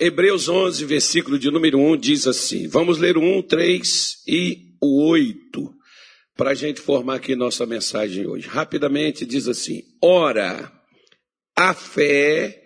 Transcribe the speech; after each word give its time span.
Hebreus 0.00 0.48
11, 0.48 0.86
versículo 0.86 1.38
de 1.38 1.50
número 1.50 1.78
1 1.78 1.98
diz 1.98 2.26
assim. 2.26 2.66
Vamos 2.66 2.96
ler 2.96 3.18
o 3.18 3.20
1, 3.20 3.42
3 3.42 4.22
e 4.26 4.74
o 4.80 5.06
8 5.10 5.74
para 6.34 6.52
a 6.52 6.54
gente 6.54 6.80
formar 6.80 7.16
aqui 7.16 7.36
nossa 7.36 7.66
mensagem 7.66 8.26
hoje. 8.26 8.48
Rapidamente 8.48 9.26
diz 9.26 9.46
assim: 9.46 9.82
Ora, 10.02 10.72
a 11.54 11.74
fé 11.74 12.64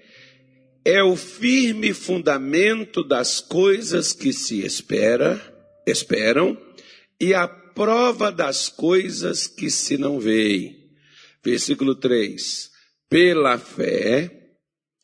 é 0.85 1.03
o 1.03 1.17
firme 1.17 1.93
fundamento 1.93 3.03
das 3.03 3.41
coisas 3.41 4.13
que 4.13 4.33
se 4.33 4.65
espera, 4.65 5.43
esperam, 5.85 6.57
e 7.21 7.35
a 7.35 7.49
prova 7.49 8.31
das 8.31 8.69
coisas 8.69 9.49
que 9.49 9.69
se 9.71 9.99
não 9.99 10.21
veem. 10.21 10.77
Versículo 11.45 11.97
3. 11.97 12.71
Pela 13.11 13.59
fé, 13.59 14.44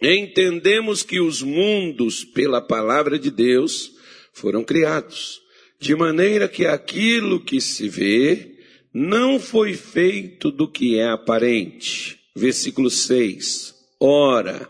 entendemos 0.00 1.02
que 1.02 1.20
os 1.20 1.42
mundos, 1.42 2.24
pela 2.24 2.60
palavra 2.60 3.18
de 3.18 3.30
Deus, 3.30 3.92
foram 4.32 4.64
criados, 4.64 5.40
de 5.78 5.94
maneira 5.94 6.48
que 6.48 6.66
aquilo 6.66 7.40
que 7.40 7.60
se 7.60 7.88
vê 7.88 8.56
não 8.92 9.38
foi 9.38 9.74
feito 9.74 10.50
do 10.50 10.66
que 10.66 10.98
é 10.98 11.08
aparente. 11.08 12.18
Versículo 12.34 12.90
6. 12.90 13.74
Ora, 13.98 14.68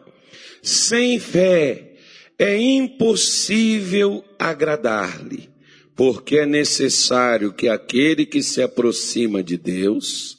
sem 0.62 1.18
fé 1.18 1.96
é 2.38 2.56
impossível 2.56 4.24
agradar-lhe, 4.38 5.48
porque 5.94 6.38
é 6.38 6.46
necessário 6.46 7.52
que 7.52 7.68
aquele 7.68 8.26
que 8.26 8.42
se 8.42 8.62
aproxima 8.62 9.42
de 9.42 9.56
Deus 9.56 10.38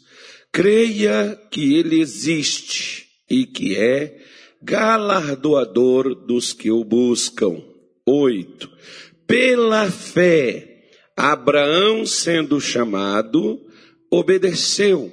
creia 0.52 1.40
que 1.50 1.76
ele 1.76 2.02
existe 2.02 3.08
e 3.30 3.46
que 3.46 3.76
é 3.76 4.21
galardoador 4.62 6.16
dos 6.16 6.54
que 6.54 6.72
o 6.72 6.84
buscam. 6.84 7.62
8. 8.06 8.70
Pela 9.28 9.90
fé, 9.90 10.90
Abraão, 11.16 12.06
sendo 12.06 12.60
chamado, 12.60 13.60
obedeceu, 14.10 15.12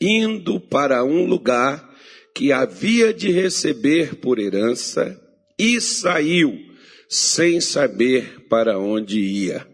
indo 0.00 0.58
para 0.60 1.04
um 1.04 1.24
lugar 1.24 1.90
que 2.34 2.52
havia 2.52 3.12
de 3.12 3.30
receber 3.30 4.16
por 4.16 4.38
herança 4.38 5.20
e 5.58 5.80
saiu 5.80 6.70
sem 7.08 7.60
saber 7.60 8.46
para 8.48 8.78
onde 8.78 9.20
ia. 9.20 9.66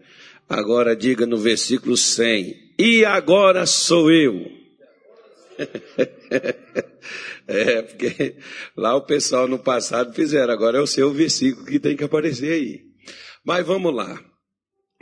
Agora 0.49 0.95
diga 0.95 1.25
no 1.25 1.37
versículo 1.37 1.95
100: 1.95 2.73
E 2.79 3.05
agora 3.05 3.65
sou 3.65 4.11
eu. 4.11 4.51
é, 7.49 7.81
porque 7.81 8.37
lá 8.75 8.95
o 8.95 9.05
pessoal 9.05 9.47
no 9.47 9.59
passado 9.59 10.13
fizeram, 10.13 10.53
agora 10.53 10.77
é 10.77 10.81
o 10.81 10.87
seu 10.87 11.11
versículo 11.11 11.65
que 11.65 11.79
tem 11.79 11.95
que 11.95 12.03
aparecer 12.03 12.51
aí. 12.51 12.81
Mas 13.43 13.65
vamos 13.65 13.93
lá. 13.93 14.23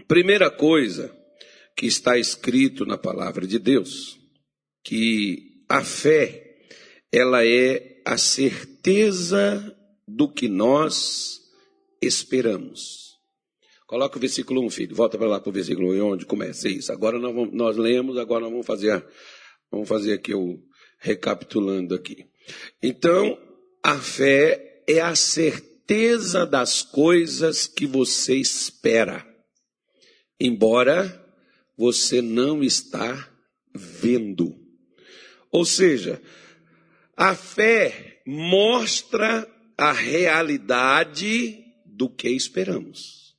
Primeira 0.08 0.52
coisa 0.52 1.16
que 1.76 1.88
está 1.88 2.18
escrito 2.18 2.86
na 2.86 2.98
palavra 2.98 3.46
de 3.48 3.58
Deus, 3.58 4.20
que 4.84 5.64
a 5.68 5.84
fé, 5.84 6.58
ela 7.12 7.46
é 7.46 8.02
a 8.06 8.18
certeza 8.18 9.76
do 10.08 10.32
que 10.32 10.48
nós 10.48 11.42
esperamos. 12.02 13.16
Coloca 13.88 14.18
o 14.18 14.22
versículo 14.22 14.64
1, 14.66 14.70
filho. 14.70 14.96
Volta 14.96 15.18
para 15.18 15.28
lá 15.28 15.40
para 15.40 15.50
o 15.50 15.54
versículo 15.54 15.94
1, 15.94 16.14
onde 16.14 16.26
começa 16.26 16.70
isso. 16.70 16.92
Agora 16.92 17.20
nós, 17.20 17.34
vamos, 17.34 17.54
nós 17.54 17.78
lemos, 17.78 18.18
agora 18.18 18.42
nós 18.42 18.52
vamos 18.52 18.66
fazer, 18.66 19.06
vamos 19.72 19.88
fazer 19.88 20.14
aqui 20.14 20.34
o 20.34 20.60
recapitulando 21.00 21.94
aqui. 21.94 22.26
Então, 22.82 23.38
a 23.84 23.98
fé 23.98 24.84
é 24.88 25.00
a 25.00 25.16
certeza 25.16 26.46
das 26.46 26.82
coisas 26.82 27.68
que 27.68 27.86
você 27.86 28.36
espera. 28.36 29.26
Embora 30.40 31.24
você 31.78 32.22
não 32.22 32.64
está 32.64 33.30
vendo. 33.74 34.56
Ou 35.52 35.66
seja, 35.66 36.22
a 37.16 37.36
fé 37.36 38.22
mostra 38.26 39.48
a 39.78 39.92
realidade 39.92 41.64
do 41.86 42.10
que 42.10 42.30
esperamos. 42.30 43.36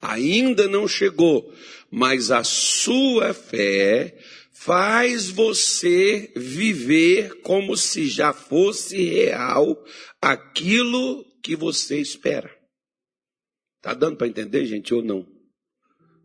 Ainda 0.00 0.68
não 0.68 0.86
chegou, 0.86 1.52
mas 1.90 2.30
a 2.30 2.44
sua 2.44 3.32
fé 3.32 4.18
faz 4.54 5.28
você 5.28 6.32
viver 6.36 7.40
como 7.42 7.76
se 7.76 8.06
já 8.06 8.32
fosse 8.32 8.96
real 9.02 9.84
aquilo 10.22 11.24
que 11.42 11.56
você 11.56 11.98
espera. 12.00 12.50
Tá 13.82 13.92
dando 13.92 14.16
para 14.16 14.28
entender, 14.28 14.64
gente, 14.64 14.94
ou 14.94 15.02
não? 15.02 15.26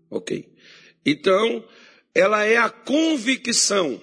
Ok. 0.10 0.56
Então, 1.06 1.68
ela 2.14 2.46
é 2.46 2.58
a 2.58 2.70
convicção, 2.70 4.02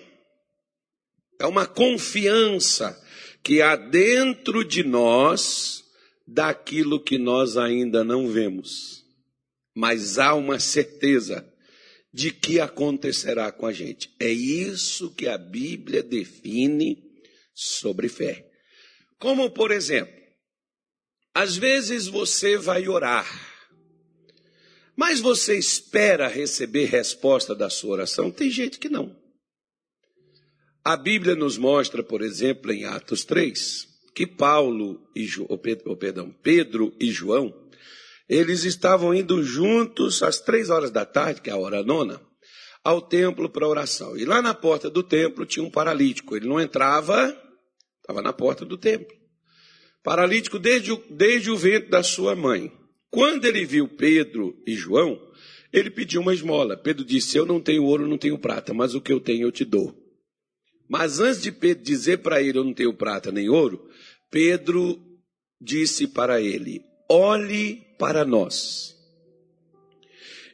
é 1.41 1.47
uma 1.47 1.67
confiança 1.67 3.01
que 3.43 3.63
há 3.63 3.77
dentro 3.77 4.65
de 4.65 4.83
nós 4.83 5.85
daquilo 6.27 7.03
que 7.03 7.17
nós 7.17 7.57
ainda 7.57 8.03
não 8.03 8.29
vemos. 8.29 9.05
Mas 9.75 10.19
há 10.19 10.35
uma 10.35 10.59
certeza 10.59 11.47
de 12.17 12.31
que 12.31 12.59
acontecerá 12.59 13.53
com 13.53 13.67
a 13.67 13.73
gente. 13.73 14.11
É 14.19 14.29
isso 14.29 15.15
que 15.15 15.29
a 15.29 15.37
Bíblia 15.37 16.03
define 16.03 16.99
sobre 17.55 18.09
fé. 18.09 18.51
Como, 19.19 19.51
por 19.51 19.71
exemplo, 19.71 20.15
às 21.35 21.57
vezes 21.57 22.07
você 22.07 22.57
vai 22.57 22.89
orar 22.89 23.27
mas 24.97 25.21
você 25.21 25.59
espera 25.59 26.27
receber 26.27 26.87
resposta 26.87 27.55
da 27.55 27.69
sua 27.69 27.93
oração? 27.93 28.31
Tem 28.31 28.51
gente 28.51 28.79
que 28.79 28.89
não. 28.89 29.15
A 30.83 30.97
Bíblia 30.97 31.35
nos 31.35 31.59
mostra, 31.59 32.03
por 32.03 32.23
exemplo, 32.23 32.73
em 32.73 32.87
Atos 32.87 33.23
3, 33.25 33.87
que 34.15 34.27
Paulo 34.27 35.07
e 35.15 35.25
jo, 35.25 35.47
Pedro, 35.59 35.95
perdão, 35.97 36.35
Pedro 36.43 36.97
e 36.99 37.11
João, 37.11 37.53
eles 38.29 38.65
estavam 38.65 39.15
indo 39.15 39.43
juntos 39.43 40.23
às 40.23 40.41
três 40.41 40.71
horas 40.71 40.91
da 40.91 41.05
tarde, 41.05 41.41
que 41.41 41.51
é 41.51 41.53
a 41.53 41.57
hora 41.57 41.83
nona, 41.83 42.21
ao 42.83 43.01
templo 43.01 43.49
para 43.49 43.69
oração. 43.69 44.17
E 44.17 44.25
lá 44.25 44.43
na 44.43 44.55
porta 44.55 44.91
do 44.91 45.03
templo 45.03 45.47
tinha 45.47 45.65
um 45.65 45.71
paralítico. 45.71 46.37
Ele 46.37 46.49
não 46.49 46.61
entrava, 46.61 47.37
estava 48.01 48.23
na 48.23 48.33
porta 48.33 48.65
do 48.65 48.77
templo. 48.77 49.15
Paralítico 50.03 50.59
desde 50.59 50.93
o, 50.93 51.03
desde 51.11 51.51
o 51.51 51.57
ventre 51.57 51.91
da 51.91 52.03
sua 52.03 52.35
mãe. 52.35 52.73
Quando 53.11 53.45
ele 53.45 53.65
viu 53.65 53.89
Pedro 53.89 54.55
e 54.67 54.75
João, 54.75 55.21
ele 55.73 55.91
pediu 55.91 56.21
uma 56.21 56.35
esmola. 56.35 56.77
Pedro 56.77 57.05
disse: 57.05 57.37
Eu 57.37 57.47
não 57.47 57.61
tenho 57.61 57.85
ouro, 57.85 58.07
não 58.07 58.19
tenho 58.19 58.39
prata, 58.39 58.75
mas 58.75 58.95
o 58.95 59.01
que 59.01 59.13
eu 59.13 59.21
tenho 59.21 59.47
eu 59.47 59.53
te 59.53 59.65
dou. 59.65 59.95
Mas 60.89 61.19
antes 61.19 61.43
de 61.43 61.51
Pedro 61.51 61.83
dizer 61.83 62.19
para 62.19 62.41
ele: 62.41 62.59
Eu 62.59 62.65
não 62.65 62.75
tenho 62.75 62.95
prata 62.95 63.33
nem 63.33 63.49
ouro, 63.49 63.89
Pedro 64.31 65.01
disse 65.61 66.07
para 66.07 66.41
ele: 66.41 66.83
Olhe 67.09 67.86
para 67.99 68.25
nós. 68.25 68.97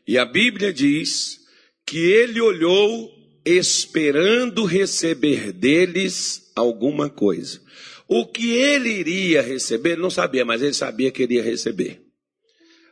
E 0.07 0.19
a 0.19 0.25
Bíblia 0.25 0.73
diz 0.73 1.41
que 1.87 1.99
ele 1.99 2.41
olhou 2.41 3.11
esperando 3.45 4.65
receber 4.65 5.53
deles 5.53 6.51
alguma 6.55 7.09
coisa. 7.11 7.61
O 8.09 8.27
que 8.27 8.51
ele 8.51 8.91
iria 8.91 9.41
receber, 9.41 9.97
não 9.97 10.11
sabia, 10.11 10.45
mas 10.45 10.61
ele 10.61 10.75
sabia 10.75 11.11
que 11.11 11.23
iria 11.23 11.43
receber. 11.43 12.03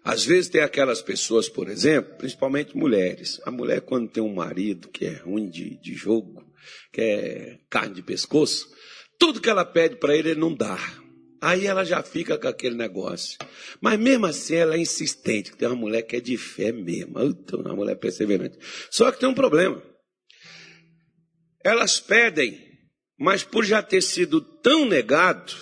Às 0.03 0.25
vezes 0.25 0.49
tem 0.49 0.63
aquelas 0.63 1.03
pessoas, 1.03 1.49
por 1.49 1.69
exemplo, 1.69 2.17
principalmente 2.17 2.77
mulheres. 2.77 3.41
A 3.45 3.51
mulher, 3.51 3.83
quando 3.83 4.09
tem 4.09 4.23
um 4.23 4.35
marido 4.35 4.89
que 4.89 5.05
é 5.05 5.13
ruim 5.13 5.49
de, 5.51 5.77
de 5.77 5.95
jogo, 5.95 6.43
que 6.93 7.01
é 7.01 7.59
carne 7.69 7.95
de 7.95 8.03
pescoço, 8.03 8.69
tudo 9.19 9.41
que 9.41 9.51
ela 9.51 9.65
pede 9.65 9.97
para 9.97 10.17
ele, 10.17 10.31
ele 10.31 10.41
não 10.41 10.55
dá. 10.55 10.79
Aí 11.41 11.67
ela 11.67 11.85
já 11.85 12.03
fica 12.03 12.37
com 12.37 12.49
aquele 12.49 12.75
negócio. 12.75 13.39
Mas 13.81 13.99
mesmo 13.99 14.27
assim 14.27 14.57
ela 14.57 14.75
é 14.75 14.79
insistente, 14.79 15.57
tem 15.57 15.69
uma 15.69 15.77
mulher 15.77 16.03
que 16.03 16.17
é 16.17 16.21
de 16.21 16.37
fé 16.37 16.71
mesmo. 16.73 17.15
Uma 17.55 17.75
mulher 17.75 17.97
perseverante. 17.97 18.59
Só 18.91 19.11
que 19.11 19.19
tem 19.19 19.29
um 19.29 19.35
problema. 19.35 19.83
Elas 21.65 22.01
pedem, 22.01 22.61
mas 23.19 23.43
por 23.43 23.65
já 23.65 23.83
ter 23.83 24.03
sido 24.03 24.41
tão 24.41 24.87
negado, 24.87 25.55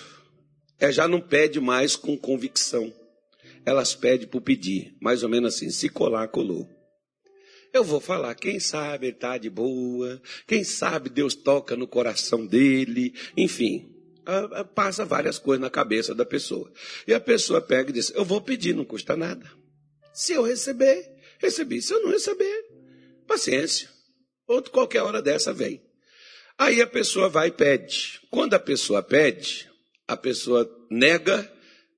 ela 0.78 0.92
já 0.92 1.06
não 1.06 1.20
pede 1.20 1.60
mais 1.60 1.96
com 1.96 2.16
convicção 2.16 2.92
elas 3.69 3.94
pedem 3.94 4.26
por 4.26 4.40
pedir, 4.40 4.96
mais 5.00 5.22
ou 5.22 5.28
menos 5.28 5.54
assim, 5.54 5.70
se 5.70 5.88
colar, 5.88 6.28
colou. 6.28 6.66
Eu 7.72 7.84
vou 7.84 8.00
falar, 8.00 8.34
quem 8.34 8.58
sabe 8.58 9.08
ele 9.08 9.16
está 9.16 9.36
de 9.36 9.50
boa, 9.50 10.20
quem 10.46 10.64
sabe 10.64 11.10
Deus 11.10 11.34
toca 11.34 11.76
no 11.76 11.86
coração 11.86 12.46
dele, 12.46 13.12
enfim, 13.36 13.86
passa 14.75 15.04
várias 15.04 15.38
coisas 15.38 15.60
na 15.60 15.70
cabeça 15.70 16.14
da 16.14 16.25
pessoa. 16.25 16.70
E 17.06 17.14
a 17.14 17.20
pessoa 17.20 17.60
pega 17.60 17.90
e 17.90 17.94
diz: 17.94 18.12
Eu 18.14 18.25
vou 18.25 18.40
pedir, 18.40 18.75
não 18.75 18.84
custa 18.84 19.16
nada. 19.16 19.50
Se 20.12 20.32
eu 20.32 20.42
receber, 20.42 21.10
recebi. 21.38 21.80
Se 21.80 21.94
eu 21.94 22.02
não 22.02 22.10
receber, 22.10 22.64
paciência. 23.26 23.88
Outro 24.46 24.72
qualquer 24.72 25.02
hora 25.02 25.22
dessa 25.22 25.52
vem. 25.52 25.82
Aí 26.58 26.82
a 26.82 26.86
pessoa 26.86 27.28
vai 27.28 27.48
e 27.48 27.52
pede. 27.52 28.20
Quando 28.30 28.54
a 28.54 28.58
pessoa 28.58 29.02
pede, 29.02 29.70
a 30.06 30.16
pessoa 30.16 30.69
nega, 30.90 31.50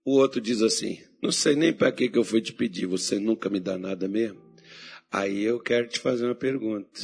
o 0.05 0.12
outro 0.12 0.41
diz 0.41 0.62
assim: 0.62 1.03
não 1.23 1.33
sei 1.33 1.56
nem 1.56 1.73
para 1.73 1.91
que, 1.91 2.09
que 2.09 2.19
eu 2.19 2.25
fui 2.25 2.41
te 2.41 2.53
pedir, 2.53 2.87
você 2.87 3.19
nunca 3.19 3.49
me 3.49 3.59
dá 3.59 3.79
nada 3.79 4.06
mesmo. 4.06 4.41
Aí 5.11 5.43
eu 5.43 5.59
quero 5.59 5.88
te 5.88 5.99
fazer 5.99 6.26
uma 6.26 6.35
pergunta. 6.35 7.00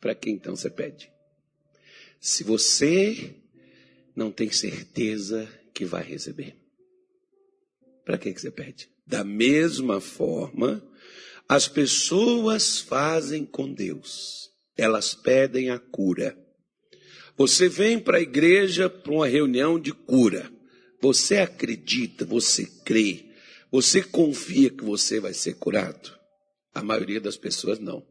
Para 0.00 0.14
que 0.14 0.30
então 0.30 0.56
você 0.56 0.68
pede? 0.68 1.11
Se 2.24 2.44
você 2.44 3.34
não 4.14 4.30
tem 4.30 4.48
certeza 4.52 5.52
que 5.74 5.84
vai 5.84 6.04
receber, 6.04 6.54
para 8.04 8.16
que, 8.16 8.32
que 8.32 8.40
você 8.40 8.50
pede? 8.52 8.88
Da 9.04 9.24
mesma 9.24 10.00
forma, 10.00 10.80
as 11.48 11.66
pessoas 11.66 12.78
fazem 12.78 13.44
com 13.44 13.74
Deus. 13.74 14.52
Elas 14.76 15.14
pedem 15.14 15.70
a 15.70 15.80
cura. 15.80 16.38
Você 17.36 17.68
vem 17.68 17.98
para 17.98 18.18
a 18.18 18.22
igreja 18.22 18.88
para 18.88 19.12
uma 19.12 19.26
reunião 19.26 19.76
de 19.76 19.92
cura. 19.92 20.48
Você 21.00 21.38
acredita, 21.38 22.24
você 22.24 22.66
crê, 22.84 23.32
você 23.68 24.00
confia 24.00 24.70
que 24.70 24.84
você 24.84 25.18
vai 25.18 25.34
ser 25.34 25.54
curado? 25.54 26.16
A 26.72 26.84
maioria 26.84 27.20
das 27.20 27.36
pessoas 27.36 27.80
não. 27.80 28.06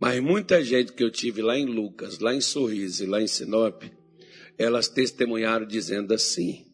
Mas 0.00 0.20
muita 0.20 0.62
gente 0.62 0.92
que 0.92 1.02
eu 1.02 1.10
tive 1.10 1.42
lá 1.42 1.58
em 1.58 1.66
Lucas, 1.66 2.20
lá 2.20 2.32
em 2.32 2.40
Sorriso 2.40 3.02
e 3.02 3.06
lá 3.06 3.20
em 3.20 3.26
Sinop, 3.26 3.82
elas 4.56 4.88
testemunharam 4.88 5.66
dizendo 5.66 6.14
assim: 6.14 6.66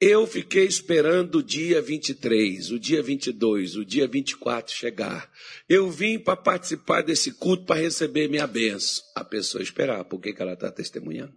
Eu 0.00 0.26
fiquei 0.26 0.64
esperando 0.64 1.36
o 1.36 1.42
dia 1.42 1.80
23, 1.80 2.72
o 2.72 2.78
dia 2.78 3.02
22, 3.02 3.76
o 3.76 3.84
dia 3.84 4.06
24 4.08 4.74
chegar. 4.74 5.30
Eu 5.68 5.90
vim 5.90 6.18
para 6.18 6.36
participar 6.36 7.02
desse 7.02 7.32
culto 7.32 7.64
para 7.64 7.80
receber 7.80 8.28
minha 8.28 8.46
benção. 8.46 9.04
A 9.14 9.24
pessoa 9.24 9.62
esperar, 9.62 10.04
por 10.04 10.20
que, 10.20 10.32
que 10.32 10.42
ela 10.42 10.54
está 10.54 10.72
testemunhando? 10.72 11.34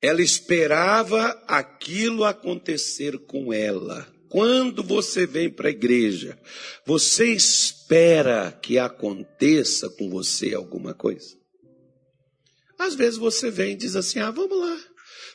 Ela 0.00 0.22
esperava 0.22 1.30
aquilo 1.48 2.24
acontecer 2.24 3.18
com 3.20 3.52
ela. 3.52 4.06
Quando 4.28 4.82
você 4.82 5.26
vem 5.26 5.48
para 5.48 5.68
a 5.68 5.70
igreja, 5.70 6.36
você 6.84 7.32
espera 7.32 7.83
que 8.60 8.78
aconteça 8.78 9.88
com 9.88 10.10
você 10.10 10.54
alguma 10.54 10.94
coisa? 10.94 11.36
Às 12.78 12.94
vezes 12.94 13.18
você 13.18 13.50
vem 13.50 13.72
e 13.72 13.76
diz 13.76 13.94
assim: 13.94 14.18
ah, 14.18 14.30
vamos 14.30 14.58
lá. 14.58 14.78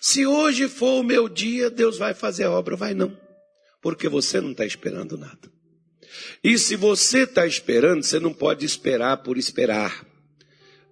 Se 0.01 0.25
hoje 0.25 0.67
for 0.67 0.99
o 0.99 1.03
meu 1.03 1.29
dia, 1.29 1.69
Deus 1.69 1.97
vai 1.97 2.13
fazer 2.13 2.43
a 2.45 2.51
obra. 2.51 2.75
Vai 2.75 2.93
não. 2.93 3.17
Porque 3.81 4.09
você 4.09 4.41
não 4.41 4.51
está 4.51 4.65
esperando 4.65 5.17
nada. 5.17 5.51
E 6.43 6.57
se 6.57 6.75
você 6.75 7.23
está 7.23 7.45
esperando, 7.45 8.03
você 8.03 8.19
não 8.19 8.33
pode 8.33 8.65
esperar 8.65 9.23
por 9.23 9.37
esperar. 9.37 10.05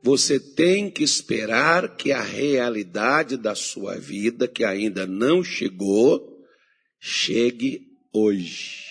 Você 0.02 0.40
tem 0.40 0.90
que 0.90 1.04
esperar 1.04 1.98
que 1.98 2.12
a 2.12 2.22
realidade 2.22 3.36
da 3.36 3.56
sua 3.56 3.98
vida, 3.98 4.48
que 4.48 4.64
ainda 4.64 5.06
não 5.06 5.44
chegou, 5.44 6.46
chegue 7.00 7.82
hoje. 8.14 8.87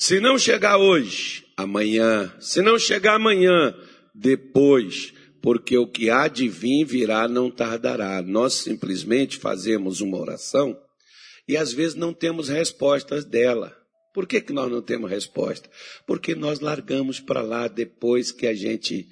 Se 0.00 0.18
não 0.18 0.38
chegar 0.38 0.78
hoje, 0.78 1.44
amanhã. 1.54 2.34
Se 2.40 2.62
não 2.62 2.78
chegar 2.78 3.16
amanhã, 3.16 3.76
depois. 4.14 5.12
Porque 5.42 5.76
o 5.76 5.86
que 5.86 6.08
há 6.08 6.26
de 6.26 6.48
vir 6.48 6.86
virá 6.86 7.28
não 7.28 7.50
tardará. 7.50 8.22
Nós 8.22 8.54
simplesmente 8.54 9.36
fazemos 9.36 10.00
uma 10.00 10.18
oração 10.18 10.74
e 11.46 11.54
às 11.54 11.70
vezes 11.70 11.96
não 11.96 12.14
temos 12.14 12.48
respostas 12.48 13.26
dela. 13.26 13.76
Por 14.14 14.26
que, 14.26 14.40
que 14.40 14.54
nós 14.54 14.70
não 14.70 14.80
temos 14.80 15.10
resposta? 15.10 15.68
Porque 16.06 16.34
nós 16.34 16.60
largamos 16.60 17.20
para 17.20 17.42
lá 17.42 17.68
depois 17.68 18.32
que 18.32 18.46
a 18.46 18.54
gente 18.54 19.06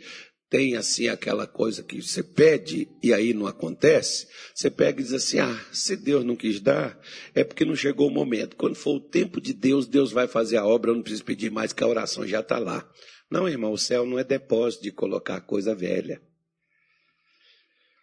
tem 0.50 0.76
assim 0.76 1.08
aquela 1.08 1.46
coisa 1.46 1.82
que 1.82 2.00
você 2.00 2.22
pede 2.22 2.88
e 3.02 3.12
aí 3.12 3.34
não 3.34 3.46
acontece, 3.46 4.26
você 4.54 4.70
pega 4.70 5.00
e 5.00 5.04
diz 5.04 5.12
assim: 5.12 5.38
ah, 5.38 5.66
se 5.72 5.94
Deus 5.96 6.24
não 6.24 6.34
quis 6.34 6.60
dar, 6.60 6.98
é 7.34 7.44
porque 7.44 7.64
não 7.64 7.76
chegou 7.76 8.08
o 8.08 8.10
momento. 8.10 8.56
Quando 8.56 8.74
for 8.74 8.96
o 8.96 9.00
tempo 9.00 9.40
de 9.40 9.52
Deus, 9.52 9.86
Deus 9.86 10.10
vai 10.10 10.26
fazer 10.26 10.56
a 10.56 10.66
obra, 10.66 10.90
eu 10.90 10.94
não 10.94 11.02
preciso 11.02 11.24
pedir 11.24 11.50
mais, 11.50 11.72
que 11.72 11.84
a 11.84 11.88
oração 11.88 12.26
já 12.26 12.40
está 12.40 12.58
lá. 12.58 12.88
Não, 13.30 13.48
irmão, 13.48 13.72
o 13.72 13.78
céu 13.78 14.06
não 14.06 14.18
é 14.18 14.24
depósito 14.24 14.84
de 14.84 14.90
colocar 14.90 15.40
coisa 15.42 15.74
velha. 15.74 16.20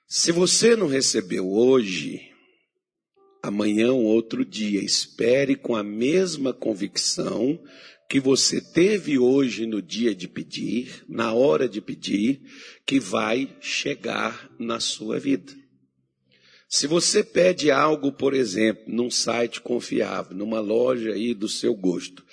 Se 0.08 0.32
você 0.32 0.76
não 0.76 0.86
recebeu 0.86 1.52
hoje, 1.52 2.35
amanhã 3.48 3.94
ou 3.94 4.04
outro 4.04 4.44
dia, 4.44 4.84
espere 4.84 5.56
com 5.56 5.76
a 5.76 5.84
mesma 5.84 6.54
convicção 6.54 7.60
que 8.10 8.20
você 8.20 8.62
teve 8.62 9.18
hoje 9.18 9.66
no 9.66 9.82
dia 9.82 10.14
de 10.14 10.28
pedir, 10.28 11.04
na 11.08 11.34
hora 11.34 11.68
de 11.68 11.82
pedir, 11.82 12.42
que 12.86 13.00
vai 13.00 13.56
chegar 13.60 14.50
na 14.60 14.80
sua 14.80 15.20
vida. 15.20 15.54
Se 16.68 16.88
você 16.88 17.24
pede 17.24 17.72
algo, 17.72 18.12
por 18.12 18.34
exemplo, 18.34 18.84
num 18.88 19.10
site 19.10 19.62
confiável, 19.62 20.36
numa 20.36 20.60
loja 20.60 21.12
aí 21.12 21.34
do 21.34 21.48
seu 21.48 21.74
gosto, 21.76 22.26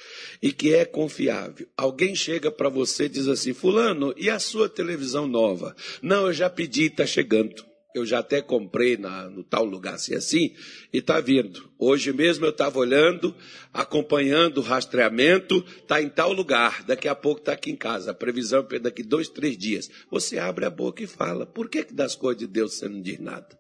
e 0.43 0.53
que 0.53 0.75
é 0.75 0.85
confiável, 0.85 1.67
alguém 1.77 2.15
chega 2.15 2.51
para 2.51 2.69
você 2.69 3.05
e 3.05 3.09
diz 3.11 3.29
assim: 3.29 3.53
Fulano, 3.53 4.15
e 4.17 4.31
a 4.31 4.39
sua 4.39 4.69
televisão 4.69 5.29
nova? 5.29 5.77
Não, 6.03 6.27
eu 6.27 6.33
já 6.33 6.49
pedi, 6.49 6.87
está 6.87 7.07
chegando. 7.07 7.72
Eu 7.95 8.07
já 8.07 8.21
até 8.21 8.41
comprei 8.41 8.97
na, 8.97 9.29
no 9.29 9.45
tal 9.45 9.65
lugar 9.65 9.95
assim, 9.95 10.15
assim, 10.15 10.55
e 10.93 10.99
está 10.99 11.21
vindo. 11.21 11.71
Hoje 11.79 12.13
mesmo 12.13 12.47
eu 12.47 12.51
estava 12.51 12.79
olhando, 12.79 13.35
acompanhando 13.73 14.59
o 14.59 14.63
rastreamento, 14.63 15.65
está 15.79 16.01
em 16.01 16.09
tal 16.09 16.33
lugar, 16.33 16.83
daqui 16.85 17.07
a 17.07 17.15
pouco 17.15 17.41
está 17.41 17.53
aqui 17.53 17.71
em 17.71 17.77
casa. 17.77 18.13
A 18.13 18.15
previsão 18.15 18.67
é 18.71 18.79
daqui 18.79 19.03
dois, 19.03 19.29
três 19.29 19.59
dias. 19.59 19.91
Você 20.11 20.39
abre 20.39 20.65
a 20.65 20.71
boca 20.71 21.03
e 21.03 21.07
fala. 21.07 21.45
Por 21.45 21.69
que, 21.69 21.85
que 21.85 21.93
das 21.93 22.15
coisas 22.15 22.41
de 22.41 22.47
Deus 22.47 22.75
você 22.75 22.89
não 22.89 23.03
diz 23.03 23.19
nada? 23.19 23.59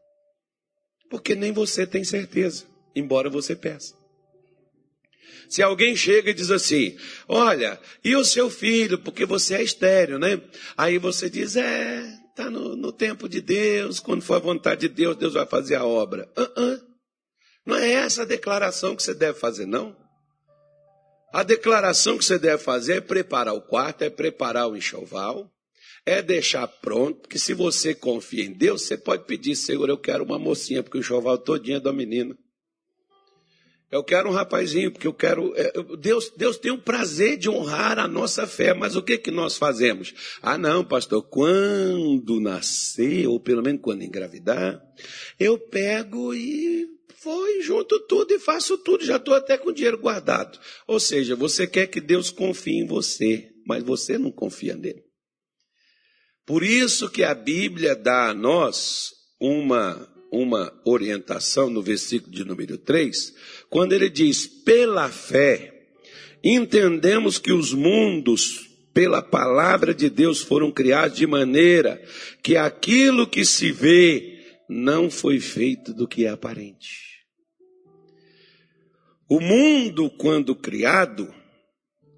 Porque 1.11 1.35
nem 1.35 1.53
você 1.53 1.87
tem 1.87 2.03
certeza, 2.03 2.65
embora 2.97 3.29
você 3.29 3.55
peça. 3.55 3.95
Se 5.53 5.61
alguém 5.63 5.95
chega 5.95 6.31
e 6.31 6.35
diz 6.35 6.51
assim: 6.51 6.97
Olha, 7.29 7.79
e 8.03 8.17
o 8.17 8.25
seu 8.25 8.49
filho, 8.49 8.99
porque 8.99 9.27
você 9.27 9.57
é 9.57 9.63
estéreo, 9.63 10.19
né? 10.19 10.41
Aí 10.75 10.97
você 10.97 11.29
diz: 11.29 11.57
É, 11.57 12.22
Está 12.33 12.51
no, 12.51 12.75
no, 12.75 12.91
tempo 12.91 13.29
de 13.29 13.43
Deus, 13.43 14.01
quando 14.01 14.23
for 14.23 14.37
a 14.37 14.39
vontade 14.39 14.89
de 14.89 14.89
Deus, 14.89 15.17
Deus 15.17 15.35
vai 15.35 15.45
fazer 15.45 15.75
a 15.75 15.85
obra. 15.85 16.27
Uh 16.37 16.61
-uh. 16.61 16.83
Não 17.67 17.77
é 17.77 17.93
essa 17.93 18.23
a 18.23 18.25
declaração 18.25 18.97
que 18.97 19.03
você 19.03 19.13
deve 19.13 19.39
fazer, 19.39 19.67
não. 19.67 19.95
A 21.31 21.43
declaração 21.43 22.17
que 22.17 22.25
você 22.25 22.39
deve 22.39 22.63
fazer 22.63 22.95
é 22.95 23.01
preparar 23.03 23.55
o 23.55 23.61
quarto, 23.61 24.03
é 24.03 24.09
preparar 24.09 24.67
o 24.67 24.77
enxoval, 24.77 25.51
é 26.07 26.23
deixar 26.23 26.67
pronto, 26.67 27.29
que 27.29 27.39
se 27.39 27.53
você 27.53 27.95
confia 27.95 28.45
em 28.45 28.53
Deus, 28.53 28.83
você 28.83 28.97
pode 28.97 29.25
pedir, 29.25 29.55
Senhor, 29.55 29.87
eu 29.91 29.99
quero 29.99 30.25
uma 30.25 30.39
mocinha, 30.39 30.83
porque 30.83 30.97
o 30.97 31.01
enxoval 31.01 31.37
todinho 31.37 31.77
é 31.77 31.81
da 31.81 31.93
menina. 31.93 32.35
Eu 33.93 34.03
quero 34.03 34.31
um 34.31 34.33
rapazinho, 34.33 34.91
porque 34.91 35.07
eu 35.07 35.13
quero. 35.13 35.53
É, 35.55 35.71
Deus, 35.99 36.33
Deus 36.35 36.57
tem 36.57 36.73
o 36.73 36.81
prazer 36.81 37.37
de 37.37 37.51
honrar 37.51 37.99
a 37.99 38.09
nossa 38.09 38.47
fé, 38.47 38.73
mas 38.73 38.97
o 38.97 39.03
que 39.03 39.19
que 39.19 39.31
nós 39.31 39.59
fazemos? 39.59 40.15
Ah, 40.41 40.57
não, 40.57 40.83
pastor, 40.83 41.23
quando 41.29 42.41
nascer, 42.41 43.29
ou 43.29 43.39
pelo 43.39 43.63
menos 43.63 43.83
quando 43.83 44.03
engravidar, 44.03 44.83
eu 45.39 45.59
pego 45.59 46.33
e 46.33 46.87
vou 47.23 47.47
e 47.47 47.61
junto 47.61 48.01
tudo 48.07 48.33
e 48.33 48.39
faço 48.39 48.79
tudo, 48.79 49.05
já 49.05 49.17
estou 49.17 49.35
até 49.35 49.59
com 49.59 49.71
dinheiro 49.71 49.99
guardado. 49.99 50.59
Ou 50.87 50.99
seja, 50.99 51.37
você 51.37 51.67
quer 51.67 51.87
que 51.87 52.01
Deus 52.01 52.31
confie 52.31 52.79
em 52.79 52.87
você, 52.87 53.51
mas 53.67 53.85
você 53.85 54.17
não 54.17 54.33
confia 54.33 54.75
nele. 54.75 55.05
Por 56.47 56.63
isso 56.63 57.11
que 57.11 57.23
a 57.23 57.35
Bíblia 57.35 57.95
dá 57.95 58.31
a 58.31 58.35
nós 58.35 59.11
uma, 59.39 60.09
uma 60.33 60.73
orientação 60.85 61.69
no 61.69 61.83
versículo 61.83 62.33
de 62.33 62.45
número 62.45 62.79
3 62.79 63.35
quando 63.73 63.95
ele 63.95 64.11
diz 64.11 64.47
pela 64.47 65.09
fé, 65.09 65.73
entendemos 66.45 67.39
que 67.39 67.53
os 67.53 67.73
mundos, 67.73 68.69
pela 68.93 69.23
palavra 69.23 69.95
de 69.95 70.11
Deus, 70.11 70.43
foram 70.43 70.71
criados 70.71 71.17
de 71.17 71.27
maneira 71.27 72.03
que 72.43 72.55
aquilo 72.55 73.27
que 73.27 73.47
se 73.47 73.73
vê 73.73 74.43
não 74.69 75.11
foi 75.11 75.41
feito 75.41 75.95
do 75.95 76.07
que 76.07 76.27
é 76.27 76.29
aparente. 76.29 77.13
O 79.27 79.41
mundo, 79.41 80.11
quando 80.11 80.55
criado, 80.55 81.33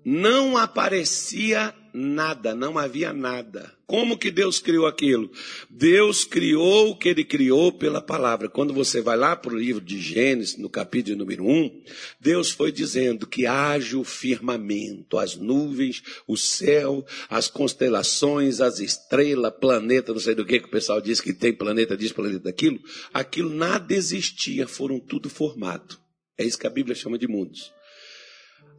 não 0.04 0.56
aparecia 0.56 1.73
nada, 1.95 2.55
não 2.55 2.77
havia 2.77 3.13
nada. 3.13 3.73
Como 3.87 4.19
que 4.19 4.31
Deus 4.31 4.59
criou 4.59 4.87
aquilo? 4.87 5.31
Deus 5.71 6.25
criou 6.25 6.91
o 6.91 6.97
que 6.97 7.09
ele 7.09 7.25
criou 7.25 7.71
pela 7.71 8.01
palavra. 8.01 8.49
Quando 8.49 8.75
você 8.75 9.01
vai 9.01 9.17
lá 9.17 9.37
para 9.37 9.55
o 9.55 9.59
livro 9.59 9.81
de 9.81 10.01
Gênesis, 10.01 10.57
no 10.57 10.69
capítulo 10.69 11.17
número 11.17 11.47
1, 11.47 11.83
Deus 12.19 12.51
foi 12.51 12.73
dizendo 12.73 13.27
que 13.27 13.47
haja 13.47 13.97
o 13.97 14.03
firmamento, 14.03 15.19
as 15.19 15.37
nuvens, 15.37 16.03
o 16.27 16.37
céu, 16.37 17.05
as 17.29 17.47
constelações, 17.47 18.61
as 18.61 18.81
estrelas, 18.81 19.53
planeta, 19.61 20.13
não 20.13 20.21
sei 20.21 20.35
do 20.35 20.45
que 20.45 20.59
que 20.59 20.67
o 20.67 20.71
pessoal 20.71 21.01
diz 21.01 21.21
que 21.21 21.33
tem 21.33 21.53
planeta 21.53 21.97
diz 21.97 22.11
planeta 22.11 22.41
daquilo. 22.41 22.81
Aquilo 23.13 23.51
nada 23.51 23.95
existia, 23.95 24.67
foram 24.67 24.99
tudo 24.99 25.29
formado. 25.29 25.99
É 26.37 26.45
isso 26.45 26.59
que 26.59 26.67
a 26.67 26.71
Bíblia 26.71 26.97
chama 26.97 27.19
de 27.19 27.29
mundos. 27.29 27.74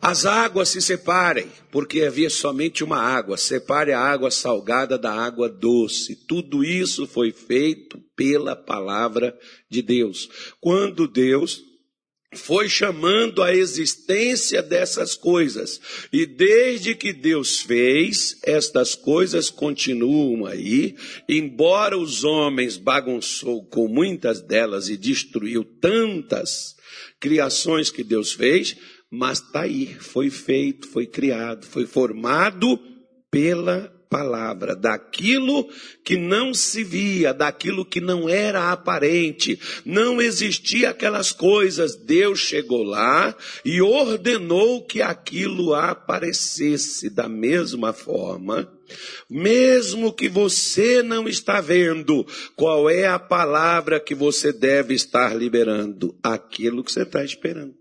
As 0.01 0.25
águas 0.25 0.69
se 0.69 0.81
separem, 0.81 1.47
porque 1.71 2.03
havia 2.03 2.29
somente 2.29 2.83
uma 2.83 2.99
água. 2.99 3.37
Separe 3.37 3.91
a 3.91 3.99
água 3.99 4.29
salgada 4.29 4.97
da 4.97 5.11
água 5.11 5.49
doce. 5.49 6.15
Tudo 6.27 6.63
isso 6.63 7.07
foi 7.07 7.31
feito 7.31 7.99
pela 8.15 8.55
palavra 8.55 9.37
de 9.69 9.81
Deus. 9.81 10.29
Quando 10.61 11.07
Deus 11.07 11.63
foi 12.35 12.67
chamando 12.67 13.41
a 13.41 13.55
existência 13.55 14.61
dessas 14.61 15.15
coisas. 15.15 15.79
E 16.11 16.25
desde 16.25 16.93
que 16.93 17.13
Deus 17.13 17.61
fez, 17.61 18.37
estas 18.43 18.93
coisas 18.93 19.49
continuam 19.49 20.45
aí, 20.45 20.95
embora 21.27 21.97
os 21.97 22.23
homens 22.23 22.77
bagunçou 22.77 23.65
com 23.65 23.87
muitas 23.87 24.41
delas 24.41 24.89
e 24.89 24.97
destruiu 24.97 25.63
tantas 25.63 26.75
criações 27.19 27.89
que 27.89 28.03
Deus 28.03 28.33
fez, 28.33 28.75
mas 29.15 29.39
está 29.39 29.61
aí, 29.61 29.95
foi 29.99 30.29
feito, 30.29 30.87
foi 30.87 31.05
criado, 31.07 31.65
foi 31.65 31.85
formado 31.85 32.79
pela 33.31 33.95
palavra, 34.09 34.75
daquilo 34.75 35.67
que 36.03 36.15
não 36.15 36.53
se 36.53 36.83
via, 36.83 37.33
daquilo 37.33 37.85
que 37.85 37.99
não 37.99 38.29
era 38.29 38.71
aparente, 38.71 39.59
não 39.83 40.21
existia 40.21 40.91
aquelas 40.91 41.33
coisas. 41.33 41.95
Deus 41.97 42.39
chegou 42.39 42.83
lá 42.83 43.35
e 43.65 43.81
ordenou 43.81 44.85
que 44.85 45.01
aquilo 45.01 45.73
aparecesse 45.73 47.09
da 47.09 47.27
mesma 47.27 47.91
forma. 47.91 48.71
Mesmo 49.29 50.13
que 50.13 50.29
você 50.29 51.01
não 51.01 51.27
está 51.27 51.59
vendo, 51.59 52.25
qual 52.55 52.89
é 52.89 53.07
a 53.07 53.19
palavra 53.19 53.99
que 53.99 54.13
você 54.13 54.53
deve 54.53 54.93
estar 54.93 55.35
liberando? 55.35 56.17
Aquilo 56.23 56.83
que 56.83 56.91
você 56.91 57.01
está 57.01 57.23
esperando. 57.23 57.73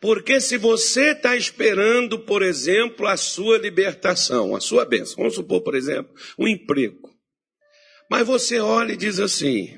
Porque 0.00 0.40
se 0.40 0.56
você 0.56 1.10
está 1.10 1.36
esperando, 1.36 2.20
por 2.20 2.42
exemplo, 2.42 3.06
a 3.06 3.16
sua 3.16 3.58
libertação, 3.58 4.54
a 4.54 4.60
sua 4.60 4.84
bênção, 4.84 5.16
vamos 5.16 5.34
supor, 5.34 5.60
por 5.62 5.74
exemplo, 5.74 6.12
um 6.38 6.46
emprego. 6.46 7.10
Mas 8.10 8.26
você 8.26 8.60
olha 8.60 8.92
e 8.92 8.96
diz 8.96 9.18
assim: 9.18 9.76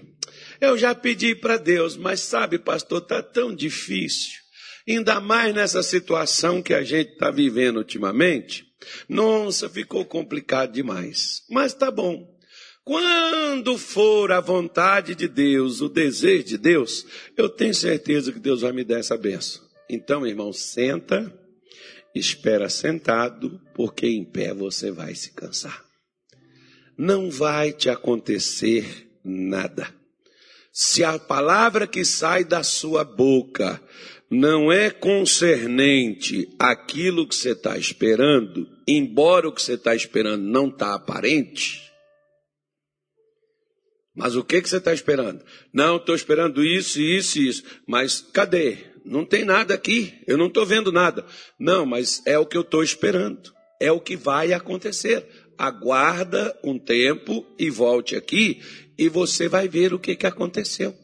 eu 0.60 0.76
já 0.76 0.94
pedi 0.94 1.34
para 1.34 1.56
Deus, 1.56 1.96
mas 1.96 2.20
sabe, 2.20 2.58
pastor, 2.58 3.00
está 3.00 3.22
tão 3.22 3.54
difícil. 3.54 4.38
Ainda 4.86 5.18
mais 5.18 5.54
nessa 5.54 5.82
situação 5.82 6.62
que 6.62 6.74
a 6.74 6.82
gente 6.82 7.12
está 7.12 7.30
vivendo 7.30 7.78
ultimamente. 7.78 8.66
Nossa, 9.08 9.70
ficou 9.70 10.04
complicado 10.04 10.72
demais. 10.72 11.42
Mas 11.48 11.72
tá 11.72 11.90
bom. 11.90 12.28
Quando 12.84 13.78
for 13.78 14.32
a 14.32 14.40
vontade 14.40 15.14
de 15.14 15.28
Deus, 15.28 15.80
o 15.80 15.88
desejo 15.88 16.44
de 16.44 16.58
Deus, 16.58 17.06
eu 17.36 17.48
tenho 17.48 17.74
certeza 17.74 18.32
que 18.32 18.40
Deus 18.40 18.62
vai 18.62 18.72
me 18.72 18.84
dar 18.84 18.98
essa 18.98 19.16
benção. 19.16 19.69
Então, 19.92 20.24
irmão, 20.24 20.52
senta, 20.52 21.36
espera 22.14 22.68
sentado, 22.68 23.60
porque 23.74 24.06
em 24.06 24.24
pé 24.24 24.54
você 24.54 24.92
vai 24.92 25.16
se 25.16 25.32
cansar. 25.32 25.84
Não 26.96 27.28
vai 27.28 27.72
te 27.72 27.90
acontecer 27.90 29.10
nada. 29.24 29.92
Se 30.72 31.02
a 31.02 31.18
palavra 31.18 31.88
que 31.88 32.04
sai 32.04 32.44
da 32.44 32.62
sua 32.62 33.02
boca 33.02 33.82
não 34.30 34.70
é 34.70 34.90
concernente 34.90 36.48
aquilo 36.56 37.26
que 37.26 37.34
você 37.34 37.50
está 37.50 37.76
esperando, 37.76 38.68
embora 38.86 39.48
o 39.48 39.52
que 39.52 39.60
você 39.60 39.74
está 39.74 39.92
esperando 39.92 40.44
não 40.44 40.68
está 40.68 40.94
aparente, 40.94 41.90
mas 44.14 44.36
o 44.36 44.44
que, 44.44 44.60
que 44.60 44.68
você 44.68 44.76
está 44.76 44.92
esperando? 44.92 45.44
Não, 45.72 45.96
estou 45.96 46.14
esperando 46.14 46.62
isso, 46.62 47.00
isso 47.00 47.38
e 47.38 47.48
isso. 47.48 47.64
Mas 47.86 48.20
cadê? 48.20 48.89
Não 49.04 49.24
tem 49.24 49.44
nada 49.44 49.74
aqui, 49.74 50.14
eu 50.26 50.36
não 50.36 50.46
estou 50.46 50.64
vendo 50.66 50.92
nada. 50.92 51.24
Não, 51.58 51.84
mas 51.86 52.22
é 52.26 52.38
o 52.38 52.46
que 52.46 52.56
eu 52.56 52.62
estou 52.62 52.82
esperando, 52.82 53.52
é 53.80 53.90
o 53.90 54.00
que 54.00 54.16
vai 54.16 54.52
acontecer. 54.52 55.26
Aguarda 55.56 56.58
um 56.64 56.78
tempo 56.78 57.46
e 57.58 57.68
volte 57.68 58.16
aqui 58.16 58.60
e 58.98 59.08
você 59.08 59.48
vai 59.48 59.68
ver 59.68 59.92
o 59.92 59.98
que, 59.98 60.16
que 60.16 60.26
aconteceu. 60.26 60.94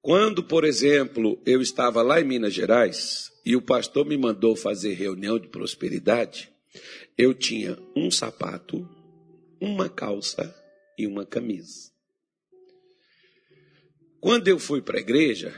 Quando, 0.00 0.42
por 0.42 0.64
exemplo, 0.64 1.42
eu 1.44 1.60
estava 1.60 2.00
lá 2.00 2.20
em 2.20 2.24
Minas 2.24 2.54
Gerais 2.54 3.30
e 3.44 3.56
o 3.56 3.62
pastor 3.62 4.06
me 4.06 4.16
mandou 4.16 4.54
fazer 4.54 4.92
reunião 4.94 5.38
de 5.38 5.48
prosperidade, 5.48 6.50
eu 7.18 7.34
tinha 7.34 7.78
um 7.94 8.10
sapato, 8.10 8.88
uma 9.60 9.88
calça 9.88 10.54
e 10.98 11.06
uma 11.06 11.26
camisa. 11.26 11.90
Quando 14.20 14.48
eu 14.48 14.58
fui 14.58 14.80
para 14.80 14.98
a 14.98 15.00
igreja, 15.00 15.54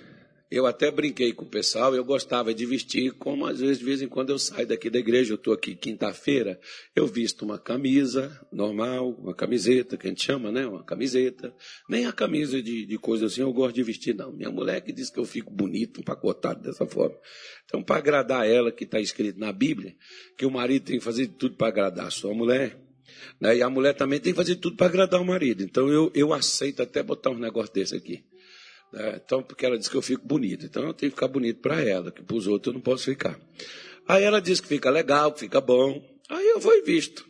eu 0.51 0.67
até 0.67 0.91
brinquei 0.91 1.33
com 1.35 1.45
o 1.45 1.49
pessoal, 1.49 1.95
eu 1.95 2.05
gostava 2.05 2.55
de 2.55 2.65
vestir, 2.65 3.13
como 3.13 3.45
às 3.47 3.61
vezes, 3.61 3.79
de 3.79 3.85
vez 3.85 4.01
em 4.01 4.09
quando 4.09 4.31
eu 4.31 4.39
saio 4.39 4.67
daqui 4.67 4.89
da 4.89 4.99
igreja, 4.99 5.33
eu 5.33 5.37
estou 5.37 5.53
aqui 5.53 5.75
quinta-feira, 5.75 6.59
eu 6.97 7.07
visto 7.07 7.45
uma 7.45 7.59
camisa 7.59 8.41
normal, 8.51 9.11
uma 9.11 9.35
camiseta, 9.35 9.99
que 9.99 10.07
a 10.07 10.11
gente 10.11 10.25
chama, 10.25 10.51
né? 10.51 10.67
Uma 10.67 10.83
camiseta. 10.83 11.55
Nem 11.89 12.07
a 12.07 12.13
camisa 12.13 12.63
de, 12.63 12.87
de 12.87 12.99
coisa 12.99 13.27
assim 13.27 13.43
eu 13.43 13.53
gosto 13.53 13.75
de 13.75 13.83
vestir, 13.83 14.15
não. 14.15 14.33
Minha 14.33 14.51
mulher 14.51 14.81
que 14.81 14.91
diz 14.91 15.11
que 15.11 15.19
eu 15.19 15.25
fico 15.27 15.53
bonito, 15.53 16.01
empacotado 16.01 16.63
dessa 16.63 16.87
forma. 16.87 17.17
Então, 17.67 17.83
para 17.83 17.97
agradar 17.97 18.49
ela, 18.49 18.73
que 18.73 18.85
está 18.85 18.99
escrito 18.99 19.39
na 19.39 19.53
Bíblia, 19.53 19.95
que 20.39 20.47
o 20.47 20.51
marido 20.51 20.87
tem 20.87 20.99
que 20.99 21.05
fazer 21.05 21.27
tudo 21.29 21.57
para 21.57 21.69
agradar 21.69 22.07
a 22.07 22.11
sua 22.11 22.33
mulher, 22.33 22.81
né? 23.39 23.57
e 23.57 23.63
a 23.63 23.69
mulher 23.69 23.95
também 23.95 24.19
tem 24.19 24.33
que 24.33 24.37
fazer 24.39 24.57
tudo 24.57 24.77
para 24.77 24.87
agradar 24.87 25.21
o 25.21 25.27
marido. 25.27 25.63
Então, 25.63 25.89
eu, 25.89 26.11
eu 26.15 26.33
aceito 26.33 26.83
até 26.83 27.03
botar 27.03 27.31
um 27.31 27.39
negócio 27.39 27.75
desse 27.75 27.95
aqui. 27.95 28.25
Né? 28.93 29.21
Então, 29.25 29.43
porque 29.43 29.67
ela 29.67 29.79
diz 29.79 29.89
que 29.89 29.97
eu 29.97 30.03
fico 30.03 30.27
bonito. 30.27 30.67
Então 30.67 30.85
eu 30.85 30.95
tenho 30.95 31.11
que 31.11 31.17
ficar 31.17 31.29
bonito 31.29 31.61
para 31.61 31.83
ela, 31.83 32.11
que 32.11 32.23
para 32.23 32.37
os 32.37 32.47
outros 32.47 32.73
eu 32.73 32.75
não 32.75 32.81
posso 32.81 33.05
ficar. 33.05 33.39
Aí 34.07 34.25
ela 34.25 34.41
diz 34.41 34.61
que 34.61 34.69
fica 34.69 34.91
legal, 34.91 35.33
que 35.33 35.41
fica 35.41 35.61
bom. 35.61 36.03
Aí 36.31 36.47
eu 36.49 36.61
vou 36.61 36.75
e 36.75 36.83
visto. 36.83 37.29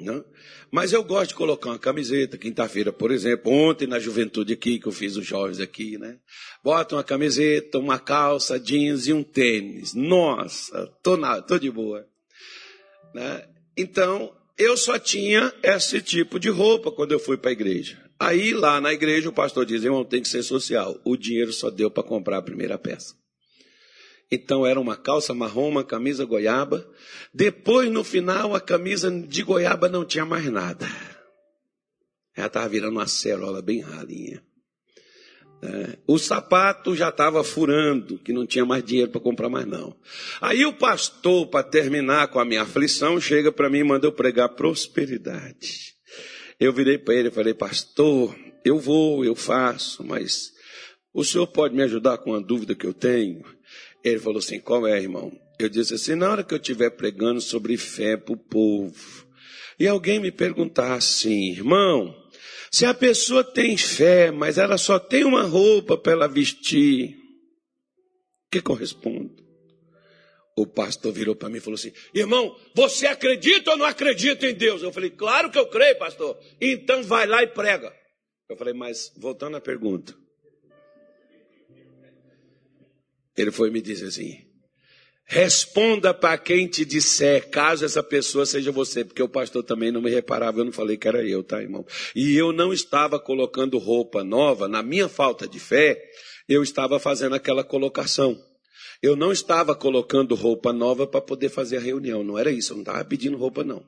Né? 0.00 0.22
Mas 0.70 0.92
eu 0.92 1.02
gosto 1.02 1.28
de 1.28 1.34
colocar 1.36 1.70
uma 1.70 1.78
camiseta, 1.78 2.36
quinta-feira, 2.36 2.92
por 2.92 3.10
exemplo, 3.10 3.52
ontem 3.52 3.86
na 3.86 3.98
juventude 3.98 4.52
aqui, 4.52 4.78
que 4.78 4.86
eu 4.86 4.92
fiz 4.92 5.16
os 5.16 5.24
jovens 5.24 5.60
aqui, 5.60 5.96
né? 5.96 6.18
Bota 6.62 6.96
uma 6.96 7.04
camiseta, 7.04 7.78
uma 7.78 7.98
calça, 7.98 8.58
jeans 8.58 9.06
e 9.06 9.12
um 9.12 9.22
tênis. 9.22 9.94
Nossa, 9.94 10.86
tô, 11.02 11.16
na, 11.16 11.40
tô 11.40 11.58
de 11.58 11.70
boa. 11.70 12.06
Né? 13.14 13.48
Então, 13.76 14.36
eu 14.58 14.76
só 14.76 14.98
tinha 14.98 15.52
esse 15.62 16.02
tipo 16.02 16.38
de 16.38 16.48
roupa 16.48 16.90
quando 16.90 17.12
eu 17.12 17.18
fui 17.18 17.36
para 17.36 17.50
a 17.50 17.52
igreja. 17.52 18.05
Aí 18.18 18.54
lá 18.54 18.80
na 18.80 18.92
igreja 18.92 19.28
o 19.28 19.32
pastor 19.32 19.66
diz, 19.66 19.84
irmão, 19.84 20.04
tem 20.04 20.22
que 20.22 20.28
ser 20.28 20.42
social. 20.42 20.98
O 21.04 21.16
dinheiro 21.16 21.52
só 21.52 21.70
deu 21.70 21.90
para 21.90 22.02
comprar 22.02 22.38
a 22.38 22.42
primeira 22.42 22.78
peça. 22.78 23.14
Então 24.30 24.66
era 24.66 24.80
uma 24.80 24.96
calça 24.96 25.34
marrom, 25.34 25.68
uma 25.68 25.84
camisa 25.84 26.24
goiaba. 26.24 26.86
Depois, 27.32 27.90
no 27.90 28.02
final, 28.02 28.54
a 28.54 28.60
camisa 28.60 29.10
de 29.10 29.42
goiaba 29.42 29.88
não 29.88 30.04
tinha 30.04 30.24
mais 30.24 30.46
nada. 30.50 30.86
Ela 32.34 32.48
estava 32.48 32.68
virando 32.68 32.92
uma 32.92 33.06
cerola 33.06 33.62
bem 33.62 33.80
ralinha. 33.80 34.42
É, 35.62 35.98
o 36.06 36.18
sapato 36.18 36.94
já 36.94 37.08
estava 37.08 37.42
furando, 37.42 38.18
que 38.18 38.32
não 38.32 38.46
tinha 38.46 38.64
mais 38.64 38.84
dinheiro 38.84 39.10
para 39.10 39.20
comprar 39.20 39.48
mais 39.48 39.66
não. 39.66 39.96
Aí 40.40 40.66
o 40.66 40.72
pastor, 40.72 41.46
para 41.46 41.62
terminar 41.62 42.28
com 42.28 42.38
a 42.38 42.44
minha 42.44 42.62
aflição, 42.62 43.20
chega 43.20 43.50
para 43.50 43.70
mim 43.70 43.78
e 43.78 43.84
manda 43.84 44.06
eu 44.06 44.12
pregar 44.12 44.50
prosperidade. 44.50 45.95
Eu 46.58 46.72
virei 46.72 46.98
para 46.98 47.14
ele 47.14 47.28
e 47.28 47.32
falei, 47.32 47.54
pastor, 47.54 48.36
eu 48.64 48.78
vou, 48.78 49.24
eu 49.24 49.34
faço, 49.34 50.04
mas 50.04 50.52
o 51.12 51.24
senhor 51.24 51.46
pode 51.46 51.74
me 51.74 51.82
ajudar 51.82 52.18
com 52.18 52.30
uma 52.30 52.42
dúvida 52.42 52.74
que 52.74 52.86
eu 52.86 52.94
tenho? 52.94 53.44
Ele 54.02 54.18
falou 54.18 54.38
assim, 54.38 54.60
qual 54.60 54.86
é, 54.86 55.00
irmão? 55.00 55.32
Eu 55.58 55.68
disse 55.68 55.94
assim, 55.94 56.14
na 56.14 56.30
hora 56.30 56.44
que 56.44 56.52
eu 56.52 56.58
estiver 56.58 56.90
pregando 56.90 57.40
sobre 57.40 57.76
fé 57.76 58.16
para 58.16 58.34
o 58.34 58.38
povo, 58.38 59.26
e 59.78 59.86
alguém 59.86 60.18
me 60.18 60.32
perguntar 60.32 60.94
assim, 60.94 61.52
irmão, 61.52 62.14
se 62.70 62.84
a 62.84 62.92
pessoa 62.92 63.44
tem 63.44 63.76
fé, 63.76 64.30
mas 64.30 64.58
ela 64.58 64.76
só 64.76 64.98
tem 64.98 65.24
uma 65.24 65.42
roupa 65.42 65.96
para 65.96 66.12
ela 66.12 66.28
vestir, 66.28 67.10
o 68.46 68.50
que 68.50 68.60
corresponde? 68.60 69.45
O 70.56 70.66
pastor 70.66 71.12
virou 71.12 71.36
para 71.36 71.50
mim 71.50 71.58
e 71.58 71.60
falou 71.60 71.74
assim: 71.74 71.92
Irmão, 72.14 72.58
você 72.74 73.06
acredita 73.06 73.72
ou 73.72 73.76
não 73.76 73.84
acredita 73.84 74.46
em 74.46 74.54
Deus? 74.54 74.82
Eu 74.82 74.90
falei: 74.90 75.10
Claro 75.10 75.50
que 75.50 75.58
eu 75.58 75.66
creio, 75.66 75.98
pastor. 75.98 76.38
Então 76.58 77.02
vai 77.02 77.26
lá 77.26 77.42
e 77.42 77.46
prega. 77.46 77.94
Eu 78.48 78.56
falei: 78.56 78.72
Mas 78.72 79.12
voltando 79.18 79.58
à 79.58 79.60
pergunta. 79.60 80.16
Ele 83.36 83.50
foi 83.50 83.70
me 83.70 83.82
dizer 83.82 84.06
assim: 84.06 84.46
Responda 85.28 86.14
para 86.14 86.38
quem 86.38 86.66
te 86.66 86.86
disser, 86.86 87.50
caso 87.50 87.84
essa 87.84 88.02
pessoa 88.02 88.46
seja 88.46 88.72
você, 88.72 89.04
porque 89.04 89.22
o 89.22 89.28
pastor 89.28 89.62
também 89.62 89.90
não 89.90 90.00
me 90.00 90.08
reparava, 90.08 90.60
eu 90.60 90.64
não 90.64 90.72
falei 90.72 90.96
que 90.96 91.08
era 91.08 91.22
eu, 91.22 91.44
tá, 91.44 91.60
irmão? 91.60 91.84
E 92.14 92.34
eu 92.34 92.50
não 92.50 92.72
estava 92.72 93.20
colocando 93.20 93.76
roupa 93.76 94.24
nova, 94.24 94.68
na 94.68 94.82
minha 94.82 95.08
falta 95.08 95.46
de 95.46 95.58
fé, 95.58 96.00
eu 96.48 96.62
estava 96.62 96.98
fazendo 96.98 97.34
aquela 97.34 97.64
colocação. 97.64 98.40
Eu 99.06 99.14
não 99.14 99.30
estava 99.30 99.72
colocando 99.72 100.34
roupa 100.34 100.72
nova 100.72 101.06
para 101.06 101.20
poder 101.20 101.48
fazer 101.48 101.76
a 101.76 101.80
reunião, 101.80 102.24
não 102.24 102.36
era 102.36 102.50
isso, 102.50 102.72
eu 102.72 102.74
não 102.74 102.82
estava 102.82 103.04
pedindo 103.04 103.36
roupa, 103.36 103.62
não. 103.62 103.86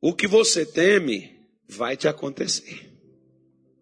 O 0.00 0.12
que 0.12 0.26
você 0.26 0.66
teme 0.66 1.30
vai 1.68 1.96
te 1.96 2.08
acontecer. 2.08 2.90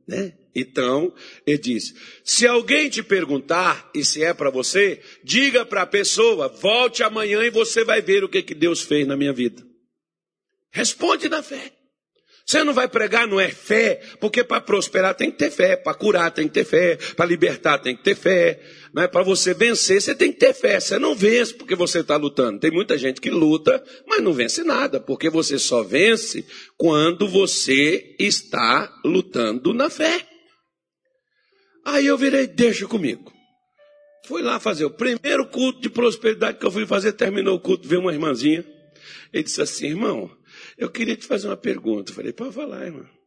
Né? 0.06 0.36
Então, 0.54 1.14
ele 1.46 1.56
diz: 1.56 1.94
se 2.22 2.46
alguém 2.46 2.90
te 2.90 3.02
perguntar, 3.02 3.90
e 3.94 4.04
se 4.04 4.22
é 4.22 4.34
para 4.34 4.50
você, 4.50 5.00
diga 5.24 5.64
para 5.64 5.82
a 5.82 5.86
pessoa: 5.86 6.48
volte 6.48 7.02
amanhã 7.02 7.42
e 7.42 7.48
você 7.48 7.82
vai 7.82 8.02
ver 8.02 8.22
o 8.22 8.28
que, 8.28 8.42
que 8.42 8.54
Deus 8.54 8.82
fez 8.82 9.06
na 9.06 9.16
minha 9.16 9.32
vida. 9.32 9.66
Responde 10.70 11.30
na 11.30 11.42
fé. 11.42 11.72
Você 12.50 12.64
não 12.64 12.74
vai 12.74 12.88
pregar, 12.88 13.28
não 13.28 13.38
é 13.38 13.48
fé, 13.48 14.00
porque 14.18 14.42
para 14.42 14.60
prosperar 14.60 15.14
tem 15.14 15.30
que 15.30 15.38
ter 15.38 15.52
fé, 15.52 15.76
para 15.76 15.94
curar 15.94 16.32
tem 16.32 16.48
que 16.48 16.54
ter 16.54 16.64
fé, 16.64 16.96
para 17.14 17.24
libertar 17.24 17.78
tem 17.78 17.96
que 17.96 18.02
ter 18.02 18.16
fé, 18.16 18.60
não 18.92 19.02
é 19.04 19.08
para 19.08 19.22
você 19.22 19.54
vencer, 19.54 20.00
você 20.00 20.14
tem 20.14 20.32
que 20.32 20.38
ter 20.38 20.52
fé. 20.52 20.80
Você 20.80 20.98
não 20.98 21.14
vence 21.14 21.54
porque 21.54 21.74
você 21.74 22.00
está 22.00 22.16
lutando. 22.16 22.58
Tem 22.58 22.70
muita 22.70 22.98
gente 22.98 23.20
que 23.20 23.30
luta, 23.30 23.82
mas 24.06 24.22
não 24.22 24.32
vence 24.32 24.64
nada, 24.64 25.00
porque 25.00 25.30
você 25.30 25.58
só 25.58 25.82
vence 25.82 26.44
quando 26.76 27.28
você 27.28 28.16
está 28.18 28.92
lutando 29.04 29.72
na 29.72 29.88
fé. 29.88 30.26
Aí 31.84 32.06
eu 32.06 32.18
virei, 32.18 32.46
deixa 32.46 32.86
comigo. 32.86 33.32
Fui 34.26 34.42
lá 34.42 34.60
fazer 34.60 34.84
o 34.84 34.90
primeiro 34.90 35.46
culto 35.48 35.80
de 35.80 35.88
prosperidade 35.88 36.58
que 36.58 36.66
eu 36.66 36.70
fui 36.70 36.86
fazer, 36.86 37.12
terminou 37.12 37.56
o 37.56 37.60
culto, 37.60 37.88
veio 37.88 38.00
uma 38.00 38.12
irmãzinha. 38.12 38.64
Ele 39.32 39.42
disse 39.44 39.62
assim, 39.62 39.86
irmão, 39.86 40.30
eu 40.76 40.90
queria 40.90 41.16
te 41.16 41.26
fazer 41.26 41.46
uma 41.46 41.56
pergunta. 41.56 42.10
Eu 42.10 42.16
falei, 42.16 42.32
pode 42.32 42.54
falar, 42.54 42.86
irmão. 42.86 43.19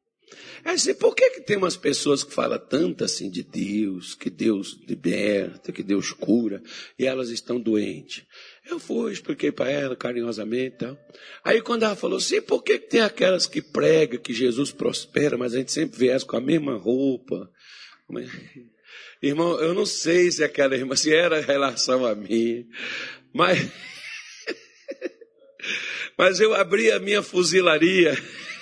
É 0.64 0.72
assim, 0.72 0.94
por 0.94 1.16
que, 1.16 1.30
que 1.32 1.42
tem 1.42 1.58
umas 1.58 1.76
pessoas 1.76 2.24
que 2.24 2.34
falam 2.34 2.60
tanto 2.60 3.04
assim 3.04 3.30
de 3.30 3.44
Deus, 3.44 4.16
que 4.16 4.30
Deus 4.30 4.80
liberta, 4.88 5.72
que 5.72 5.84
Deus 5.84 6.12
cura, 6.12 6.62
e 6.98 7.06
elas 7.06 7.30
estão 7.30 7.60
doentes? 7.60 8.24
Eu 8.66 8.80
fui, 8.80 9.12
expliquei 9.12 9.52
para 9.52 9.70
ela 9.70 9.96
carinhosamente 9.96 10.76
e 10.76 10.78
tal. 10.78 10.98
Aí 11.44 11.62
quando 11.62 11.84
ela 11.84 11.96
falou 11.96 12.18
assim, 12.18 12.42
por 12.42 12.64
que, 12.64 12.80
que 12.80 12.88
tem 12.88 13.02
aquelas 13.02 13.46
que 13.46 13.62
pregam 13.62 14.22
que 14.22 14.34
Jesus 14.34 14.72
prospera, 14.72 15.38
mas 15.38 15.54
a 15.54 15.58
gente 15.58 15.72
sempre 15.72 16.08
elas 16.08 16.24
com 16.24 16.38
a 16.38 16.42
mesma 16.42 16.76
roupa? 16.78 17.50
Irmão, 19.22 19.60
eu 19.60 19.74
não 19.74 19.86
sei 19.86 20.32
se 20.32 20.44
aquela 20.44 20.76
irmã, 20.76 20.96
se 20.96 21.14
era 21.14 21.40
relação 21.40 22.06
a 22.06 22.14
mim, 22.14 22.68
mas 23.34 23.58
mas 26.18 26.40
eu 26.40 26.54
abri 26.54 26.92
a 26.92 27.00
minha 27.00 27.22
fuzilaria. 27.22 28.14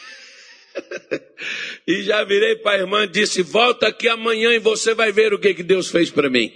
e 1.88 2.04
já 2.04 2.24
virei 2.24 2.56
para 2.56 2.78
a 2.78 2.80
irmã 2.80 3.04
e 3.04 3.08
disse: 3.08 3.42
Volta 3.42 3.88
aqui 3.88 4.08
amanhã 4.08 4.52
e 4.52 4.60
você 4.60 4.94
vai 4.94 5.12
ver 5.12 5.34
o 5.34 5.40
que, 5.40 5.54
que 5.54 5.64
Deus 5.64 5.90
fez 5.90 6.10
para 6.10 6.30
mim. 6.30 6.52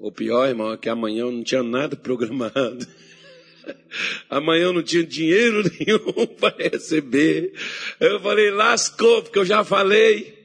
O 0.00 0.12
pior, 0.12 0.46
irmão, 0.48 0.72
é 0.72 0.76
que 0.76 0.88
amanhã 0.88 1.22
eu 1.22 1.32
não 1.32 1.42
tinha 1.42 1.62
nada 1.62 1.96
programado. 1.96 2.86
Amanhã 4.30 4.64
eu 4.64 4.72
não 4.72 4.82
tinha 4.82 5.04
dinheiro 5.04 5.62
nenhum 5.78 6.26
para 6.26 6.56
receber. 6.56 7.52
Eu 8.00 8.20
falei, 8.20 8.50
lascou, 8.50 9.22
porque 9.22 9.38
eu 9.38 9.44
já 9.44 9.64
falei. 9.64 10.37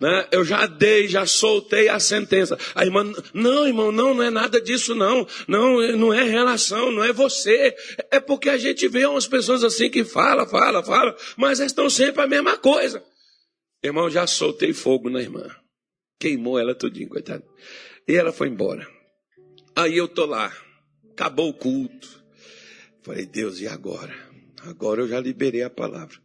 Né? 0.00 0.28
Eu 0.30 0.44
já 0.44 0.66
dei, 0.66 1.08
já 1.08 1.26
soltei 1.26 1.88
a 1.88 1.98
sentença. 1.98 2.56
A 2.74 2.84
irmã, 2.84 3.12
não, 3.34 3.66
irmão, 3.66 3.90
não, 3.90 4.14
não 4.14 4.22
é 4.22 4.30
nada 4.30 4.60
disso, 4.60 4.94
não. 4.94 5.26
Não, 5.46 5.80
não 5.96 6.14
é 6.14 6.22
relação, 6.22 6.92
não 6.92 7.02
é 7.02 7.12
você. 7.12 7.74
É 8.10 8.20
porque 8.20 8.48
a 8.48 8.56
gente 8.56 8.86
vê 8.86 9.06
umas 9.06 9.26
pessoas 9.26 9.64
assim 9.64 9.90
que 9.90 10.04
fala, 10.04 10.46
fala, 10.46 10.84
fala, 10.84 11.16
mas 11.36 11.58
estão 11.58 11.90
sempre 11.90 12.22
a 12.22 12.26
mesma 12.26 12.56
coisa. 12.56 13.02
Irmão, 13.82 14.08
já 14.08 14.26
soltei 14.26 14.72
fogo 14.72 15.10
na 15.10 15.20
irmã. 15.20 15.48
Queimou 16.20 16.58
ela 16.58 16.74
tudinho, 16.74 17.08
coitada. 17.08 17.44
E 18.06 18.14
ela 18.14 18.32
foi 18.32 18.48
embora. 18.48 18.88
Aí 19.74 19.96
eu 19.96 20.08
tô 20.08 20.26
lá. 20.26 20.52
Acabou 21.12 21.48
o 21.48 21.54
culto. 21.54 22.22
Falei, 23.02 23.26
Deus, 23.26 23.60
e 23.60 23.66
agora? 23.66 24.14
Agora 24.62 25.00
eu 25.00 25.08
já 25.08 25.20
liberei 25.20 25.62
a 25.62 25.70
palavra. 25.70 26.16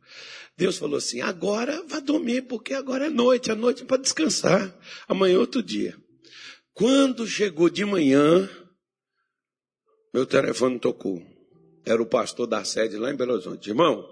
Deus 0.57 0.77
falou 0.77 0.97
assim: 0.97 1.21
agora 1.21 1.83
vá 1.87 1.99
dormir, 1.99 2.43
porque 2.43 2.73
agora 2.73 3.07
é 3.07 3.09
noite, 3.09 3.51
a 3.51 3.55
noite 3.55 3.83
é 3.83 3.85
para 3.85 4.01
descansar. 4.01 4.73
Amanhã 5.07 5.35
é 5.35 5.39
outro 5.39 5.63
dia. 5.63 5.97
Quando 6.73 7.27
chegou 7.27 7.69
de 7.69 7.85
manhã, 7.85 8.49
meu 10.13 10.25
telefone 10.25 10.79
tocou. 10.79 11.21
Era 11.85 12.01
o 12.01 12.05
pastor 12.05 12.47
da 12.47 12.63
sede 12.63 12.97
lá 12.97 13.11
em 13.11 13.15
Belo 13.15 13.33
Horizonte. 13.33 13.69
Irmão, 13.69 14.07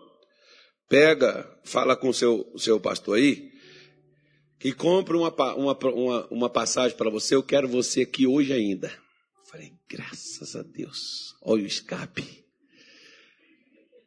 pega, 0.90 1.50
fala 1.64 1.96
com 1.96 2.10
o 2.10 2.14
seu, 2.14 2.52
seu 2.58 2.80
pastor 2.80 3.18
aí, 3.18 3.50
que 4.60 4.74
compra 4.74 5.18
uma, 5.18 5.34
uma, 5.56 5.78
uma, 5.78 6.28
uma 6.28 6.50
passagem 6.50 6.98
para 6.98 7.10
você, 7.10 7.34
eu 7.34 7.42
quero 7.42 7.68
você 7.68 8.02
aqui 8.02 8.28
hoje 8.28 8.52
ainda. 8.52 8.92
Falei, 9.50 9.74
graças 9.90 10.56
a 10.56 10.62
Deus. 10.62 11.36
Olha 11.42 11.64
o 11.64 11.68
escape. 11.68 12.46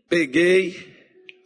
Peguei, 0.09 0.93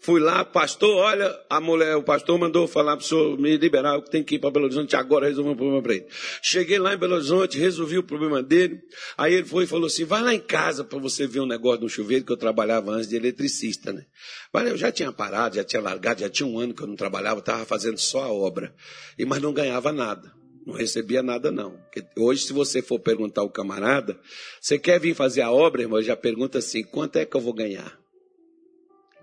Fui 0.01 0.21
lá, 0.21 0.45
pastor, 0.45 0.97
olha, 0.97 1.39
a 1.51 1.61
mulher, 1.61 1.97
o 1.97 2.03
pastor 2.03 2.39
mandou 2.39 2.69
falar 2.69 2.97
para 2.97 3.05
o 3.05 3.07
senhor 3.07 3.39
me 3.39 3.57
liberar, 3.57 3.95
eu 3.95 4.03
tenho 4.03 4.25
que 4.25 4.37
ir 4.37 4.39
para 4.39 4.51
Belo 4.51 4.67
Horizonte 4.67 4.95
agora 4.95 5.27
resolver 5.27 5.51
um 5.51 5.57
problema 5.57 5.83
para 5.83 5.95
ele. 5.95 6.07
Cheguei 6.41 6.79
lá 6.79 6.95
em 6.95 6.97
Belo 6.97 7.15
Horizonte, 7.15 7.59
resolvi 7.59 7.99
o 7.99 8.03
problema 8.03 8.43
dele. 8.43 8.81
Aí 9.17 9.35
ele 9.35 9.45
foi 9.45 9.65
e 9.65 9.67
falou 9.67 9.87
assim: 9.87 10.05
vai 10.05 10.23
lá 10.23 10.33
em 10.33 10.41
casa 10.41 10.85
para 10.85 10.99
você 10.99 11.27
ver 11.27 11.41
um 11.41 11.47
negócio 11.47 11.81
do 11.81 11.89
chuveiro 11.89 12.25
que 12.25 12.33
eu 12.33 12.37
trabalhava 12.37 12.93
antes 12.93 13.09
de 13.09 13.17
eletricista, 13.17 13.93
né? 13.93 14.07
Eu 14.55 14.77
já 14.77 14.93
tinha 14.93 15.13
parado, 15.13 15.57
já 15.57 15.65
tinha 15.65 15.83
largado, 15.83 16.21
já 16.21 16.31
tinha 16.31 16.47
um 16.47 16.59
ano 16.59 16.73
que 16.73 16.83
eu 16.83 16.87
não 16.87 16.97
trabalhava, 16.97 17.41
estava 17.41 17.65
fazendo 17.65 17.99
só 17.99 18.23
a 18.23 18.33
obra. 18.33 18.73
E 19.19 19.25
mas 19.25 19.43
não 19.43 19.53
ganhava 19.53 19.93
nada. 19.93 20.33
Não 20.65 20.75
recebia 20.75 21.23
nada, 21.23 21.51
não. 21.51 21.73
Porque 21.73 22.05
hoje, 22.17 22.43
se 22.43 22.53
você 22.53 22.83
for 22.83 23.01
perguntar 23.01 23.41
ao 23.41 23.51
camarada, 23.51 24.21
você 24.61 24.79
quer 24.79 25.01
vir 25.01 25.15
fazer 25.15 25.41
a 25.41 25.51
obra, 25.51 25.83
irmão? 25.83 26.01
Já 26.01 26.15
pergunta 26.15 26.59
assim: 26.59 26.85
quanto 26.85 27.17
é 27.17 27.25
que 27.25 27.37
eu 27.37 27.41
vou 27.41 27.53
ganhar? 27.53 27.99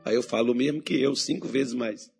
Aí 0.05 0.13
eu 0.15 0.21
falo 0.21 0.51
o 0.51 0.55
mesmo 0.55 0.83
que 0.83 1.01
eu, 1.01 1.15
cinco 1.15 1.47
vezes 1.47 1.73
mais. 1.73 2.11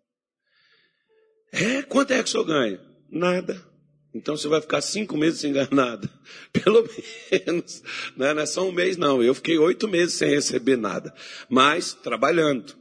É, 1.52 1.82
quanto 1.82 2.12
é 2.12 2.22
que 2.22 2.28
o 2.28 2.32
senhor 2.32 2.44
ganha? 2.44 2.80
Nada. 3.08 3.64
Então 4.12 4.36
você 4.36 4.48
vai 4.48 4.60
ficar 4.60 4.80
cinco 4.80 5.16
meses 5.16 5.40
sem 5.40 5.52
ganhar 5.52 5.70
nada. 5.70 6.10
Pelo 6.52 6.82
menos. 7.30 7.82
Não 8.16 8.26
é, 8.26 8.34
não 8.34 8.42
é 8.42 8.46
só 8.46 8.66
um 8.66 8.72
mês, 8.72 8.96
não. 8.96 9.22
Eu 9.22 9.34
fiquei 9.34 9.56
oito 9.56 9.86
meses 9.86 10.16
sem 10.16 10.30
receber 10.30 10.76
nada. 10.76 11.14
Mas 11.48 11.94
trabalhando. 11.94 12.74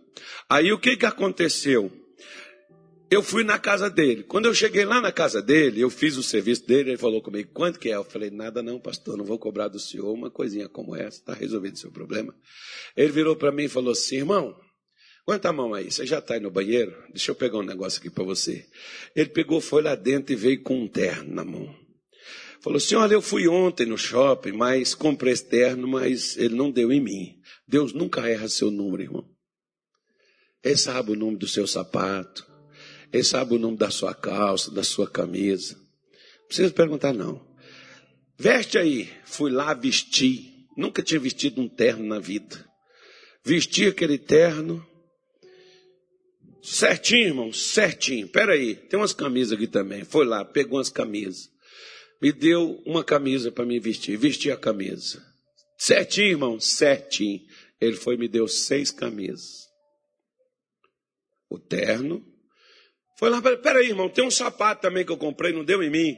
Aí 0.49 0.73
o 0.73 0.79
que, 0.79 0.97
que 0.97 1.05
aconteceu? 1.05 1.91
Eu 3.11 3.21
fui 3.21 3.43
na 3.43 3.59
casa 3.59 3.89
dele. 3.89 4.23
Quando 4.23 4.45
eu 4.45 4.53
cheguei 4.53 4.85
lá 4.85 4.99
na 4.99 5.11
casa 5.11 5.41
dele, 5.41 5.81
eu 5.81 5.89
fiz 5.91 6.17
o 6.17 6.23
serviço 6.23 6.65
dele, 6.65 6.91
ele 6.91 6.97
falou 6.97 7.21
comigo, 7.21 7.51
quanto 7.53 7.79
que 7.79 7.89
é? 7.89 7.95
Eu 7.95 8.03
falei, 8.03 8.31
nada 8.31 8.63
não, 8.63 8.79
pastor, 8.79 9.15
não 9.15 9.23
vou 9.23 9.37
cobrar 9.37 9.67
do 9.67 9.79
senhor 9.79 10.11
uma 10.11 10.31
coisinha 10.31 10.67
como 10.67 10.95
essa, 10.95 11.19
está 11.19 11.33
resolvido 11.33 11.75
o 11.75 11.77
seu 11.77 11.91
problema. 11.91 12.33
Ele 12.97 13.11
virou 13.11 13.35
para 13.35 13.51
mim 13.51 13.65
e 13.65 13.69
falou 13.69 13.91
assim, 13.91 14.17
irmão, 14.17 14.59
Aguenta 15.27 15.49
a 15.49 15.53
mão 15.53 15.73
aí, 15.73 15.91
você 15.91 16.05
já 16.05 16.19
está 16.19 16.35
aí 16.35 16.39
no 16.39 16.51
banheiro? 16.51 16.95
Deixa 17.09 17.31
eu 17.31 17.35
pegar 17.35 17.57
um 17.57 17.63
negócio 17.63 17.99
aqui 17.99 18.11
para 18.11 18.23
você. 18.23 18.63
Ele 19.15 19.29
pegou, 19.29 19.59
foi 19.59 19.81
lá 19.81 19.95
dentro 19.95 20.33
e 20.33 20.35
veio 20.35 20.61
com 20.61 20.79
um 20.83 20.87
terno 20.87 21.33
na 21.33 21.43
mão. 21.43 21.75
Falou 22.61 22.77
assim: 22.77 22.93
Olha, 22.93 23.15
eu 23.15 23.21
fui 23.23 23.47
ontem 23.47 23.87
no 23.87 23.97
shopping, 23.97 24.51
mas 24.51 24.93
comprei 24.93 25.33
esse 25.33 25.45
terno, 25.45 25.87
mas 25.87 26.37
ele 26.37 26.53
não 26.53 26.69
deu 26.69 26.91
em 26.91 27.01
mim. 27.01 27.39
Deus 27.67 27.91
nunca 27.91 28.29
erra 28.29 28.47
seu 28.47 28.69
número, 28.69 29.01
irmão. 29.01 29.27
Ele 30.63 30.77
sabe 30.77 31.11
o 31.11 31.15
nome 31.15 31.37
do 31.37 31.47
seu 31.47 31.65
sapato, 31.65 32.45
ele 33.11 33.23
sabe 33.23 33.55
o 33.55 33.59
nome 33.59 33.77
da 33.77 33.89
sua 33.89 34.13
calça, 34.13 34.69
da 34.69 34.83
sua 34.83 35.09
camisa. 35.09 35.75
Não 35.75 36.47
precisa 36.47 36.71
perguntar, 36.71 37.13
não. 37.13 37.43
Veste 38.37 38.77
aí. 38.77 39.09
Fui 39.23 39.51
lá 39.51 39.73
vestir. 39.73 40.67
Nunca 40.77 41.01
tinha 41.01 41.19
vestido 41.19 41.61
um 41.61 41.67
terno 41.67 42.05
na 42.05 42.19
vida. 42.19 42.63
Vesti 43.43 43.87
aquele 43.87 44.17
terno 44.17 44.85
Certinho, 46.65 47.27
irmão, 47.27 47.53
certinho. 47.53 48.27
Pera 48.27 48.53
aí, 48.53 48.75
tem 48.75 48.99
umas 48.99 49.13
camisas 49.13 49.53
aqui 49.53 49.67
também. 49.67 50.03
Foi 50.03 50.25
lá, 50.25 50.43
pegou 50.43 50.79
umas 50.79 50.89
camisas. 50.89 51.47
Me 52.19 52.31
deu 52.31 52.81
uma 52.87 53.03
camisa 53.03 53.51
para 53.51 53.65
me 53.65 53.79
vestir. 53.79 54.17
Vesti 54.17 54.49
a 54.49 54.57
camisa. 54.57 55.23
Certinho, 55.77 56.29
irmão, 56.29 56.59
certinho. 56.59 57.39
Ele 57.79 57.95
foi 57.95 58.17
me 58.17 58.27
deu 58.27 58.47
seis 58.47 58.89
camisas. 58.89 59.67
O 61.51 61.59
terno. 61.59 62.25
Foi 63.19 63.29
lá, 63.29 63.39
pera 63.41 63.79
aí, 63.79 63.89
irmão, 63.89 64.09
tem 64.09 64.25
um 64.25 64.31
sapato 64.31 64.81
também 64.81 65.05
que 65.05 65.11
eu 65.11 65.17
comprei, 65.17 65.53
não 65.53 65.63
deu 65.63 65.83
em 65.83 65.91
mim. 65.91 66.17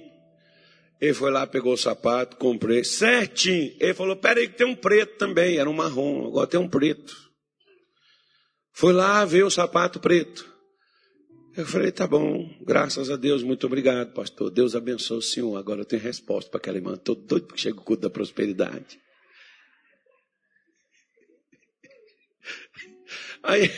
Ele 1.01 1.13
foi 1.13 1.29
lá, 1.29 1.45
pegou 1.45 1.73
o 1.73 1.77
sapato, 1.77 2.37
comprei, 2.37 2.85
certinho. 2.85 3.75
Ele 3.81 3.93
falou, 3.93 4.15
pera 4.15 4.39
aí 4.39 4.47
que 4.47 4.55
tem 4.55 4.65
um 4.65 4.75
preto 4.75 5.17
também, 5.17 5.57
era 5.57 5.69
um 5.69 5.73
marrom, 5.73 6.25
agora 6.25 6.47
tem 6.47 6.59
um 6.59 6.69
preto. 6.69 7.26
Foi 8.77 8.93
lá 8.93 9.25
ver 9.25 9.43
o 9.43 9.49
sapato 9.49 9.99
preto. 9.99 10.47
Eu 11.55 11.65
falei, 11.65 11.91
tá 11.91 12.05
bom, 12.05 12.47
graças 12.61 13.09
a 13.09 13.15
Deus, 13.15 13.41
muito 13.41 13.65
obrigado, 13.65 14.13
pastor. 14.13 14.51
Deus 14.51 14.75
abençoe 14.75 15.17
o 15.17 15.21
senhor. 15.21 15.57
Agora 15.57 15.81
eu 15.81 15.85
tenho 15.85 16.03
resposta 16.03 16.51
para 16.51 16.59
aquela 16.59 16.77
irmã. 16.77 16.93
Estou 16.93 17.15
doido 17.15 17.47
porque 17.47 17.59
chega 17.59 17.79
o 17.79 17.83
culto 17.83 18.03
da 18.03 18.09
prosperidade. 18.11 18.99
Aí 23.41 23.71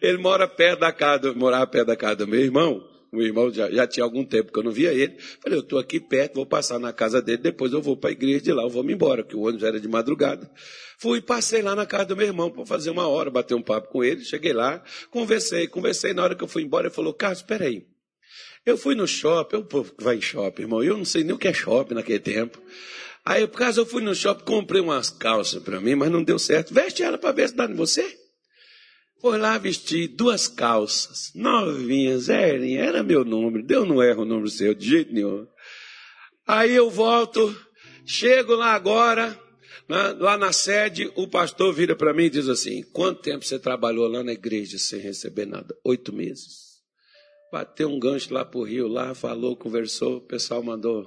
ele 0.00 0.18
mora 0.18 0.46
perto 0.46 0.78
da 0.78 0.92
casa, 0.92 1.32
morava 1.32 1.66
perto 1.66 1.88
da 1.88 1.96
casa 1.96 2.14
do 2.14 2.28
meu 2.28 2.38
irmão. 2.38 2.88
O 3.12 3.20
irmão 3.20 3.50
já, 3.52 3.70
já 3.70 3.86
tinha 3.86 4.04
algum 4.04 4.24
tempo 4.24 4.52
que 4.52 4.58
eu 4.58 4.62
não 4.62 4.70
via 4.70 4.92
ele. 4.92 5.16
Falei, 5.40 5.58
eu 5.58 5.62
estou 5.62 5.78
aqui 5.78 5.98
perto, 5.98 6.34
vou 6.34 6.46
passar 6.46 6.78
na 6.78 6.92
casa 6.92 7.20
dele, 7.20 7.38
depois 7.38 7.72
eu 7.72 7.82
vou 7.82 7.96
para 7.96 8.10
a 8.10 8.12
igreja 8.12 8.40
de 8.40 8.52
lá, 8.52 8.62
eu 8.62 8.70
vou 8.70 8.84
me 8.84 8.92
embora, 8.92 9.24
que 9.24 9.34
o 9.34 9.40
ônibus 9.40 9.64
era 9.64 9.80
de 9.80 9.88
madrugada. 9.88 10.48
Fui, 10.98 11.20
passei 11.20 11.62
lá 11.62 11.74
na 11.74 11.86
casa 11.86 12.06
do 12.06 12.16
meu 12.16 12.26
irmão 12.26 12.50
para 12.50 12.64
fazer 12.66 12.90
uma 12.90 13.08
hora, 13.08 13.30
bater 13.30 13.54
um 13.54 13.62
papo 13.62 13.88
com 13.88 14.04
ele. 14.04 14.22
Cheguei 14.22 14.52
lá, 14.52 14.82
conversei, 15.10 15.66
conversei. 15.66 16.12
Na 16.12 16.22
hora 16.22 16.34
que 16.34 16.44
eu 16.44 16.48
fui 16.48 16.62
embora, 16.62 16.86
ele 16.86 16.94
falou: 16.94 17.14
Carlos, 17.14 17.38
espera 17.38 17.64
aí. 17.64 17.86
Eu 18.66 18.76
fui 18.76 18.94
no 18.94 19.06
shopping, 19.08 19.56
o 19.56 19.64
povo 19.64 19.94
que 19.94 20.04
vai 20.04 20.16
em 20.16 20.20
shopping, 20.20 20.62
irmão, 20.62 20.82
eu 20.82 20.96
não 20.96 21.04
sei 21.04 21.24
nem 21.24 21.32
o 21.32 21.38
que 21.38 21.48
é 21.48 21.54
shopping 21.54 21.94
naquele 21.94 22.18
tempo. 22.18 22.62
Aí, 23.24 23.46
por 23.46 23.58
causa 23.58 23.80
eu 23.80 23.86
fui 23.86 24.02
no 24.02 24.14
shopping, 24.14 24.44
comprei 24.44 24.80
umas 24.80 25.08
calças 25.08 25.62
para 25.62 25.80
mim, 25.80 25.94
mas 25.94 26.10
não 26.10 26.22
deu 26.22 26.38
certo. 26.38 26.74
Veste 26.74 27.02
ela 27.02 27.16
para 27.16 27.32
ver 27.32 27.48
se 27.48 27.56
dá 27.56 27.64
em 27.64 27.74
você. 27.74 28.19
Foi 29.20 29.36
lá 29.36 29.58
vestir 29.58 30.08
duas 30.08 30.48
calças, 30.48 31.30
novinhas, 31.34 32.24
zerinha, 32.24 32.80
era 32.80 33.02
meu 33.02 33.24
número, 33.24 33.64
Deus 33.64 33.86
não 33.86 34.02
erra 34.02 34.22
o 34.22 34.24
número 34.24 34.48
seu, 34.48 34.74
de 34.74 34.88
jeito 34.88 35.12
nenhum. 35.12 35.46
Aí 36.46 36.74
eu 36.74 36.88
volto, 36.88 37.54
chego 38.06 38.54
lá 38.54 38.72
agora, 38.72 39.38
lá 40.18 40.38
na 40.38 40.52
sede, 40.52 41.12
o 41.16 41.28
pastor 41.28 41.72
vira 41.74 41.94
para 41.94 42.14
mim 42.14 42.24
e 42.24 42.30
diz 42.30 42.48
assim: 42.48 42.82
Quanto 42.92 43.20
tempo 43.20 43.44
você 43.44 43.58
trabalhou 43.58 44.08
lá 44.08 44.22
na 44.22 44.32
igreja 44.32 44.78
sem 44.78 45.00
receber 45.00 45.46
nada? 45.46 45.76
Oito 45.84 46.12
meses. 46.12 46.70
Bateu 47.52 47.88
um 47.88 47.98
gancho 47.98 48.32
lá 48.32 48.44
pro 48.44 48.62
Rio, 48.62 48.88
lá, 48.88 49.14
falou, 49.14 49.56
conversou, 49.56 50.16
o 50.18 50.20
pessoal 50.20 50.62
mandou 50.62 51.06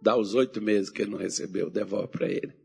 dar 0.00 0.16
os 0.16 0.34
oito 0.34 0.62
meses 0.62 0.88
que 0.88 1.02
ele 1.02 1.10
não 1.10 1.18
recebeu, 1.18 1.68
devolve 1.68 2.08
para 2.08 2.28
ele. 2.28 2.57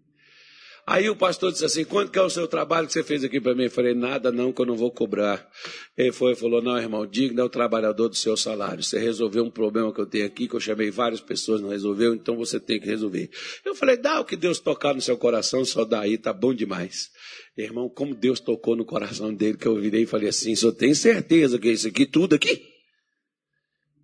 Aí 0.85 1.09
o 1.09 1.15
pastor 1.15 1.51
disse 1.51 1.63
assim: 1.63 1.85
quanto 1.85 2.11
que 2.11 2.19
é 2.19 2.21
o 2.21 2.29
seu 2.29 2.45
trabalho 2.45 2.87
que 2.87 2.93
você 2.93 3.03
fez 3.03 3.23
aqui 3.23 3.39
para 3.39 3.55
mim? 3.55 3.63
Eu 3.63 3.71
falei: 3.71 3.93
nada 3.93 4.31
não, 4.31 4.51
que 4.51 4.61
eu 4.61 4.65
não 4.65 4.75
vou 4.75 4.91
cobrar. 4.91 5.49
Ele 5.97 6.11
foi 6.11 6.33
e 6.33 6.35
falou: 6.35 6.61
não, 6.61 6.77
irmão, 6.77 7.05
digno 7.07 7.39
é 7.39 7.43
o 7.43 7.49
trabalhador 7.49 8.09
do 8.09 8.15
seu 8.15 8.35
salário. 8.35 8.83
Você 8.83 8.99
resolveu 8.99 9.45
um 9.45 9.49
problema 9.49 9.93
que 9.93 10.01
eu 10.01 10.05
tenho 10.05 10.25
aqui, 10.25 10.47
que 10.47 10.53
eu 10.53 10.59
chamei 10.59 10.91
várias 10.91 11.21
pessoas, 11.21 11.61
não 11.61 11.69
resolveu, 11.69 12.13
então 12.13 12.35
você 12.35 12.59
tem 12.59 12.81
que 12.81 12.85
resolver. 12.85 13.29
Eu 13.63 13.73
falei: 13.73 13.95
dá 13.95 14.19
o 14.19 14.25
que 14.25 14.35
Deus 14.35 14.59
tocar 14.59 14.93
no 14.93 15.01
seu 15.01 15.17
coração, 15.17 15.63
só 15.63 15.85
daí, 15.85 16.17
tá 16.17 16.33
bom 16.33 16.53
demais. 16.53 17.09
Irmão, 17.57 17.87
como 17.87 18.13
Deus 18.13 18.41
tocou 18.41 18.75
no 18.75 18.83
coração 18.83 19.33
dele, 19.33 19.57
que 19.57 19.67
eu 19.67 19.79
virei 19.79 20.03
e 20.03 20.07
falei 20.07 20.27
assim: 20.27 20.53
só 20.53 20.69
tem 20.69 20.93
certeza 20.93 21.57
que 21.57 21.69
é 21.69 21.71
isso 21.71 21.87
aqui, 21.87 22.05
tudo 22.05 22.35
aqui? 22.35 22.61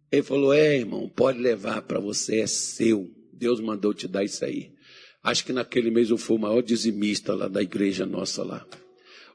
Ele 0.10 0.24
falou: 0.24 0.54
é, 0.54 0.78
irmão, 0.78 1.10
pode 1.10 1.40
levar 1.40 1.82
para 1.82 2.00
você, 2.00 2.40
é 2.40 2.48
seu. 2.48 3.06
Deus 3.34 3.60
mandou 3.60 3.94
te 3.94 4.08
dar 4.08 4.24
isso 4.24 4.44
aí. 4.46 4.72
Acho 5.24 5.46
que 5.46 5.54
naquele 5.54 5.92
mês 5.92 6.10
eu 6.10 6.18
fui 6.18 6.38
o 6.38 6.40
maior 6.40 6.62
dizimista 6.62 7.34
lá 7.34 7.48
da 7.48 7.62
igreja 7.62 8.06
nossa 8.06 8.44
lá. 8.44 8.66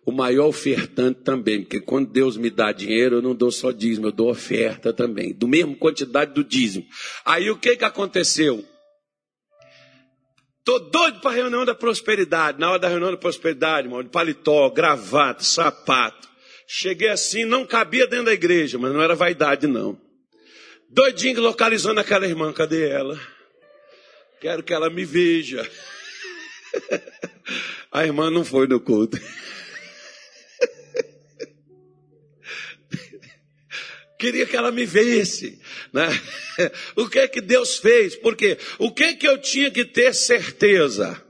O 0.07 0.13
maior 0.13 0.49
ofertante 0.49 1.21
também, 1.23 1.63
porque 1.63 1.81
quando 1.81 2.11
Deus 2.11 2.37
me 2.37 2.51
dá 2.51 2.73
dinheiro, 2.73 3.17
eu 3.17 3.23
não 3.23 3.35
dou 3.35 3.51
só 3.51 3.71
dízimo, 3.71 4.09
eu 4.09 4.13
dou 4.13 4.31
oferta 4.31 4.93
também, 4.93 5.33
do 5.33 5.49
mesmo 5.49 5.77
quantidade 5.77 6.35
do 6.35 6.45
dízimo. 6.45 6.85
Aí 7.25 7.51
o 7.51 7.57
que 7.57 7.77
que 7.77 7.85
aconteceu? 7.85 8.65
Tô 10.65 10.79
doido 10.79 11.21
para 11.21 11.31
reunião 11.37 11.65
da 11.65 11.75
prosperidade. 11.75 12.59
Na 12.59 12.71
hora 12.71 12.79
da 12.79 12.89
reunião 12.89 13.11
da 13.11 13.19
prosperidade, 13.19 13.87
irmão, 13.87 14.03
de 14.03 14.09
paletó, 14.09 14.71
gravata, 14.71 15.45
sapato. 15.45 16.27
Cheguei 16.67 17.09
assim, 17.09 17.45
não 17.45 17.67
cabia 17.67 18.07
dentro 18.07 18.27
da 18.27 18.33
igreja, 18.33 18.79
mas 18.79 18.93
não 18.93 19.03
era 19.03 19.15
vaidade, 19.15 19.67
não. 19.67 20.01
Doidinho 20.89 21.41
localizando 21.43 22.01
aquela 22.01 22.27
irmã, 22.27 22.51
cadê 22.53 22.89
ela? 22.89 23.21
Quero 24.45 24.63
que 24.63 24.75
ela 24.75 24.91
me 24.91 25.07
veja. 25.07 25.67
A 27.91 28.05
irmã 28.05 28.31
não 28.31 28.45
foi 28.45 28.67
no 28.67 28.79
culto. 28.79 29.19
Queria 34.21 34.45
que 34.45 34.55
ela 34.55 34.71
me 34.71 34.85
visse. 34.85 35.59
Né? 35.95 36.09
O 36.95 37.09
que 37.09 37.21
é 37.21 37.27
que 37.27 37.41
Deus 37.41 37.79
fez? 37.79 38.17
Porque 38.17 38.59
o 38.79 38.93
que 38.93 39.05
é 39.05 39.15
que 39.15 39.27
eu 39.27 39.41
tinha 39.41 39.71
que 39.71 39.83
ter 39.83 40.15
certeza? 40.15 41.24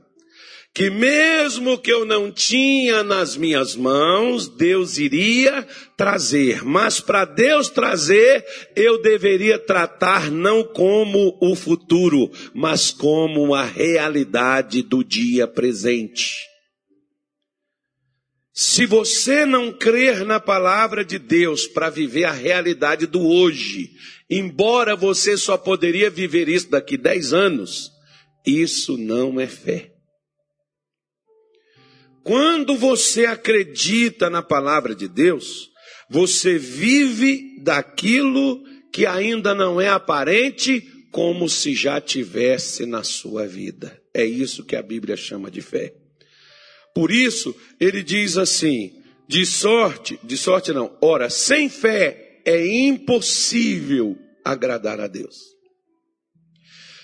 Que 0.75 0.89
mesmo 0.89 1.77
que 1.79 1.89
eu 1.89 2.03
não 2.03 2.29
tinha 2.29 3.01
nas 3.01 3.37
minhas 3.37 3.77
mãos, 3.77 4.49
Deus 4.49 4.97
iria 4.97 5.65
trazer. 5.95 6.65
Mas 6.65 6.99
para 6.99 7.23
Deus 7.23 7.69
trazer, 7.69 8.45
eu 8.75 9.01
deveria 9.01 9.57
tratar 9.57 10.29
não 10.29 10.65
como 10.65 11.37
o 11.39 11.55
futuro, 11.55 12.29
mas 12.53 12.91
como 12.91 13.55
a 13.55 13.63
realidade 13.63 14.81
do 14.81 15.01
dia 15.01 15.47
presente. 15.47 16.43
Se 18.53 18.85
você 18.85 19.45
não 19.45 19.71
crer 19.71 20.25
na 20.25 20.41
palavra 20.41 21.05
de 21.05 21.17
Deus 21.17 21.67
para 21.67 21.89
viver 21.89 22.25
a 22.25 22.33
realidade 22.33 23.07
do 23.07 23.25
hoje, 23.25 23.91
embora 24.29 24.93
você 24.93 25.37
só 25.37 25.57
poderia 25.57 26.09
viver 26.09 26.49
isso 26.49 26.69
daqui 26.69 26.97
10 26.97 27.31
anos, 27.31 27.91
isso 28.45 28.97
não 28.97 29.39
é 29.39 29.47
fé. 29.47 29.94
Quando 32.25 32.75
você 32.75 33.27
acredita 33.27 34.31
na 34.31 34.41
palavra 34.41 34.95
de 34.95 35.07
Deus, 35.07 35.69
você 36.09 36.57
vive 36.57 37.61
daquilo 37.61 38.63
que 38.91 39.05
ainda 39.05 39.53
não 39.53 39.79
é 39.79 39.89
aparente, 39.89 40.81
como 41.11 41.47
se 41.47 41.75
já 41.75 42.01
tivesse 42.01 42.87
na 42.87 43.03
sua 43.03 43.45
vida. 43.45 44.01
É 44.11 44.25
isso 44.25 44.65
que 44.65 44.75
a 44.75 44.81
Bíblia 44.81 45.15
chama 45.15 45.51
de 45.51 45.61
fé. 45.61 45.93
Por 46.95 47.11
isso, 47.11 47.55
ele 47.79 48.01
diz 48.01 48.39
assim: 48.39 48.91
de 49.27 49.45
sorte, 49.45 50.19
de 50.23 50.35
sorte 50.35 50.73
não, 50.73 50.97
ora, 51.03 51.29
sem 51.29 51.69
fé 51.69 52.41
é 52.43 52.65
impossível 52.65 54.17
agradar 54.43 54.99
a 54.99 55.05
Deus. 55.05 55.37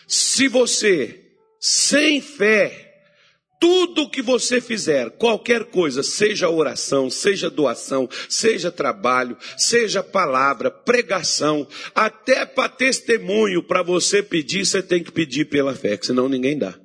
Se 0.08 0.48
você, 0.48 1.24
sem 1.60 2.20
fé, 2.20 2.91
tudo 3.62 4.10
que 4.10 4.24
você 4.24 4.60
fizer, 4.60 5.12
qualquer 5.12 5.66
coisa, 5.66 6.02
seja 6.02 6.50
oração, 6.50 7.12
seja 7.12 7.48
doação, 7.48 8.10
seja 8.28 8.72
trabalho, 8.72 9.38
seja 9.56 10.02
palavra, 10.02 10.72
pregação, 10.72 11.68
até 11.94 12.44
para 12.44 12.68
testemunho, 12.68 13.62
para 13.62 13.84
você 13.84 14.24
pedir, 14.24 14.66
você 14.66 14.82
tem 14.82 15.04
que 15.04 15.12
pedir 15.12 15.46
pela 15.46 15.76
fé, 15.76 15.96
que 15.96 16.08
senão 16.08 16.28
ninguém 16.28 16.58
dá. 16.58 16.76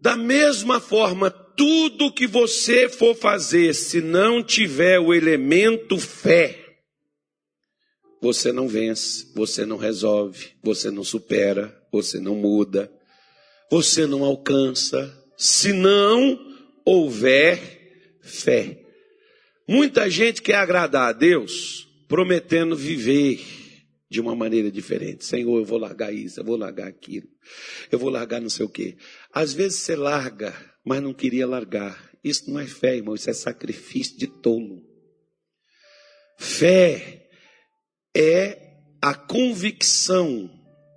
Da 0.00 0.16
mesma 0.16 0.78
forma, 0.78 1.28
tudo 1.28 2.12
que 2.12 2.28
você 2.28 2.88
for 2.88 3.16
fazer, 3.16 3.74
se 3.74 4.00
não 4.00 4.44
tiver 4.44 5.00
o 5.00 5.12
elemento 5.12 5.98
fé, 5.98 6.60
você 8.22 8.52
não 8.52 8.68
vence, 8.68 9.32
você 9.34 9.66
não 9.66 9.76
resolve, 9.76 10.50
você 10.62 10.88
não 10.88 11.02
supera, 11.02 11.76
você 11.90 12.20
não 12.20 12.36
muda 12.36 12.88
você 13.70 14.06
não 14.06 14.24
alcança 14.24 15.12
se 15.36 15.72
não 15.72 16.38
houver 16.84 18.18
fé. 18.22 18.80
Muita 19.66 20.08
gente 20.10 20.42
quer 20.42 20.56
agradar 20.56 21.08
a 21.08 21.12
Deus 21.12 21.88
prometendo 22.06 22.76
viver 22.76 23.40
de 24.10 24.20
uma 24.20 24.36
maneira 24.36 24.70
diferente. 24.70 25.24
Senhor, 25.24 25.58
eu 25.58 25.64
vou 25.64 25.78
largar 25.78 26.12
isso, 26.12 26.38
eu 26.38 26.44
vou 26.44 26.56
largar 26.56 26.86
aquilo, 26.86 27.26
eu 27.90 27.98
vou 27.98 28.10
largar 28.10 28.40
não 28.40 28.50
sei 28.50 28.64
o 28.66 28.68
quê. 28.68 28.96
Às 29.32 29.52
vezes 29.52 29.80
você 29.80 29.96
larga, 29.96 30.54
mas 30.84 31.02
não 31.02 31.14
queria 31.14 31.46
largar. 31.46 32.12
Isso 32.22 32.50
não 32.50 32.60
é 32.60 32.66
fé, 32.66 32.96
irmão, 32.96 33.14
isso 33.14 33.28
é 33.28 33.32
sacrifício 33.32 34.16
de 34.18 34.26
tolo. 34.26 34.82
Fé 36.38 37.28
é 38.14 38.58
a 39.00 39.14
convicção 39.14 40.50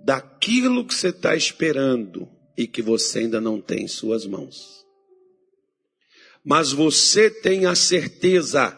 daquilo 0.04 0.86
que 0.86 0.94
você 0.94 1.08
está 1.08 1.34
esperando 1.34 2.37
e 2.58 2.66
que 2.66 2.82
você 2.82 3.20
ainda 3.20 3.40
não 3.40 3.60
tem 3.60 3.84
em 3.84 3.88
suas 3.88 4.26
mãos. 4.26 4.84
Mas 6.44 6.72
você 6.72 7.30
tem 7.30 7.66
a 7.66 7.76
certeza 7.76 8.76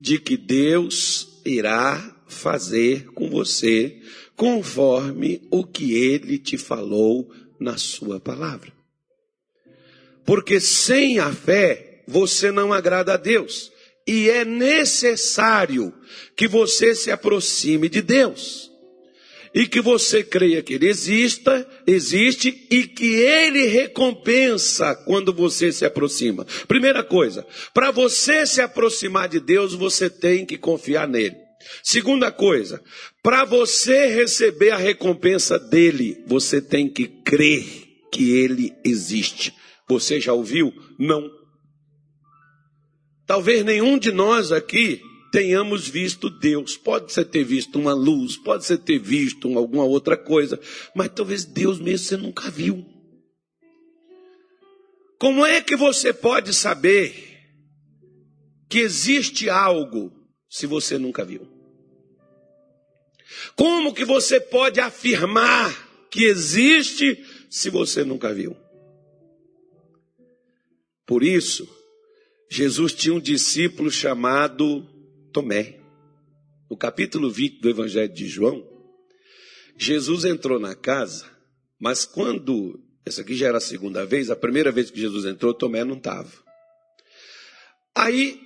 de 0.00 0.18
que 0.18 0.36
Deus 0.36 1.40
irá 1.44 2.16
fazer 2.26 3.04
com 3.12 3.30
você 3.30 4.00
conforme 4.34 5.46
o 5.48 5.64
que 5.64 5.94
ele 5.94 6.38
te 6.38 6.58
falou 6.58 7.32
na 7.60 7.76
sua 7.78 8.18
palavra. 8.18 8.72
Porque 10.24 10.58
sem 10.58 11.20
a 11.20 11.32
fé 11.32 12.02
você 12.08 12.50
não 12.50 12.72
agrada 12.72 13.14
a 13.14 13.16
Deus. 13.16 13.70
E 14.06 14.28
é 14.28 14.44
necessário 14.44 15.94
que 16.34 16.48
você 16.48 16.96
se 16.96 17.12
aproxime 17.12 17.88
de 17.88 18.02
Deus 18.02 18.69
e 19.54 19.66
que 19.66 19.80
você 19.80 20.22
creia 20.22 20.62
que 20.62 20.74
ele 20.74 20.88
exista, 20.88 21.68
existe 21.86 22.66
e 22.70 22.84
que 22.84 23.14
ele 23.14 23.66
recompensa 23.66 24.94
quando 24.94 25.32
você 25.32 25.72
se 25.72 25.84
aproxima. 25.84 26.46
Primeira 26.68 27.02
coisa, 27.02 27.46
para 27.74 27.90
você 27.90 28.46
se 28.46 28.60
aproximar 28.60 29.28
de 29.28 29.40
Deus, 29.40 29.74
você 29.74 30.08
tem 30.08 30.46
que 30.46 30.56
confiar 30.56 31.08
nele. 31.08 31.36
Segunda 31.82 32.30
coisa, 32.30 32.82
para 33.22 33.44
você 33.44 34.06
receber 34.06 34.70
a 34.70 34.76
recompensa 34.76 35.58
dele, 35.58 36.22
você 36.26 36.60
tem 36.60 36.88
que 36.88 37.06
crer 37.06 37.64
que 38.12 38.30
ele 38.30 38.72
existe. 38.84 39.52
Você 39.88 40.20
já 40.20 40.32
ouviu? 40.32 40.72
Não. 40.98 41.28
Talvez 43.26 43.64
nenhum 43.64 43.98
de 43.98 44.10
nós 44.10 44.52
aqui 44.52 45.00
tenhamos 45.30 45.88
visto 45.88 46.28
Deus. 46.28 46.76
Pode 46.76 47.12
ser 47.12 47.24
ter 47.26 47.44
visto 47.44 47.78
uma 47.78 47.92
luz, 47.92 48.36
pode 48.36 48.64
ser 48.64 48.78
ter 48.78 48.98
visto 48.98 49.56
alguma 49.56 49.84
outra 49.84 50.16
coisa, 50.16 50.60
mas 50.94 51.10
talvez 51.14 51.44
Deus 51.44 51.78
mesmo 51.78 52.06
você 52.06 52.16
nunca 52.16 52.50
viu. 52.50 52.84
Como 55.18 55.44
é 55.44 55.60
que 55.60 55.76
você 55.76 56.12
pode 56.12 56.54
saber 56.54 57.28
que 58.68 58.78
existe 58.78 59.50
algo 59.50 60.12
se 60.48 60.66
você 60.66 60.96
nunca 60.96 61.24
viu? 61.24 61.46
Como 63.54 63.94
que 63.94 64.04
você 64.04 64.40
pode 64.40 64.80
afirmar 64.80 66.08
que 66.10 66.24
existe 66.24 67.22
se 67.50 67.68
você 67.68 68.04
nunca 68.04 68.32
viu? 68.32 68.56
Por 71.06 71.22
isso, 71.22 71.68
Jesus 72.50 72.92
tinha 72.92 73.14
um 73.14 73.20
discípulo 73.20 73.90
chamado 73.90 74.88
Tomé. 75.32 75.80
No 76.70 76.76
capítulo 76.76 77.30
20 77.30 77.60
do 77.60 77.68
Evangelho 77.68 78.12
de 78.12 78.28
João, 78.28 78.64
Jesus 79.76 80.24
entrou 80.24 80.60
na 80.60 80.74
casa, 80.74 81.24
mas 81.80 82.04
quando, 82.04 82.80
essa 83.04 83.22
aqui 83.22 83.34
já 83.34 83.48
era 83.48 83.58
a 83.58 83.60
segunda 83.60 84.04
vez, 84.04 84.30
a 84.30 84.36
primeira 84.36 84.70
vez 84.70 84.90
que 84.90 85.00
Jesus 85.00 85.24
entrou, 85.24 85.52
Tomé 85.52 85.82
não 85.82 85.96
estava. 85.96 86.30
Aí, 87.94 88.40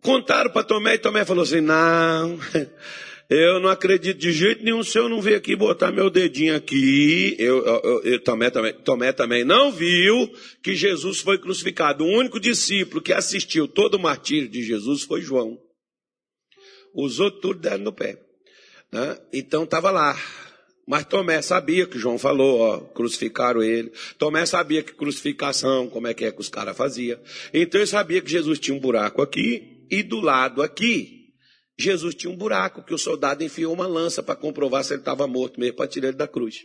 contaram 0.00 0.50
para 0.50 0.64
Tomé 0.64 0.94
e 0.94 0.98
Tomé 0.98 1.24
falou 1.24 1.42
assim: 1.42 1.60
Não, 1.60 2.38
eu 3.28 3.58
não 3.58 3.68
acredito 3.68 4.18
de 4.18 4.30
jeito 4.30 4.62
nenhum 4.62 4.84
se 4.84 4.96
eu 4.96 5.08
não 5.08 5.20
vir 5.20 5.34
aqui 5.34 5.56
botar 5.56 5.90
meu 5.90 6.08
dedinho 6.08 6.54
aqui. 6.54 7.34
Eu, 7.38 7.64
eu, 7.64 8.02
eu, 8.04 8.22
Tomé, 8.22 8.50
também, 8.50 8.72
Tomé 8.72 9.12
também 9.12 9.44
não 9.44 9.72
viu 9.72 10.32
que 10.62 10.76
Jesus 10.76 11.18
foi 11.18 11.36
crucificado. 11.36 12.04
O 12.04 12.08
único 12.08 12.38
discípulo 12.38 13.02
que 13.02 13.12
assistiu 13.12 13.66
todo 13.66 13.94
o 13.94 14.00
martírio 14.00 14.48
de 14.48 14.62
Jesus 14.62 15.02
foi 15.02 15.22
João. 15.22 15.58
Os 16.94 17.18
outros 17.18 17.42
tudo 17.42 17.58
deram 17.58 17.82
no 17.82 17.92
pé. 17.92 18.16
Né? 18.92 19.18
Então 19.32 19.64
estava 19.64 19.90
lá. 19.90 20.16
Mas 20.86 21.04
Tomé 21.04 21.42
sabia 21.42 21.84
que 21.84 21.98
João 21.98 22.16
falou, 22.16 22.60
ó, 22.60 22.78
crucificaram 22.78 23.60
ele. 23.60 23.90
Tomé 24.16 24.46
sabia 24.46 24.84
que 24.84 24.94
crucificação, 24.94 25.88
como 25.88 26.06
é 26.06 26.14
que 26.14 26.24
é 26.24 26.30
que 26.30 26.40
os 26.40 26.48
caras 26.48 26.76
faziam. 26.76 27.18
Então 27.52 27.80
ele 27.80 27.88
sabia 27.88 28.22
que 28.22 28.30
Jesus 28.30 28.60
tinha 28.60 28.76
um 28.76 28.78
buraco 28.78 29.20
aqui 29.20 29.84
e 29.90 30.04
do 30.04 30.20
lado 30.20 30.62
aqui 30.62 31.25
Jesus 31.78 32.14
tinha 32.14 32.32
um 32.32 32.36
buraco 32.36 32.82
que 32.82 32.94
o 32.94 32.98
soldado 32.98 33.44
enfiou 33.44 33.74
uma 33.74 33.86
lança 33.86 34.22
para 34.22 34.34
comprovar 34.34 34.82
se 34.82 34.94
ele 34.94 35.02
estava 35.02 35.26
morto 35.26 35.60
mesmo, 35.60 35.76
para 35.76 35.88
tirar 35.88 36.08
ele 36.08 36.16
da 36.16 36.26
cruz. 36.26 36.64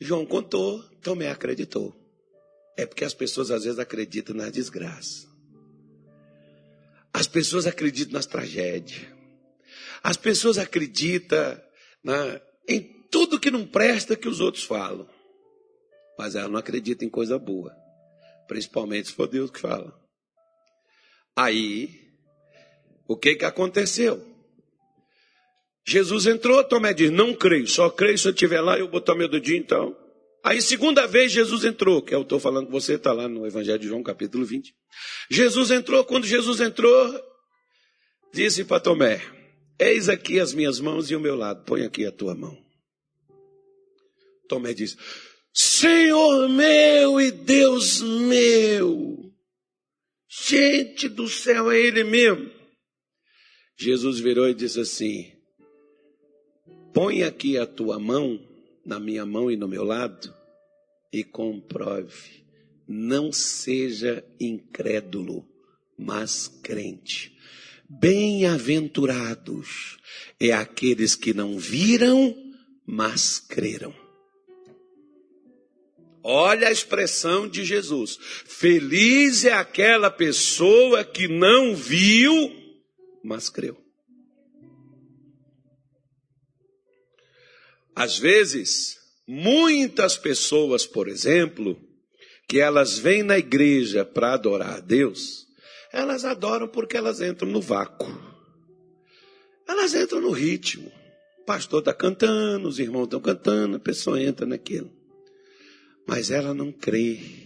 João 0.00 0.24
contou, 0.24 0.82
Tomé 1.00 1.28
acreditou. 1.28 1.96
É 2.76 2.86
porque 2.86 3.04
as 3.04 3.14
pessoas 3.14 3.50
às 3.50 3.64
vezes 3.64 3.78
acreditam 3.78 4.34
na 4.34 4.48
desgraça. 4.48 5.28
As 7.12 7.26
pessoas 7.26 7.66
acreditam 7.66 8.14
nas 8.14 8.26
tragédias. 8.26 9.06
As 10.02 10.16
pessoas 10.16 10.56
acreditam 10.56 11.60
na, 12.02 12.40
em 12.68 12.80
tudo 13.10 13.38
que 13.38 13.50
não 13.50 13.66
presta 13.66 14.16
que 14.16 14.28
os 14.28 14.40
outros 14.40 14.64
falam. 14.64 15.08
Mas 16.18 16.34
ela 16.34 16.48
não 16.48 16.58
acredita 16.58 17.04
em 17.04 17.10
coisa 17.10 17.38
boa. 17.38 17.74
Principalmente 18.48 19.08
se 19.08 19.14
for 19.14 19.28
Deus 19.28 19.50
que 19.50 19.60
fala. 19.60 20.00
Aí 21.36 22.01
o 23.06 23.16
que 23.16 23.34
que 23.34 23.44
aconteceu? 23.44 24.32
Jesus 25.86 26.26
entrou, 26.26 26.62
Tomé 26.64 26.94
diz: 26.94 27.10
Não 27.10 27.34
creio, 27.34 27.66
só 27.66 27.90
creio 27.90 28.16
se 28.16 28.28
eu 28.28 28.32
estiver 28.32 28.60
lá 28.60 28.78
eu 28.78 28.88
botar 28.88 29.14
meu 29.14 29.28
dedinho 29.28 29.58
então. 29.58 29.96
Aí, 30.44 30.60
segunda 30.60 31.06
vez, 31.06 31.30
Jesus 31.30 31.64
entrou, 31.64 32.02
que 32.02 32.14
eu 32.14 32.22
estou 32.22 32.40
falando 32.40 32.66
com 32.66 32.72
você, 32.72 32.94
está 32.94 33.12
lá 33.12 33.28
no 33.28 33.46
Evangelho 33.46 33.78
de 33.78 33.86
João, 33.86 34.02
capítulo 34.02 34.44
20. 34.44 34.74
Jesus 35.30 35.70
entrou, 35.70 36.04
quando 36.04 36.26
Jesus 36.26 36.60
entrou, 36.60 37.20
disse 38.32 38.64
para 38.64 38.80
Tomé: 38.80 39.20
Eis 39.78 40.08
aqui 40.08 40.40
as 40.40 40.52
minhas 40.52 40.80
mãos 40.80 41.10
e 41.10 41.16
o 41.16 41.20
meu 41.20 41.36
lado, 41.36 41.64
põe 41.64 41.82
aqui 41.82 42.06
a 42.06 42.12
tua 42.12 42.34
mão. 42.34 42.56
Tomé 44.48 44.72
disse: 44.72 44.96
Senhor 45.52 46.48
meu 46.48 47.20
e 47.20 47.30
Deus 47.30 48.00
meu, 48.00 49.32
gente 50.28 51.08
do 51.08 51.28
céu, 51.28 51.70
é 51.70 51.78
Ele 51.78 52.04
mesmo. 52.04 52.61
Jesus 53.82 54.20
virou 54.20 54.48
e 54.48 54.54
disse 54.54 54.80
assim: 54.80 55.32
Põe 56.94 57.22
aqui 57.22 57.58
a 57.58 57.66
tua 57.66 57.98
mão 57.98 58.40
na 58.84 59.00
minha 59.00 59.26
mão 59.26 59.50
e 59.50 59.56
no 59.56 59.66
meu 59.66 59.82
lado 59.82 60.32
e 61.12 61.24
comprove. 61.24 62.44
Não 62.86 63.32
seja 63.32 64.24
incrédulo, 64.40 65.44
mas 65.98 66.46
crente. 66.62 67.36
Bem-aventurados 67.88 69.98
é 70.40 70.52
aqueles 70.52 71.14
que 71.14 71.34
não 71.34 71.58
viram, 71.58 72.34
mas 72.86 73.38
creram. 73.38 73.94
Olha 76.24 76.68
a 76.68 76.72
expressão 76.72 77.48
de 77.48 77.64
Jesus. 77.64 78.16
Feliz 78.20 79.44
é 79.44 79.52
aquela 79.52 80.10
pessoa 80.10 81.04
que 81.04 81.26
não 81.26 81.74
viu, 81.74 82.61
mas 83.22 83.48
creu. 83.48 83.76
Às 87.94 88.18
vezes, 88.18 88.98
muitas 89.26 90.16
pessoas, 90.16 90.86
por 90.86 91.08
exemplo, 91.08 91.78
que 92.48 92.58
elas 92.58 92.98
vêm 92.98 93.22
na 93.22 93.38
igreja 93.38 94.04
para 94.04 94.34
adorar 94.34 94.76
a 94.76 94.80
Deus, 94.80 95.46
elas 95.92 96.24
adoram 96.24 96.68
porque 96.68 96.96
elas 96.96 97.20
entram 97.20 97.48
no 97.48 97.60
vácuo. 97.60 98.10
Elas 99.68 99.94
entram 99.94 100.20
no 100.20 100.30
ritmo. 100.30 100.90
O 101.40 101.44
pastor 101.44 101.80
está 101.80 101.92
cantando, 101.92 102.68
os 102.68 102.78
irmãos 102.78 103.04
estão 103.04 103.20
cantando, 103.20 103.76
a 103.76 103.80
pessoa 103.80 104.20
entra 104.20 104.46
naquilo. 104.46 104.90
Mas 106.06 106.30
ela 106.30 106.54
não 106.54 106.72
crê 106.72 107.41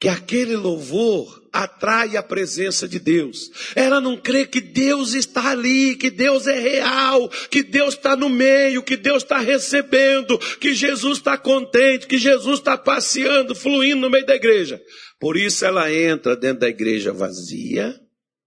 que 0.00 0.08
aquele 0.08 0.56
louvor 0.56 1.40
atrai 1.52 2.16
a 2.16 2.22
presença 2.22 2.88
de 2.88 2.98
Deus. 2.98 3.50
Ela 3.76 4.00
não 4.00 4.16
crê 4.16 4.46
que 4.46 4.60
Deus 4.60 5.12
está 5.12 5.50
ali, 5.50 5.94
que 5.94 6.10
Deus 6.10 6.46
é 6.46 6.58
real, 6.58 7.28
que 7.50 7.62
Deus 7.62 7.94
está 7.94 8.16
no 8.16 8.30
meio, 8.30 8.82
que 8.82 8.96
Deus 8.96 9.22
está 9.22 9.38
recebendo, 9.38 10.38
que 10.58 10.72
Jesus 10.72 11.18
está 11.18 11.36
contente, 11.36 12.06
que 12.06 12.16
Jesus 12.16 12.60
está 12.60 12.78
passeando, 12.78 13.54
fluindo 13.54 14.00
no 14.00 14.10
meio 14.10 14.24
da 14.24 14.34
igreja. 14.34 14.80
Por 15.20 15.36
isso 15.36 15.66
ela 15.66 15.92
entra 15.92 16.34
dentro 16.34 16.60
da 16.60 16.68
igreja 16.68 17.12
vazia, 17.12 18.00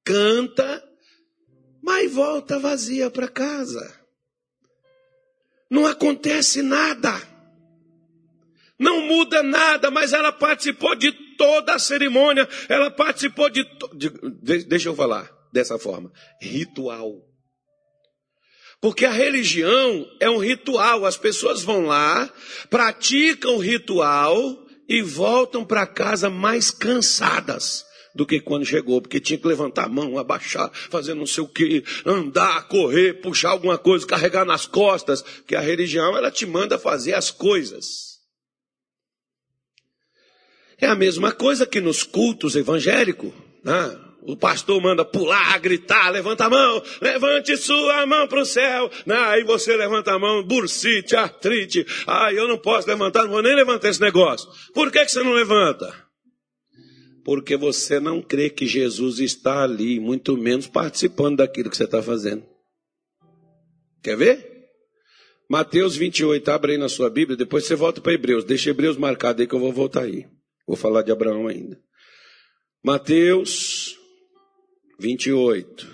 canta, 0.03 0.83
mas 1.83 2.11
volta 2.11 2.57
vazia 2.57 3.11
para 3.11 3.27
casa. 3.27 3.93
Não 5.69 5.85
acontece 5.85 6.63
nada. 6.63 7.21
Não 8.79 9.01
muda 9.01 9.43
nada, 9.43 9.91
mas 9.91 10.13
ela 10.13 10.31
participou 10.31 10.95
de 10.95 11.22
toda 11.35 11.75
a 11.75 11.79
cerimônia, 11.79 12.47
ela 12.69 12.89
participou 12.91 13.49
de, 13.49 13.65
de, 13.93 14.63
deixa 14.65 14.89
eu 14.89 14.95
falar 14.95 15.31
dessa 15.51 15.77
forma, 15.77 16.11
ritual. 16.41 17.21
Porque 18.81 19.05
a 19.05 19.11
religião 19.11 20.05
é 20.19 20.29
um 20.29 20.39
ritual, 20.39 21.05
as 21.05 21.15
pessoas 21.15 21.63
vão 21.63 21.85
lá, 21.85 22.29
praticam 22.69 23.55
o 23.55 23.59
ritual 23.59 24.35
e 24.89 25.01
voltam 25.01 25.63
para 25.63 25.87
casa 25.87 26.29
mais 26.29 26.69
cansadas 26.69 27.85
do 28.13 28.25
que 28.25 28.39
quando 28.39 28.65
chegou, 28.65 29.01
porque 29.01 29.19
tinha 29.19 29.39
que 29.39 29.47
levantar 29.47 29.85
a 29.85 29.89
mão, 29.89 30.17
abaixar, 30.17 30.69
fazer 30.89 31.13
não 31.13 31.25
sei 31.25 31.43
o 31.43 31.47
que, 31.47 31.83
andar, 32.05 32.67
correr, 32.67 33.21
puxar 33.21 33.51
alguma 33.51 33.77
coisa, 33.77 34.05
carregar 34.05 34.45
nas 34.45 34.65
costas, 34.65 35.23
que 35.47 35.55
a 35.55 35.61
religião 35.61 36.15
ela 36.15 36.29
te 36.29 36.45
manda 36.45 36.77
fazer 36.77 37.13
as 37.13 37.31
coisas. 37.31 38.12
É 40.83 40.87
a 40.87 40.95
mesma 40.95 41.31
coisa 41.31 41.65
que 41.65 41.79
nos 41.79 42.03
cultos 42.03 42.57
evangélicos. 42.57 43.31
Né? 43.63 43.97
O 44.23 44.35
pastor 44.35 44.81
manda 44.81 45.05
pular, 45.05 45.57
gritar, 45.59 46.09
levanta 46.09 46.43
a 46.43 46.49
mão, 46.49 46.83
levante 46.99 47.55
sua 47.55 48.05
mão 48.05 48.27
para 48.27 48.41
o 48.41 48.45
céu. 48.45 48.91
Né? 49.05 49.15
Aí 49.15 49.45
você 49.45 49.77
levanta 49.77 50.11
a 50.11 50.19
mão, 50.19 50.43
bursite, 50.43 51.15
artrite. 51.15 51.85
Ah, 52.05 52.33
eu 52.33 52.49
não 52.49 52.57
posso 52.57 52.85
levantar, 52.85 53.23
não 53.23 53.29
vou 53.29 53.41
nem 53.41 53.55
levantar 53.55 53.87
esse 53.87 54.01
negócio. 54.01 54.49
Por 54.73 54.91
que, 54.91 55.05
que 55.05 55.11
você 55.13 55.23
não 55.23 55.31
levanta? 55.31 55.95
Porque 57.23 57.55
você 57.55 58.01
não 58.01 58.21
crê 58.21 58.49
que 58.49 58.67
Jesus 58.67 59.19
está 59.19 59.63
ali, 59.63 60.01
muito 60.01 60.35
menos 60.35 60.67
participando 60.67 61.37
daquilo 61.37 61.69
que 61.69 61.77
você 61.77 61.85
está 61.85 62.03
fazendo. 62.03 62.43
Quer 64.03 64.17
ver? 64.17 64.53
Mateus 65.49 65.95
28, 65.95 66.51
abre 66.51 66.73
aí 66.73 66.77
na 66.77 66.89
sua 66.89 67.09
Bíblia, 67.09 67.37
depois 67.37 67.65
você 67.65 67.73
volta 67.73 68.01
para 68.01 68.11
Hebreus. 68.11 68.43
Deixa 68.43 68.69
Hebreus 68.69 68.97
marcado 68.97 69.41
aí 69.41 69.47
que 69.47 69.55
eu 69.55 69.59
vou 69.59 69.71
voltar 69.71 70.03
aí. 70.03 70.25
Vou 70.65 70.77
falar 70.77 71.01
de 71.01 71.11
Abraão 71.11 71.47
ainda. 71.47 71.81
Mateus 72.83 73.97
28. 74.99 75.92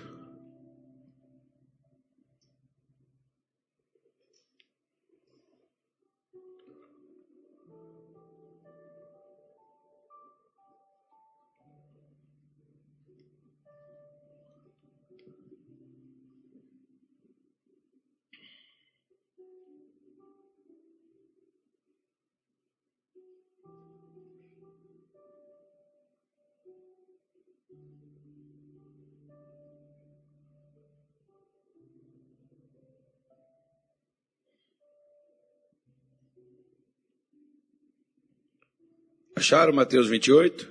Acharam 39.36 39.72
Mateus 39.72 40.08
28? 40.08 40.68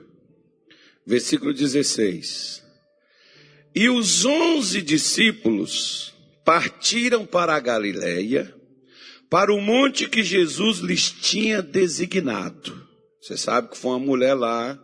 Versículo 1.06 1.54
16. 1.54 2.64
E 3.74 3.90
os 3.90 4.26
onze 4.26 4.82
discípulos 4.82 6.14
partiram 6.44 7.26
para 7.26 7.56
a 7.56 7.60
Galileia, 7.60 8.54
para 9.30 9.54
o 9.54 9.62
monte 9.62 10.10
que 10.10 10.24
Jesus 10.24 10.80
lhes 10.80 11.12
tinha 11.12 11.62
designado. 11.62 12.88
Você 13.22 13.38
sabe 13.38 13.70
que 13.70 13.78
foi 13.78 13.92
uma 13.92 14.00
mulher 14.00 14.34
lá 14.34 14.80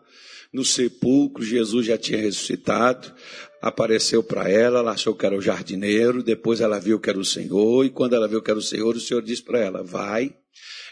no 0.54 0.64
sepulcro, 0.64 1.44
Jesus 1.44 1.88
já 1.88 1.98
tinha 1.98 2.20
ressuscitado, 2.20 3.14
apareceu 3.62 4.24
para 4.24 4.50
ela, 4.50 4.80
ela 4.80 4.92
achou 4.92 5.16
que 5.16 5.26
era 5.26 5.36
o 5.36 5.42
jardineiro, 5.42 6.24
depois 6.24 6.62
ela 6.62 6.80
viu 6.80 7.00
que 7.00 7.10
era 7.10 7.20
o 7.20 7.26
Senhor, 7.26 7.86
e 7.86 7.90
quando 7.90 8.16
ela 8.16 8.28
viu 8.28 8.42
que 8.42 8.52
era 8.52 8.60
o 8.60 8.64
Senhor, 8.64 8.96
o 8.96 9.00
Senhor 9.00 9.22
disse 9.22 9.44
para 9.44 9.60
ela: 9.60 9.84
Vai 9.84 10.34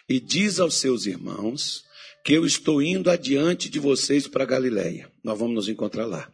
e 0.09 0.19
diz 0.19 0.59
aos 0.59 0.75
seus 0.75 1.05
irmãos 1.05 1.83
que 2.23 2.33
eu 2.33 2.45
estou 2.45 2.81
indo 2.81 3.09
adiante 3.09 3.69
de 3.69 3.79
vocês 3.79 4.27
para 4.27 4.45
Galiléia. 4.45 5.11
Nós 5.23 5.37
vamos 5.37 5.55
nos 5.55 5.67
encontrar 5.67 6.05
lá. 6.05 6.31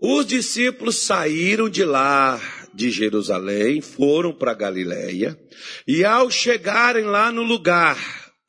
Os 0.00 0.26
discípulos 0.26 0.96
saíram 0.96 1.68
de 1.68 1.84
lá 1.84 2.40
de 2.74 2.90
Jerusalém, 2.90 3.80
foram 3.80 4.32
para 4.32 4.52
Galiléia, 4.52 5.38
e 5.86 6.04
ao 6.04 6.30
chegarem 6.30 7.04
lá 7.04 7.30
no 7.30 7.42
lugar 7.42 7.96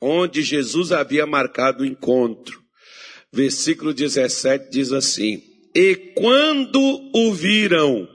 onde 0.00 0.42
Jesus 0.42 0.90
havia 0.90 1.24
marcado 1.24 1.82
o 1.82 1.86
encontro, 1.86 2.60
versículo 3.32 3.94
17 3.94 4.70
diz 4.70 4.92
assim: 4.92 5.40
E 5.74 5.94
quando 6.16 6.80
o 7.14 7.32
viram, 7.32 8.08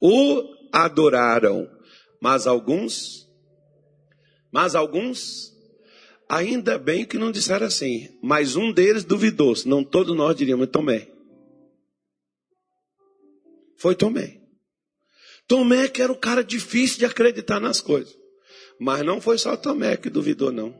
o 0.00 0.42
adoraram, 0.72 1.68
mas 2.20 2.46
alguns, 2.46 3.28
mas 4.52 4.74
alguns, 4.74 5.51
ainda 6.32 6.78
bem 6.78 7.04
que 7.04 7.18
não 7.18 7.30
disseram 7.30 7.66
assim, 7.66 8.08
mas 8.22 8.56
um 8.56 8.72
deles 8.72 9.04
duvidou, 9.04 9.52
não 9.66 9.84
todos 9.84 10.16
nós 10.16 10.34
diríamos 10.34 10.66
Tomé. 10.68 11.06
Foi 13.76 13.94
Tomé. 13.94 14.40
Tomé 15.46 15.88
que 15.88 16.00
era 16.00 16.10
o 16.10 16.16
cara 16.16 16.42
difícil 16.42 17.00
de 17.00 17.04
acreditar 17.04 17.60
nas 17.60 17.82
coisas. 17.82 18.16
Mas 18.80 19.04
não 19.04 19.20
foi 19.20 19.36
só 19.36 19.56
Tomé 19.58 19.94
que 19.98 20.08
duvidou, 20.08 20.50
não. 20.50 20.74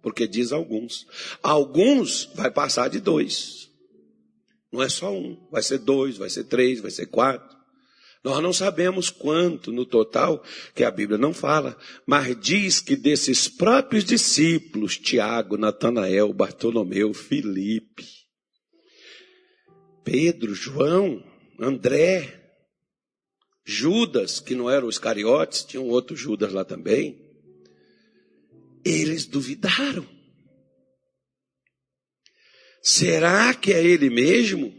Porque 0.00 0.28
diz 0.28 0.52
alguns. 0.52 1.06
Alguns 1.42 2.30
vai 2.34 2.50
passar 2.50 2.88
de 2.88 3.00
dois. 3.00 3.68
Não 4.70 4.80
é 4.80 4.88
só 4.88 5.12
um. 5.12 5.36
Vai 5.50 5.62
ser 5.62 5.78
dois, 5.78 6.16
vai 6.16 6.30
ser 6.30 6.44
três, 6.44 6.80
vai 6.80 6.90
ser 6.92 7.06
quatro. 7.06 7.53
Nós 8.24 8.42
não 8.42 8.54
sabemos 8.54 9.10
quanto 9.10 9.70
no 9.70 9.84
total, 9.84 10.42
que 10.74 10.82
a 10.82 10.90
Bíblia 10.90 11.18
não 11.18 11.34
fala, 11.34 11.76
mas 12.06 12.34
diz 12.40 12.80
que 12.80 12.96
desses 12.96 13.48
próprios 13.48 14.02
discípulos, 14.02 14.96
Tiago, 14.96 15.58
Natanael, 15.58 16.32
Bartolomeu, 16.32 17.12
Filipe, 17.12 18.06
Pedro, 20.02 20.54
João, 20.54 21.22
André, 21.60 22.40
Judas, 23.62 24.40
que 24.40 24.54
não 24.54 24.70
era 24.70 24.86
os 24.86 24.94
Iscariotes, 24.94 25.62
tinha 25.62 25.82
um 25.82 25.90
outro 25.90 26.16
Judas 26.16 26.50
lá 26.50 26.64
também. 26.64 27.22
Eles 28.82 29.26
duvidaram. 29.26 30.06
Será 32.82 33.52
que 33.52 33.72
é 33.72 33.84
ele 33.84 34.08
mesmo? 34.08 34.74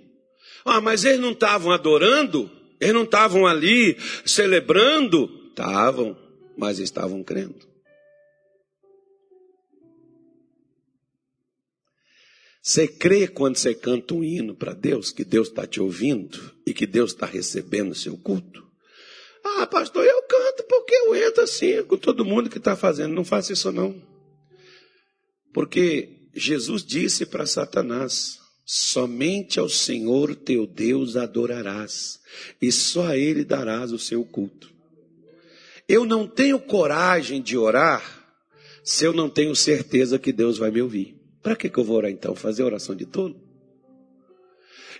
Ah, 0.64 0.82
mas 0.82 1.06
eles 1.06 1.20
não 1.20 1.32
estavam 1.32 1.72
adorando? 1.72 2.55
Eles 2.86 2.94
não 2.94 3.04
estavam 3.04 3.48
ali 3.48 3.98
celebrando? 4.26 5.50
Estavam, 5.50 6.16
mas 6.56 6.78
estavam 6.78 7.24
crendo. 7.24 7.68
Você 12.62 12.88
crê 12.88 13.28
quando 13.28 13.58
você 13.58 13.74
canta 13.74 14.14
um 14.14 14.24
hino 14.24 14.56
para 14.56 14.74
Deus, 14.74 15.12
que 15.12 15.24
Deus 15.24 15.48
está 15.48 15.66
te 15.66 15.82
ouvindo 15.82 16.56
e 16.66 16.74
que 16.74 16.86
Deus 16.86 17.12
está 17.12 17.26
recebendo 17.26 17.92
o 17.92 17.96
seu 17.96 18.18
culto? 18.18 18.64
Ah, 19.44 19.66
pastor, 19.66 20.06
eu 20.06 20.22
canto 20.24 20.64
porque 20.70 20.94
eu 20.94 21.16
entro 21.16 21.44
assim 21.44 21.84
com 21.84 21.98
todo 21.98 22.26
mundo 22.26 22.50
que 22.50 22.58
está 22.60 22.76
fazendo. 22.76 23.16
Não 23.16 23.26
faça 23.26 23.54
isso 23.54 23.72
não. 23.72 24.00
Porque 25.54 26.28
Jesus 26.36 26.84
disse 26.84 27.26
para 27.26 27.48
Satanás: 27.48 28.40
somente 28.66 29.60
ao 29.60 29.70
Senhor 29.70 30.36
teu 30.36 30.66
Deus 30.66 31.16
adorarás, 31.16 32.20
e 32.60 32.72
só 32.72 33.08
a 33.08 33.18
Ele 33.18 33.46
darás 33.46 33.92
o 33.92 34.00
seu 34.00 34.26
culto. 34.26 34.74
Eu 35.88 36.04
não 36.04 36.28
tenho 36.28 36.60
coragem 36.60 37.42
de 37.42 37.56
orar 37.56 38.04
se 38.84 39.06
eu 39.06 39.14
não 39.14 39.30
tenho 39.30 39.56
certeza 39.56 40.18
que 40.18 40.34
Deus 40.34 40.58
vai 40.58 40.72
me 40.72 40.82
ouvir. 40.82 41.16
Para 41.44 41.56
que, 41.56 41.70
que 41.70 41.78
eu 41.78 41.84
vou 41.84 41.98
orar 41.98 42.10
então? 42.10 42.34
Fazer 42.36 42.64
oração 42.64 42.96
de 42.96 43.06
tolo? 43.06 43.40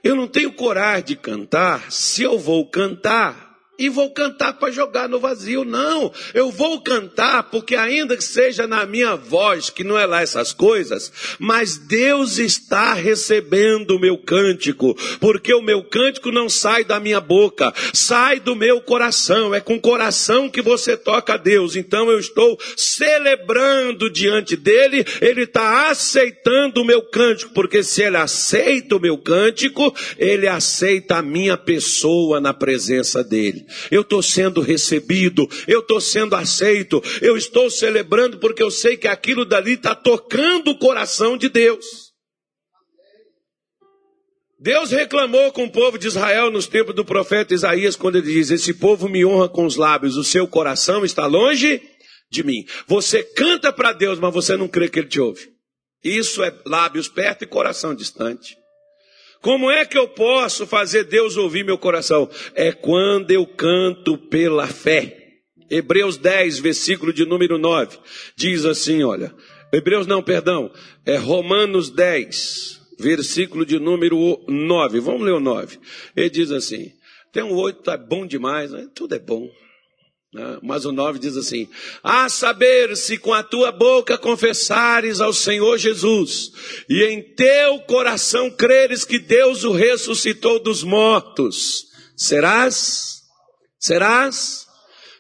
Eu 0.04 0.16
não 0.16 0.28
tenho 0.28 0.54
coragem 0.54 1.06
de 1.06 1.16
cantar 1.16 1.92
se 1.92 2.22
eu 2.22 2.38
vou 2.38 2.68
cantar 2.68 3.45
e 3.78 3.90
vou 3.90 4.10
cantar 4.12 4.54
para 4.54 4.72
jogar 4.72 5.10
no 5.10 5.20
vazio. 5.20 5.64
Não, 5.64 6.12
eu 6.34 6.52
vou 6.52 6.82
cantar 6.82 7.44
porque 7.44 7.76
ainda 7.76 8.16
que 8.16 8.24
seja 8.24 8.66
na 8.68 8.86
minha 8.86 9.16
voz, 9.16 9.70
que 9.70 9.84
não 9.84 9.98
é 9.98 10.06
lá 10.06 10.22
essas 10.22 10.54
coisas, 10.54 11.12
mas 11.40 11.78
Deus 11.78 12.38
está 12.38 12.94
recebendo 12.94 13.92
o 13.92 14.00
meu 14.00 14.18
cântico, 14.18 14.96
porque 15.20 15.54
o 15.54 15.62
meu 15.62 15.84
cântico 15.84 16.32
não 16.32 16.50
sai 16.50 16.84
da 16.84 17.00
minha 17.00 17.20
boca, 17.20 17.74
sai 17.94 18.40
do 18.40 18.56
meu 18.56 18.82
coração. 18.82 19.54
É 19.54 19.60
com 19.60 19.76
o 19.76 19.82
coração 19.82 20.50
que 20.50 20.62
você 20.62 20.96
toca 20.96 21.34
a 21.34 21.38
Deus. 21.38 21.76
Então 21.76 22.10
eu 22.10 22.20
estou 22.20 22.58
celebrando 22.78 24.10
diante 24.10 24.56
dele, 24.56 25.06
ele 25.22 25.44
está 25.44 25.90
aceitando 25.90 26.82
o 26.82 26.86
meu 26.86 27.02
cântico, 27.02 27.54
porque 27.54 27.84
se 27.84 28.02
ele 28.02 28.18
aceita 28.18 28.96
o 28.96 29.00
meu 29.00 29.18
cântico, 29.18 29.94
ele 30.18 30.48
aceita 30.48 31.18
a 31.18 31.22
minha 31.22 31.58
pessoa 31.58 32.40
na 32.40 32.54
presença 32.54 33.24
dele 33.24 33.65
eu 33.92 34.02
estou 34.02 34.22
sendo 34.22 34.62
recebido, 34.62 35.48
eu 35.68 35.80
estou 35.80 36.00
sendo 36.02 36.36
aceito, 36.36 37.02
eu 37.22 37.38
estou 37.38 37.70
celebrando 37.70 38.38
porque 38.40 38.62
eu 38.62 38.72
sei 38.72 38.98
que 38.98 39.08
aquilo 39.08 39.46
dali 39.46 39.74
está 39.74 39.96
tocando 39.96 40.72
o 40.72 40.80
coração 40.80 41.38
de 41.38 41.50
Deus. 41.50 42.06
Deus 44.60 44.90
reclamou 44.90 45.52
com 45.52 45.66
o 45.66 45.72
povo 45.72 45.98
de 45.98 46.08
Israel 46.08 46.50
nos 46.50 46.66
tempos 46.66 46.96
do 46.96 47.06
profeta 47.06 47.54
Isaías, 47.54 47.96
quando 47.96 48.18
ele 48.18 48.34
diz: 48.34 48.50
Esse 48.50 48.74
povo 48.74 49.08
me 49.08 49.26
honra 49.26 49.50
com 49.50 49.66
os 49.66 49.76
lábios, 49.76 50.18
o 50.18 50.24
seu 50.24 50.48
coração 50.48 51.06
está 51.06 51.26
longe 51.28 51.82
de 52.32 52.44
mim. 52.44 52.66
Você 52.88 53.22
canta 53.22 53.72
para 53.72 53.94
Deus, 53.94 54.18
mas 54.18 54.34
você 54.34 54.58
não 54.58 54.68
crê 54.68 54.90
que 54.90 55.00
ele 55.00 55.08
te 55.08 55.20
ouve. 55.20 55.50
Isso 56.04 56.44
é 56.44 56.54
lábios 56.66 57.08
perto 57.08 57.44
e 57.44 57.48
coração 57.48 57.94
distante. 57.94 58.56
Como 59.46 59.70
é 59.70 59.86
que 59.86 59.96
eu 59.96 60.08
posso 60.08 60.66
fazer 60.66 61.04
Deus 61.04 61.38
ouvir 61.38 61.64
meu 61.64 61.78
coração? 61.78 62.28
É 62.56 62.72
quando 62.72 63.30
eu 63.30 63.46
canto 63.46 64.18
pela 64.18 64.66
fé. 64.66 65.36
Hebreus 65.70 66.18
10, 66.18 66.58
versículo 66.58 67.14
de 67.14 67.26
número 67.26 67.60
9, 67.60 67.96
diz 68.36 68.66
assim: 68.66 69.04
olha, 69.04 69.32
Hebreus 69.72 70.08
não, 70.08 70.24
perdão, 70.24 70.72
é 71.06 71.16
Romanos 71.18 71.92
10, 71.92 72.96
versículo 72.98 73.68
de 73.68 73.78
número 73.78 74.44
9. 74.48 75.00
Vamos 75.00 75.22
ler 75.22 75.34
o 75.34 75.40
9. 75.40 75.78
Ele 76.16 76.30
diz 76.32 76.50
assim: 76.50 76.92
tem 77.32 77.44
um 77.44 77.54
8, 77.54 77.92
é 77.92 77.98
bom 78.00 78.26
demais, 78.26 78.72
né? 78.72 78.88
tudo 78.96 79.14
é 79.14 79.20
bom. 79.20 79.48
Né? 80.36 80.58
Mas 80.62 80.84
o 80.84 80.92
9 80.92 81.18
diz 81.18 81.38
assim: 81.38 81.70
A 82.04 82.28
saber, 82.28 82.98
se 82.98 83.18
com 83.18 83.34
a 83.34 83.42
tua 83.42 83.72
boca 83.72 84.18
confessares 84.18 85.22
ao 85.22 85.32
Senhor 85.32 85.78
Jesus, 85.78 86.52
e 86.90 87.06
em 87.06 87.22
teu 87.22 87.80
coração 87.80 88.52
creres 88.52 89.06
que 89.06 89.18
Deus 89.18 89.64
o 89.64 89.72
ressuscitou 89.72 90.62
dos 90.62 90.84
mortos, 90.84 91.86
serás, 92.18 93.22
serás 93.80 94.68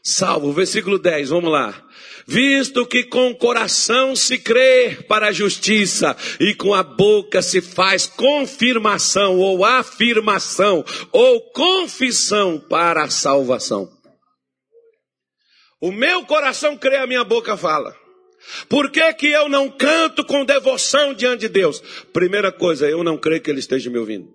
salvo. 0.04 0.52
Versículo 0.52 1.00
10, 1.00 1.30
vamos 1.30 1.50
lá. 1.50 1.82
Visto 2.28 2.86
que 2.86 3.06
com 3.06 3.30
o 3.30 3.38
coração 3.38 4.18
se 4.18 4.38
crê 4.38 4.98
para 5.08 5.28
a 5.28 5.32
justiça 5.32 6.18
e 6.42 6.54
com 6.54 6.74
a 6.74 6.84
boca 6.84 7.42
se 7.42 7.62
faz 7.62 8.06
confirmação 8.06 9.38
ou 9.38 9.64
afirmação 9.64 10.84
ou 11.14 11.40
confissão 11.52 12.60
para 12.60 13.04
a 13.04 13.10
salvação. 13.10 13.95
O 15.80 15.92
meu 15.92 16.26
coração 16.26 16.78
crê, 16.78 16.98
a 16.98 17.08
minha 17.08 17.24
boca 17.24 17.58
fala. 17.58 17.96
Por 18.70 18.92
que, 18.92 19.14
que 19.14 19.28
eu 19.28 19.50
não 19.50 19.70
canto 19.70 20.24
com 20.24 20.46
devoção 20.46 21.14
diante 21.14 21.42
de 21.42 21.50
Deus? 21.50 21.82
Primeira 22.14 22.52
coisa, 22.52 22.88
eu 22.88 23.04
não 23.04 23.18
creio 23.18 23.42
que 23.42 23.50
Ele 23.50 23.60
esteja 23.60 23.90
me 23.90 23.98
ouvindo. 23.98 24.32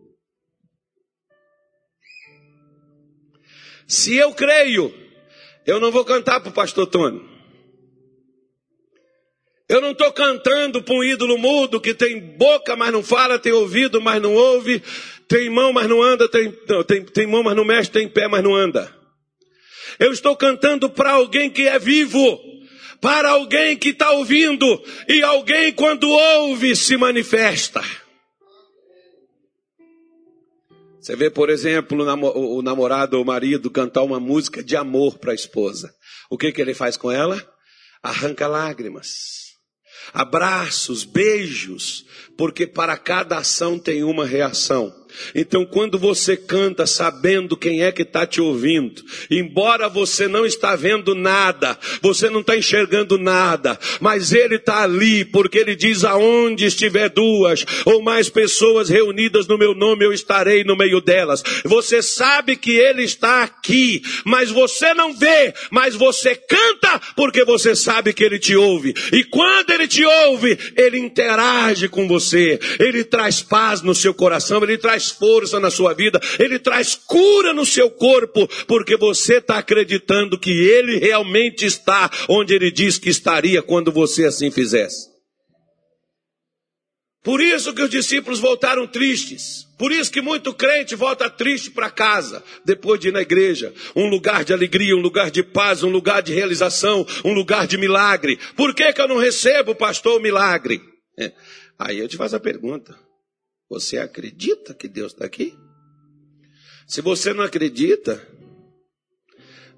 Se 3.86 4.16
eu 4.16 4.32
creio, 4.32 4.94
eu 5.66 5.80
não 5.80 5.90
vou 5.90 6.04
cantar 6.04 6.40
para 6.40 6.50
o 6.50 6.54
pastor 6.54 6.86
Tony. 6.86 7.28
Eu 9.68 9.80
não 9.80 9.92
estou 9.92 10.12
cantando 10.12 10.82
para 10.82 10.94
um 10.94 11.04
ídolo 11.04 11.38
mudo 11.38 11.80
que 11.80 11.94
tem 11.94 12.18
boca, 12.18 12.74
mas 12.74 12.92
não 12.92 13.04
fala, 13.04 13.38
tem 13.38 13.52
ouvido, 13.52 14.00
mas 14.00 14.20
não 14.20 14.34
ouve, 14.34 14.82
tem 15.28 15.48
mão, 15.48 15.72
mas 15.72 15.88
não 15.88 16.02
anda, 16.02 16.28
tem, 16.28 16.52
não, 16.68 16.82
tem, 16.82 17.04
tem 17.04 17.26
mão, 17.26 17.44
mas 17.44 17.54
não 17.54 17.64
mexe, 17.64 17.88
tem 17.88 18.08
pé, 18.08 18.26
mas 18.26 18.42
não 18.42 18.54
anda. 18.54 18.99
Eu 19.98 20.12
estou 20.12 20.36
cantando 20.36 20.88
para 20.90 21.12
alguém 21.12 21.50
que 21.50 21.66
é 21.66 21.78
vivo, 21.78 22.40
para 23.00 23.30
alguém 23.30 23.76
que 23.76 23.90
está 23.90 24.10
ouvindo, 24.12 24.66
e 25.08 25.22
alguém, 25.22 25.72
quando 25.72 26.08
ouve, 26.08 26.76
se 26.76 26.96
manifesta. 26.96 27.82
Você 31.00 31.16
vê, 31.16 31.30
por 31.30 31.48
exemplo, 31.48 31.98
o 31.98 32.60
namorado 32.60 33.16
ou 33.16 33.22
o 33.22 33.26
marido 33.26 33.70
cantar 33.70 34.02
uma 34.02 34.20
música 34.20 34.62
de 34.62 34.76
amor 34.76 35.18
para 35.18 35.32
a 35.32 35.34
esposa. 35.34 35.94
O 36.28 36.36
que, 36.36 36.52
que 36.52 36.60
ele 36.60 36.74
faz 36.74 36.96
com 36.96 37.10
ela? 37.10 37.42
Arranca 38.02 38.46
lágrimas, 38.46 39.54
abraços, 40.12 41.04
beijos, 41.04 42.04
porque 42.36 42.66
para 42.66 42.96
cada 42.98 43.38
ação 43.38 43.78
tem 43.78 44.04
uma 44.04 44.26
reação. 44.26 44.94
Então, 45.34 45.64
quando 45.64 45.98
você 45.98 46.36
canta 46.36 46.86
sabendo 46.86 47.56
quem 47.56 47.82
é 47.82 47.92
que 47.92 48.02
está 48.02 48.26
te 48.26 48.40
ouvindo, 48.40 49.02
embora 49.30 49.88
você 49.88 50.28
não 50.28 50.44
está 50.46 50.76
vendo 50.76 51.14
nada, 51.14 51.78
você 52.00 52.28
não 52.28 52.40
está 52.40 52.56
enxergando 52.56 53.18
nada, 53.18 53.78
mas 54.00 54.32
Ele 54.32 54.56
está 54.56 54.82
ali, 54.82 55.24
porque 55.24 55.58
Ele 55.58 55.76
diz: 55.76 56.04
aonde 56.04 56.64
estiver 56.64 57.08
duas 57.08 57.64
ou 57.84 58.02
mais 58.02 58.28
pessoas 58.28 58.88
reunidas 58.88 59.46
no 59.46 59.58
meu 59.58 59.74
nome, 59.74 60.04
eu 60.04 60.12
estarei 60.12 60.64
no 60.64 60.76
meio 60.76 61.00
delas. 61.00 61.42
Você 61.64 62.02
sabe 62.02 62.56
que 62.56 62.72
Ele 62.72 63.02
está 63.02 63.42
aqui, 63.42 64.02
mas 64.24 64.50
você 64.50 64.94
não 64.94 65.12
vê, 65.12 65.54
mas 65.70 65.94
você 65.94 66.34
canta 66.34 67.00
porque 67.16 67.44
você 67.44 67.74
sabe 67.74 68.12
que 68.12 68.24
Ele 68.24 68.38
te 68.38 68.56
ouve. 68.56 68.94
E 69.12 69.24
quando 69.24 69.70
Ele 69.70 69.86
te 69.86 70.04
ouve, 70.04 70.58
Ele 70.76 70.98
interage 70.98 71.88
com 71.88 72.06
você, 72.06 72.58
Ele 72.78 73.04
traz 73.04 73.42
paz 73.42 73.82
no 73.82 73.94
seu 73.94 74.14
coração, 74.14 74.62
Ele 74.62 74.78
traz 74.78 74.99
força 75.08 75.60
na 75.60 75.70
sua 75.70 75.94
vida, 75.94 76.20
Ele 76.38 76.58
traz 76.58 76.94
cura 76.94 77.54
no 77.54 77.64
seu 77.64 77.90
corpo, 77.90 78.48
porque 78.66 78.96
você 78.96 79.38
está 79.38 79.58
acreditando 79.58 80.38
que 80.38 80.50
Ele 80.50 80.98
realmente 80.98 81.64
está 81.64 82.10
onde 82.28 82.52
Ele 82.52 82.70
diz 82.70 82.98
que 82.98 83.08
estaria 83.08 83.62
quando 83.62 83.92
você 83.92 84.24
assim 84.24 84.50
fizesse. 84.50 85.08
Por 87.22 87.40
isso 87.40 87.74
que 87.74 87.82
os 87.82 87.90
discípulos 87.90 88.40
voltaram 88.40 88.86
tristes. 88.86 89.66
Por 89.78 89.92
isso 89.92 90.10
que 90.10 90.22
muito 90.22 90.54
crente 90.54 90.94
volta 90.94 91.28
triste 91.28 91.70
para 91.70 91.90
casa, 91.90 92.42
depois 92.64 92.98
de 92.98 93.08
ir 93.08 93.12
na 93.12 93.20
igreja. 93.20 93.74
Um 93.94 94.08
lugar 94.08 94.42
de 94.42 94.52
alegria, 94.52 94.96
um 94.96 95.00
lugar 95.00 95.30
de 95.30 95.42
paz, 95.42 95.82
um 95.82 95.90
lugar 95.90 96.22
de 96.22 96.32
realização, 96.32 97.06
um 97.24 97.32
lugar 97.32 97.66
de 97.66 97.76
milagre. 97.76 98.38
Por 98.56 98.74
que, 98.74 98.92
que 98.92 99.00
eu 99.00 99.08
não 99.08 99.18
recebo, 99.18 99.74
pastor, 99.74 100.18
o 100.18 100.22
milagre? 100.22 100.80
É. 101.18 101.32
Aí 101.78 101.98
eu 101.98 102.08
te 102.08 102.16
faço 102.16 102.36
a 102.36 102.40
pergunta. 102.40 102.94
Você 103.70 103.98
acredita 103.98 104.74
que 104.74 104.88
Deus 104.88 105.12
está 105.12 105.24
aqui? 105.24 105.56
Se 106.88 107.00
você 107.00 107.32
não 107.32 107.44
acredita, 107.44 108.20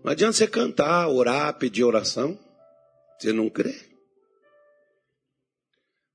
não 0.03 0.11
adianta 0.11 0.33
você 0.33 0.47
cantar, 0.47 1.09
orar, 1.09 1.59
pedir 1.59 1.85
oração. 1.85 2.39
Você 3.21 3.35
não 3.35 3.51
crê. 3.51 3.75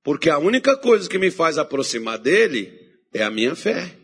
Porque 0.03 0.27
a 0.27 0.39
única 0.39 0.75
coisa 0.75 1.07
que 1.07 1.19
me 1.19 1.29
faz 1.29 1.59
aproximar 1.59 2.17
dele 2.17 2.73
é 3.13 3.21
a 3.21 3.29
minha 3.29 3.55
fé. 3.55 3.95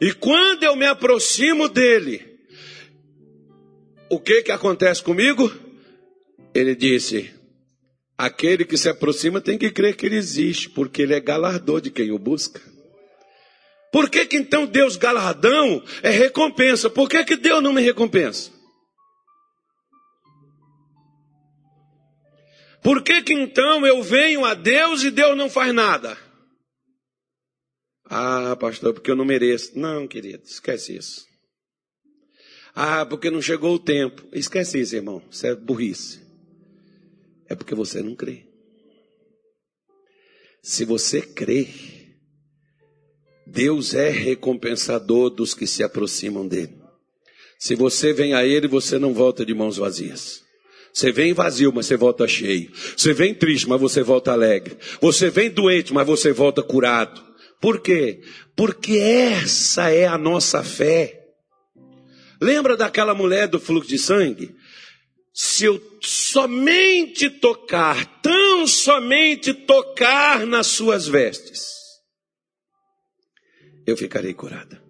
E 0.00 0.12
quando 0.12 0.64
eu 0.64 0.74
me 0.74 0.84
aproximo 0.84 1.68
dele, 1.68 2.40
o 4.10 4.18
que 4.18 4.42
que 4.42 4.50
acontece 4.50 5.00
comigo? 5.00 5.50
Ele 6.52 6.74
disse: 6.74 7.32
aquele 8.18 8.64
que 8.64 8.76
se 8.76 8.88
aproxima 8.88 9.40
tem 9.40 9.56
que 9.56 9.70
crer 9.70 9.94
que 9.94 10.06
ele 10.06 10.16
existe, 10.16 10.68
porque 10.70 11.02
ele 11.02 11.14
é 11.14 11.20
galardor 11.20 11.80
de 11.80 11.90
quem 11.90 12.10
o 12.10 12.18
busca. 12.18 12.75
Por 13.92 14.10
que, 14.10 14.26
que 14.26 14.36
então 14.36 14.66
Deus 14.66 14.96
galardão 14.96 15.82
é 16.02 16.10
recompensa? 16.10 16.90
Por 16.90 17.08
que, 17.08 17.24
que 17.24 17.36
Deus 17.36 17.62
não 17.62 17.72
me 17.72 17.80
recompensa? 17.80 18.50
Por 22.82 23.02
que, 23.02 23.22
que 23.22 23.32
então 23.32 23.84
eu 23.86 24.02
venho 24.02 24.44
a 24.44 24.54
Deus 24.54 25.02
e 25.02 25.10
Deus 25.10 25.36
não 25.36 25.50
faz 25.50 25.74
nada? 25.74 26.16
Ah, 28.04 28.54
pastor, 28.54 28.94
porque 28.94 29.10
eu 29.10 29.16
não 29.16 29.24
mereço. 29.24 29.76
Não, 29.76 30.06
querido, 30.06 30.44
esquece 30.44 30.96
isso. 30.96 31.26
Ah, 32.74 33.04
porque 33.04 33.30
não 33.30 33.42
chegou 33.42 33.74
o 33.74 33.78
tempo. 33.78 34.22
Esquece 34.32 34.78
isso, 34.78 34.94
irmão. 34.94 35.22
Isso 35.30 35.46
é 35.46 35.54
burrice. 35.54 36.20
É 37.48 37.54
porque 37.54 37.74
você 37.74 38.02
não 38.02 38.14
crê. 38.14 38.46
Se 40.62 40.84
você 40.84 41.22
crê, 41.22 41.68
Deus 43.46 43.94
é 43.94 44.10
recompensador 44.10 45.30
dos 45.30 45.54
que 45.54 45.66
se 45.66 45.82
aproximam 45.84 46.46
dele. 46.46 46.74
Se 47.58 47.74
você 47.74 48.12
vem 48.12 48.34
a 48.34 48.44
ele, 48.44 48.66
você 48.66 48.98
não 48.98 49.14
volta 49.14 49.46
de 49.46 49.54
mãos 49.54 49.76
vazias. 49.76 50.42
Você 50.92 51.12
vem 51.12 51.32
vazio, 51.32 51.72
mas 51.72 51.86
você 51.86 51.96
volta 51.96 52.26
cheio. 52.26 52.72
Você 52.96 53.12
vem 53.12 53.34
triste, 53.34 53.68
mas 53.68 53.80
você 53.80 54.02
volta 54.02 54.32
alegre. 54.32 54.76
Você 55.00 55.30
vem 55.30 55.50
doente, 55.50 55.92
mas 55.92 56.06
você 56.06 56.32
volta 56.32 56.62
curado. 56.62 57.22
Por 57.60 57.80
quê? 57.80 58.20
Porque 58.56 58.96
essa 58.96 59.90
é 59.90 60.06
a 60.06 60.18
nossa 60.18 60.62
fé. 60.62 61.22
Lembra 62.40 62.76
daquela 62.76 63.14
mulher 63.14 63.46
do 63.46 63.60
fluxo 63.60 63.88
de 63.88 63.98
sangue? 63.98 64.54
Se 65.32 65.66
eu 65.66 65.80
somente 66.00 67.28
tocar, 67.28 68.20
tão 68.22 68.66
somente 68.66 69.52
tocar 69.52 70.46
nas 70.46 70.66
suas 70.66 71.06
vestes, 71.06 71.76
eu 73.86 73.96
ficarei 73.96 74.34
curada. 74.34 74.82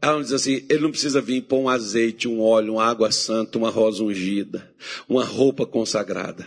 Ela 0.00 0.22
diz 0.22 0.32
assim: 0.32 0.64
ele 0.68 0.80
não 0.80 0.90
precisa 0.90 1.20
vir 1.20 1.42
pôr 1.42 1.58
um 1.58 1.68
azeite, 1.68 2.28
um 2.28 2.40
óleo, 2.40 2.74
uma 2.74 2.84
água 2.84 3.10
santa, 3.10 3.58
uma 3.58 3.70
rosa 3.70 4.02
ungida, 4.02 4.72
uma 5.08 5.24
roupa 5.24 5.66
consagrada. 5.66 6.46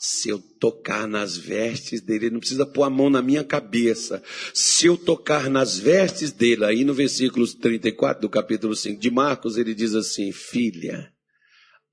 Se 0.00 0.28
eu 0.28 0.38
tocar 0.38 1.08
nas 1.08 1.36
vestes 1.36 2.00
dele, 2.00 2.26
ele 2.26 2.34
não 2.34 2.40
precisa 2.40 2.64
pôr 2.64 2.84
a 2.84 2.90
mão 2.90 3.10
na 3.10 3.20
minha 3.20 3.42
cabeça. 3.42 4.22
Se 4.54 4.86
eu 4.86 4.96
tocar 4.96 5.50
nas 5.50 5.76
vestes 5.76 6.30
dele, 6.30 6.64
aí 6.64 6.84
no 6.84 6.94
versículo 6.94 7.46
34 7.48 8.22
do 8.22 8.30
capítulo 8.30 8.76
5 8.76 9.00
de 9.00 9.10
Marcos, 9.10 9.56
ele 9.56 9.74
diz 9.74 9.94
assim: 9.94 10.30
Filha, 10.30 11.12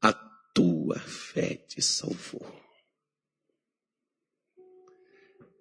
a 0.02 0.14
tua 0.54 1.00
fé 1.00 1.56
te 1.68 1.82
salvou. 1.82 2.65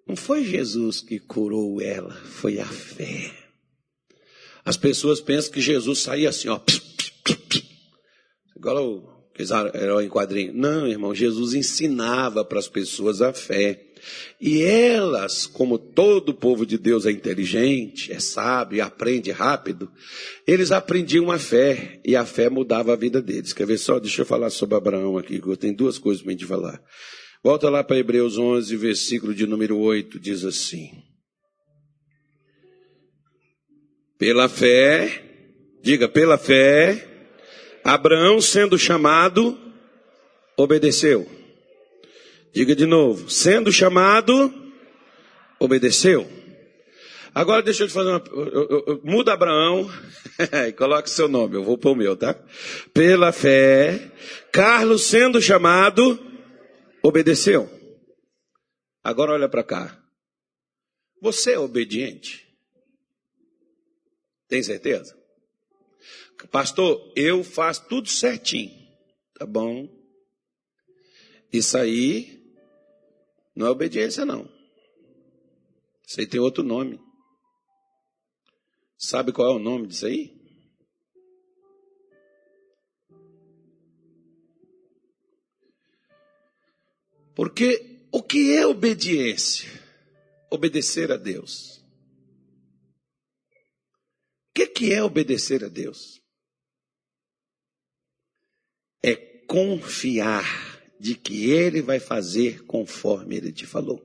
Não 0.07 0.15
foi 0.15 0.43
Jesus 0.43 1.01
que 1.01 1.19
curou 1.19 1.81
ela, 1.81 2.13
foi 2.13 2.59
a 2.59 2.65
fé. 2.65 3.31
As 4.63 4.77
pessoas 4.77 5.19
pensam 5.19 5.51
que 5.51 5.61
Jesus 5.61 5.99
saía 5.99 6.29
assim, 6.29 6.47
ó. 6.47 6.59
Igual 8.55 8.85
o 8.85 9.15
herói 9.75 10.05
em 10.05 10.09
quadrinho. 10.09 10.53
Não, 10.53 10.87
irmão, 10.87 11.13
Jesus 11.13 11.53
ensinava 11.53 12.45
para 12.45 12.59
as 12.59 12.67
pessoas 12.67 13.21
a 13.21 13.33
fé. 13.33 13.81
E 14.39 14.61
elas, 14.61 15.47
como 15.47 15.77
todo 15.77 16.33
povo 16.33 16.65
de 16.65 16.77
Deus 16.77 17.05
é 17.05 17.11
inteligente, 17.11 18.11
é 18.11 18.19
sábio, 18.19 18.83
aprende 18.83 19.31
rápido, 19.31 19.91
eles 20.45 20.71
aprendiam 20.71 21.31
a 21.31 21.39
fé 21.39 21.99
e 22.05 22.15
a 22.15 22.25
fé 22.25 22.49
mudava 22.49 22.93
a 22.93 22.95
vida 22.95 23.21
deles. 23.21 23.53
Quer 23.53 23.65
ver 23.65 23.77
só? 23.77 23.99
Deixa 23.99 24.21
eu 24.21 24.25
falar 24.25 24.51
sobre 24.51 24.75
Abraão 24.75 25.17
aqui, 25.17 25.41
que 25.41 25.47
eu 25.47 25.57
tenho 25.57 25.75
duas 25.75 25.97
coisas 25.97 26.21
para 26.21 26.31
gente 26.31 26.45
falar. 26.45 26.79
Volta 27.45 27.69
lá 27.69 27.83
para 27.83 27.99
Hebreus 27.99 28.39
11, 28.39 28.75
versículo 28.75 29.31
de 29.31 29.45
número 29.45 29.77
8, 29.77 30.19
diz 30.19 30.43
assim: 30.43 30.89
Pela 34.17 34.49
fé, 34.49 35.21
diga, 35.79 36.09
pela 36.09 36.39
fé, 36.39 37.07
Abraão 37.83 38.41
sendo 38.41 38.79
chamado, 38.79 39.55
obedeceu. 40.57 41.29
Diga 42.51 42.75
de 42.75 42.87
novo, 42.87 43.29
sendo 43.29 43.71
chamado, 43.71 44.51
obedeceu. 45.59 46.27
Agora 47.31 47.61
deixa 47.61 47.83
eu 47.83 47.87
te 47.87 47.93
fazer 47.93 48.09
uma. 48.09 48.23
Muda 49.03 49.33
Abraão 49.33 49.87
e 50.67 50.71
coloque 50.71 51.11
seu 51.11 51.27
nome, 51.27 51.57
eu 51.57 51.63
vou 51.63 51.77
pôr 51.77 51.91
o 51.91 51.95
meu, 51.95 52.17
tá? 52.17 52.35
Pela 52.91 53.31
fé, 53.31 54.11
Carlos 54.51 55.03
sendo 55.03 55.39
chamado, 55.39 56.33
obedeceu. 57.07 57.69
Agora 59.03 59.33
olha 59.33 59.47
para 59.47 59.63
cá. 59.63 60.03
Você 61.21 61.53
é 61.53 61.59
obediente? 61.59 62.45
Tem 64.47 64.61
certeza? 64.63 65.15
Pastor, 66.51 67.11
eu 67.15 67.43
faço 67.43 67.87
tudo 67.87 68.09
certinho. 68.09 68.73
Tá 69.35 69.45
bom. 69.45 69.87
Isso 71.51 71.77
aí 71.77 72.43
não 73.55 73.67
é 73.67 73.69
obediência, 73.69 74.25
não. 74.25 74.51
Isso 76.05 76.19
aí 76.19 76.27
tem 76.27 76.39
outro 76.39 76.63
nome. 76.63 76.99
Sabe 78.97 79.31
qual 79.31 79.53
é 79.53 79.55
o 79.55 79.59
nome 79.59 79.87
disso 79.87 80.05
aí? 80.05 80.34
Porque 87.35 88.07
o 88.11 88.23
que 88.23 88.55
é 88.55 88.65
obediência? 88.65 89.69
Obedecer 90.49 91.11
a 91.11 91.17
Deus. 91.17 91.83
O 94.49 94.53
que, 94.55 94.67
que 94.67 94.93
é 94.93 95.03
obedecer 95.03 95.65
a 95.65 95.67
Deus? 95.67 96.21
É 99.03 99.15
confiar 99.15 100.81
de 100.97 101.13
que 101.13 101.51
ele 101.51 101.81
vai 101.81 101.99
fazer 101.99 102.63
conforme 102.63 103.35
ele 103.35 103.51
te 103.51 103.65
falou. 103.65 104.01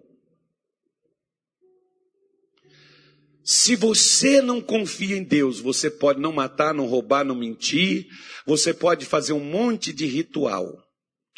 Se 3.45 3.75
você 3.75 4.43
não 4.43 4.61
confia 4.61 5.17
em 5.17 5.23
Deus, 5.23 5.61
você 5.61 5.91
pode 5.91 6.21
não 6.21 6.33
matar, 6.33 6.75
não 6.75 6.87
roubar, 6.87 7.25
não 7.25 7.35
mentir, 7.35 8.09
você 8.45 8.75
pode 8.75 9.07
fazer 9.07 9.33
um 9.33 9.43
monte 9.43 9.93
de 9.93 10.07
ritual, 10.07 10.90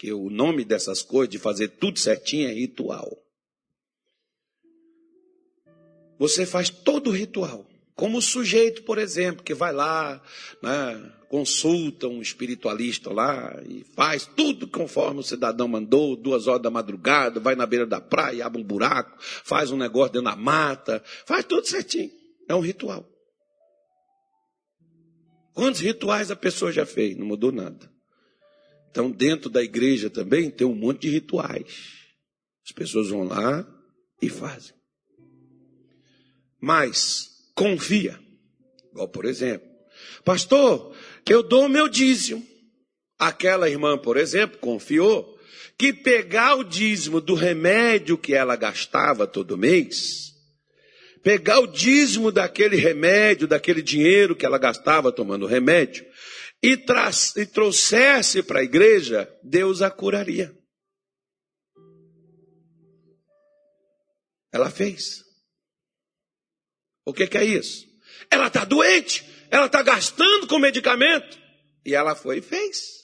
que 0.02 0.12
o 0.12 0.28
nome 0.28 0.64
dessas 0.64 1.00
coisas, 1.00 1.30
de 1.30 1.38
fazer 1.38 1.68
tudo 1.68 1.96
certinho, 1.96 2.48
é 2.48 2.52
ritual. 2.52 3.08
Você 6.18 6.44
faz 6.44 6.68
todo 6.70 7.10
o 7.10 7.12
ritual. 7.12 7.64
Como 7.94 8.18
o 8.18 8.22
sujeito, 8.22 8.82
por 8.82 8.98
exemplo, 8.98 9.44
que 9.44 9.54
vai 9.54 9.72
lá, 9.72 10.20
né, 10.60 11.12
consulta 11.28 12.08
um 12.08 12.20
espiritualista 12.20 13.12
lá 13.12 13.62
e 13.64 13.84
faz 13.94 14.26
tudo 14.26 14.66
conforme 14.66 15.20
o 15.20 15.22
cidadão 15.22 15.68
mandou, 15.68 16.16
duas 16.16 16.48
horas 16.48 16.62
da 16.62 16.70
madrugada, 16.70 17.38
vai 17.38 17.54
na 17.54 17.64
beira 17.64 17.86
da 17.86 18.00
praia, 18.00 18.44
abre 18.44 18.60
um 18.60 18.64
buraco, 18.64 19.16
faz 19.44 19.70
um 19.70 19.76
negócio 19.76 20.14
dentro 20.14 20.32
da 20.32 20.36
mata, 20.36 21.00
faz 21.24 21.44
tudo 21.44 21.68
certinho. 21.68 22.10
É 22.48 22.54
um 22.56 22.60
ritual. 22.60 23.08
Quantos 25.54 25.80
rituais 25.80 26.28
a 26.28 26.34
pessoa 26.34 26.72
já 26.72 26.84
fez? 26.84 27.16
Não 27.16 27.24
mudou 27.24 27.52
nada. 27.52 27.91
Então, 28.92 29.10
dentro 29.10 29.48
da 29.48 29.62
igreja 29.62 30.10
também 30.10 30.50
tem 30.50 30.66
um 30.66 30.74
monte 30.74 31.00
de 31.00 31.08
rituais. 31.08 31.64
As 32.62 32.72
pessoas 32.72 33.08
vão 33.08 33.24
lá 33.24 33.66
e 34.20 34.28
fazem. 34.28 34.74
Mas 36.60 37.30
confia. 37.54 38.20
Igual, 38.90 39.08
por 39.08 39.24
exemplo, 39.24 39.66
pastor, 40.26 40.94
eu 41.26 41.42
dou 41.42 41.64
o 41.64 41.70
meu 41.70 41.88
dízimo. 41.88 42.46
Aquela 43.18 43.70
irmã, 43.70 43.96
por 43.96 44.18
exemplo, 44.18 44.58
confiou 44.58 45.38
que 45.78 45.94
pegar 45.94 46.56
o 46.56 46.62
dízimo 46.62 47.18
do 47.18 47.34
remédio 47.34 48.18
que 48.18 48.34
ela 48.34 48.56
gastava 48.56 49.26
todo 49.26 49.56
mês, 49.56 50.34
pegar 51.22 51.60
o 51.60 51.66
dízimo 51.66 52.30
daquele 52.30 52.76
remédio, 52.76 53.48
daquele 53.48 53.80
dinheiro 53.80 54.36
que 54.36 54.44
ela 54.44 54.58
gastava 54.58 55.10
tomando 55.10 55.46
remédio, 55.46 56.04
e, 56.62 56.78
e 57.36 57.46
trouxesse 57.46 58.42
para 58.42 58.60
a 58.60 58.64
igreja, 58.64 59.28
Deus 59.42 59.82
a 59.82 59.90
curaria. 59.90 60.56
Ela 64.52 64.70
fez. 64.70 65.24
O 67.04 67.12
que, 67.12 67.26
que 67.26 67.38
é 67.38 67.44
isso? 67.44 67.86
Ela 68.30 68.46
está 68.46 68.64
doente, 68.64 69.26
ela 69.50 69.66
está 69.66 69.82
gastando 69.82 70.46
com 70.46 70.58
medicamento. 70.58 71.40
E 71.84 71.94
ela 71.94 72.14
foi 72.14 72.38
e 72.38 72.42
fez. 72.42 73.02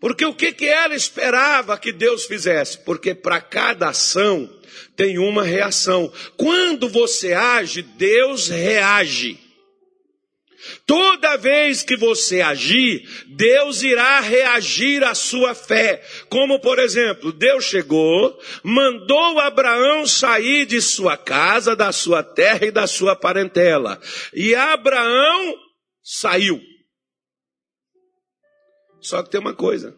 Porque 0.00 0.24
o 0.24 0.34
que, 0.34 0.52
que 0.52 0.66
ela 0.66 0.94
esperava 0.94 1.78
que 1.78 1.92
Deus 1.92 2.26
fizesse? 2.26 2.78
Porque 2.78 3.14
para 3.14 3.40
cada 3.40 3.88
ação 3.88 4.48
tem 4.94 5.18
uma 5.18 5.42
reação. 5.42 6.12
Quando 6.36 6.88
você 6.88 7.32
age, 7.32 7.82
Deus 7.82 8.48
reage. 8.48 9.43
Toda 10.86 11.36
vez 11.36 11.82
que 11.82 11.96
você 11.96 12.40
agir, 12.40 13.08
Deus 13.28 13.82
irá 13.82 14.20
reagir 14.20 15.02
à 15.02 15.14
sua 15.14 15.54
fé. 15.54 16.02
Como, 16.28 16.60
por 16.60 16.78
exemplo, 16.78 17.32
Deus 17.32 17.64
chegou, 17.64 18.38
mandou 18.62 19.38
Abraão 19.40 20.06
sair 20.06 20.66
de 20.66 20.80
sua 20.80 21.16
casa, 21.16 21.74
da 21.74 21.92
sua 21.92 22.22
terra 22.22 22.66
e 22.66 22.70
da 22.70 22.86
sua 22.86 23.16
parentela. 23.16 24.00
E 24.32 24.54
Abraão 24.54 25.54
saiu. 26.02 26.60
Só 29.00 29.22
que 29.22 29.30
tem 29.30 29.40
uma 29.40 29.54
coisa. 29.54 29.96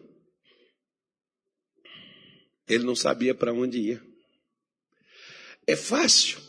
Ele 2.67 2.83
não 2.83 2.95
sabia 2.95 3.33
para 3.33 3.53
onde 3.53 3.79
ia. 3.79 4.01
É 5.65 5.75
fácil. 5.75 6.39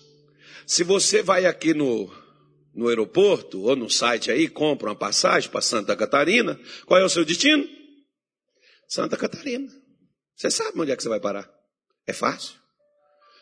Se 0.67 0.83
você 0.83 1.23
vai 1.23 1.47
aqui 1.47 1.73
no 1.73 2.13
no 2.75 2.89
aeroporto 2.89 3.63
ou 3.63 3.75
no 3.75 3.91
site 3.91 4.31
aí, 4.31 4.49
compra 4.49 4.91
uma 4.91 4.97
passagem 4.97 5.51
para 5.51 5.61
Santa 5.61 5.97
Catarina, 5.97 6.59
qual 6.87 7.01
é 7.01 7.05
o 7.05 7.09
seu 7.09 7.25
destino? 7.25 7.67
Santa 8.89 9.17
Catarina. 9.17 9.69
Você 10.35 10.51
sabe 10.51 10.81
onde 10.81 10.93
é 10.93 10.97
que 10.97 11.03
você 11.03 11.09
vai 11.09 11.21
parar? 11.21 11.51
É 12.07 12.13
fácil. 12.13 12.55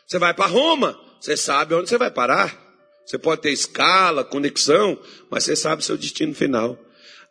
Você 0.05 0.17
vai 0.17 0.33
para 0.33 0.47
Roma, 0.47 0.99
você 1.21 1.37
sabe 1.37 1.73
onde 1.75 1.89
você 1.89 1.97
vai 1.97 2.11
parar. 2.11 2.65
Você 3.05 3.17
pode 3.17 3.41
ter 3.41 3.51
escala, 3.51 4.23
conexão, 4.25 5.01
mas 5.29 5.45
você 5.45 5.55
sabe 5.55 5.81
o 5.81 5.85
seu 5.85 5.97
destino 5.97 6.33
final. 6.33 6.77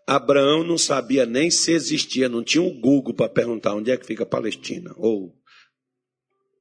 Abraão 0.07 0.63
não 0.63 0.79
sabia 0.79 1.27
nem 1.27 1.51
se 1.51 1.73
existia, 1.73 2.29
não 2.29 2.43
tinha 2.43 2.63
um 2.63 2.81
Google 2.81 3.13
para 3.13 3.29
perguntar 3.29 3.75
onde 3.75 3.91
é 3.91 3.97
que 3.97 4.07
fica 4.07 4.25
Palestina. 4.25 4.95
Ou 4.97 5.35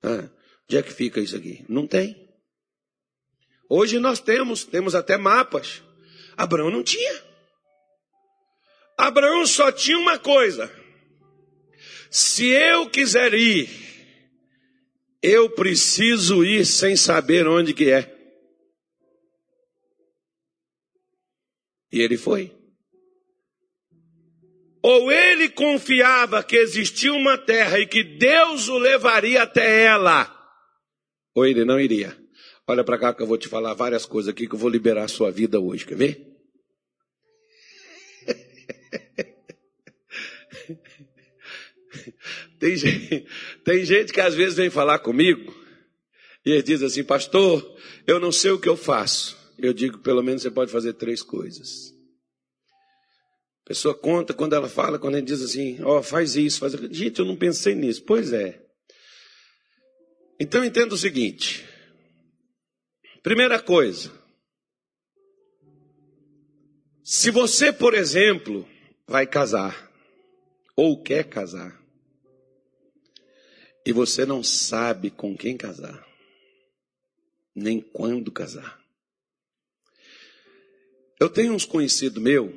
ah, 0.04 0.30
onde 0.66 0.78
é 0.78 0.82
que 0.82 0.92
fica 0.92 1.20
isso 1.20 1.36
aqui? 1.36 1.64
Não 1.70 1.86
tem. 1.88 2.25
Hoje 3.70 4.00
nós 4.00 4.20
temos, 4.20 4.64
temos 4.64 4.94
até 4.94 5.18
mapas. 5.18 5.82
Abraão 6.38 6.70
não 6.70 6.84
tinha. 6.84 7.24
Abraão 8.98 9.46
só 9.46 9.72
tinha 9.72 9.98
uma 9.98 10.18
coisa: 10.20 10.72
se 12.10 12.48
eu 12.48 12.90
quiser 12.90 13.34
ir, 13.34 13.70
eu 15.22 15.50
preciso 15.50 16.44
ir 16.44 16.66
sem 16.66 16.96
saber 16.96 17.48
onde 17.48 17.74
que 17.74 17.90
é. 17.90 18.14
E 21.92 22.02
ele 22.02 22.18
foi. 22.18 22.54
Ou 24.84 25.12
ele 25.12 25.50
confiava 25.50 26.44
que 26.44 26.56
existia 26.56 27.12
uma 27.12 27.38
terra 27.38 27.80
e 27.80 27.88
que 27.88 28.04
Deus 28.04 28.68
o 28.68 28.78
levaria 28.78 29.42
até 29.42 29.84
ela, 29.86 30.32
ou 31.34 31.46
ele 31.46 31.66
não 31.66 31.80
iria. 31.80 32.25
Olha 32.68 32.84
para 32.84 32.98
cá 32.98 33.14
que 33.14 33.22
eu 33.22 33.28
vou 33.28 33.38
te 33.38 33.48
falar 33.48 33.74
várias 33.74 34.06
coisas 34.06 34.30
aqui 34.30 34.48
que 34.48 34.56
eu 34.56 34.60
vou 34.60 34.70
liberar 34.70 35.04
a 35.04 35.08
sua 35.08 35.32
vida 35.32 35.60
hoje. 35.60 35.86
Quer 35.86 35.96
ver? 35.96 36.32
Tem 42.60 42.76
gente, 42.76 43.26
tem 43.64 43.86
gente 43.86 44.12
que 44.12 44.20
às 44.20 44.34
vezes 44.34 44.56
vem 44.56 44.70
falar 44.70 45.00
comigo 45.00 45.54
e 46.46 46.52
ele 46.52 46.64
diz 46.64 46.84
assim, 46.84 47.04
pastor, 47.04 47.78
eu 48.06 48.20
não 48.20 48.32
sei 48.32 48.52
o 48.52 48.60
que 48.60 48.70
eu 48.70 48.78
faço. 48.78 49.36
Eu 49.58 49.74
digo, 49.74 50.00
pelo 50.00 50.22
menos 50.22 50.42
você 50.42 50.52
pode 50.52 50.72
fazer 50.72 50.94
três 50.94 51.24
coisas. 51.24 51.94
A 53.64 53.68
pessoa 53.68 53.96
conta 53.96 54.34
quando 54.34 54.54
ela 54.54 54.70
fala, 54.70 55.00
quando 55.00 55.16
ele 55.16 55.26
diz 55.26 55.42
assim, 55.42 55.82
ó, 55.84 56.00
oh, 56.00 56.04
faz 56.04 56.36
isso, 56.36 56.60
faz 56.60 56.76
aquilo. 56.76 56.94
Gente, 56.94 57.20
eu 57.20 57.26
não 57.26 57.36
pensei 57.36 57.74
nisso. 57.74 58.04
Pois 58.04 58.32
é. 58.32 58.62
Então 60.40 60.64
entenda 60.64 60.94
o 60.94 60.98
seguinte: 60.98 61.66
Primeira 63.26 63.60
coisa, 63.60 64.12
se 67.04 67.32
você, 67.32 67.74
por 67.74 67.96
exemplo, 67.96 68.70
vai 69.08 69.26
casar, 69.26 69.92
ou 70.76 71.02
quer 71.02 71.28
casar, 71.28 71.76
e 73.84 73.92
você 73.92 74.28
não 74.28 74.44
sabe 74.44 75.10
com 75.10 75.36
quem 75.36 75.58
casar, 75.58 76.08
nem 77.56 77.82
quando 77.82 78.32
casar. 78.32 78.80
Eu 81.20 81.28
tenho 81.28 81.56
uns 81.56 81.66
conhecidos 81.66 82.22
meu, 82.22 82.54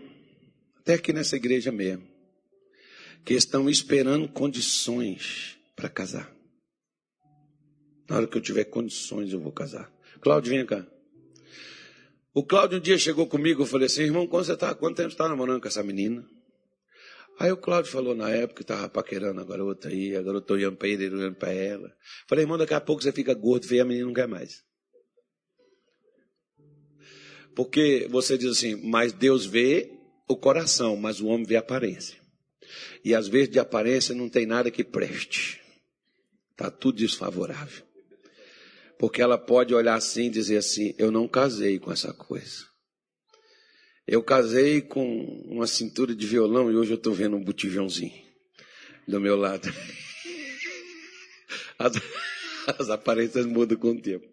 até 0.81 0.97
aqui 0.97 1.15
nessa 1.15 1.37
igreja 1.37 1.73
mesmo, 1.73 2.07
que 3.25 3.33
estão 3.33 3.71
esperando 3.71 4.29
condições 4.29 5.59
para 5.75 5.89
casar. 5.89 6.31
Na 8.07 8.17
hora 8.17 8.27
que 8.27 8.37
eu 8.37 8.43
tiver 8.43 8.65
condições, 8.65 9.33
eu 9.33 9.41
vou 9.41 9.51
casar. 9.51 9.91
Cláudio, 10.19 10.51
vem 10.51 10.67
cá. 10.67 10.87
O 12.35 12.45
Cláudio 12.45 12.79
um 12.79 12.81
dia 12.81 12.99
chegou 12.99 13.27
comigo, 13.27 13.63
eu 13.63 13.67
falei 13.67 13.87
assim, 13.87 14.03
irmão, 14.03 14.27
quando 14.27 14.45
você 14.45 14.57
tá, 14.57 14.75
quanto 14.75 14.97
tempo 14.97 15.09
você 15.09 15.15
está 15.15 15.29
namorando 15.29 15.61
com 15.61 15.69
essa 15.69 15.83
menina? 15.83 16.25
Aí 17.39 17.53
o 17.53 17.57
Cláudio 17.57 17.91
falou 17.91 18.15
na 18.15 18.31
época 18.31 18.57
que 18.57 18.63
estava 18.63 18.89
paquerando 18.89 19.41
a 19.41 19.45
garota 19.45 19.89
aí, 19.89 20.17
a 20.17 20.23
garota 20.23 20.53
olhando 20.53 20.77
para 20.77 20.89
ele, 20.89 21.05
ele 21.05 21.15
olhando 21.15 21.37
para 21.37 21.53
ela. 21.53 21.93
Falei, 22.29 22.45
irmão, 22.45 22.59
daqui 22.59 22.75
a 22.75 22.81
pouco 22.81 23.03
você 23.03 23.13
fica 23.13 23.33
gordo, 23.33 23.67
feio, 23.67 23.83
a 23.83 23.85
menina 23.85 24.07
não 24.07 24.15
quer 24.15 24.27
mais. 24.27 24.65
Porque 27.55 28.07
você 28.11 28.37
diz 28.37 28.51
assim, 28.51 28.77
mas 28.89 29.13
Deus 29.13 29.47
vê 29.47 29.91
o 30.29 30.37
coração, 30.37 30.97
mas 30.97 31.21
o 31.21 31.27
homem 31.27 31.47
vê 31.47 31.57
a 31.57 31.61
aparência. 31.61 32.19
E 33.05 33.15
às 33.15 33.29
vezes 33.29 33.49
de 33.49 33.59
aparência 33.59 34.15
não 34.15 34.29
tem 34.29 34.47
nada 34.47 34.71
que 34.71 34.85
preste. 34.85 35.61
Está 36.53 36.71
tudo 36.71 36.99
desfavorável. 36.99 37.88
Porque 38.99 39.23
ela 39.23 39.39
pode 39.39 39.75
olhar 39.75 39.95
assim 39.95 40.27
e 40.27 40.31
dizer 40.31 40.59
assim: 40.59 40.95
eu 40.99 41.11
não 41.11 41.29
casei 41.29 41.79
com 41.79 41.93
essa 41.93 42.13
coisa. 42.13 42.67
Eu 44.07 44.23
casei 44.23 44.81
com 44.81 45.25
uma 45.47 45.67
cintura 45.67 46.15
de 46.15 46.27
violão 46.27 46.71
e 46.71 46.77
hoje 46.77 46.93
eu 46.93 46.97
estou 46.97 47.13
vendo 47.13 47.37
um 47.37 47.45
botijãozinho 47.45 48.13
do 49.07 49.21
meu 49.21 49.37
lado. 49.37 49.73
As, 51.79 51.93
as 52.77 52.91
aparências 52.91 53.47
mudam 53.47 53.79
com 53.79 53.93
o 53.93 54.01
tempo. 54.01 54.27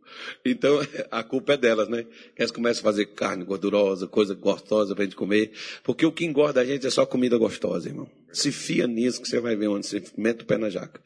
Então, 0.43 0.79
a 1.11 1.23
culpa 1.23 1.53
é 1.53 1.57
delas, 1.57 1.87
né? 1.87 2.05
Elas 2.35 2.51
começam 2.51 2.81
a 2.81 2.83
fazer 2.83 3.05
carne 3.07 3.45
gordurosa, 3.45 4.07
coisa 4.07 4.33
gostosa 4.33 4.95
para 4.95 5.03
a 5.03 5.05
gente 5.05 5.15
comer. 5.15 5.51
Porque 5.83 6.05
o 6.05 6.11
que 6.11 6.25
engorda 6.25 6.59
a 6.59 6.65
gente 6.65 6.87
é 6.87 6.89
só 6.89 7.05
comida 7.05 7.37
gostosa, 7.37 7.87
irmão. 7.87 8.09
Se 8.33 8.51
fia 8.51 8.87
nisso 8.87 9.21
que 9.21 9.29
você 9.29 9.39
vai 9.39 9.55
ver 9.55 9.67
onde 9.67 9.85
você 9.85 10.03
mete 10.17 10.41
o 10.41 10.45
pé 10.45 10.57
na 10.57 10.69
jaca. 10.69 10.99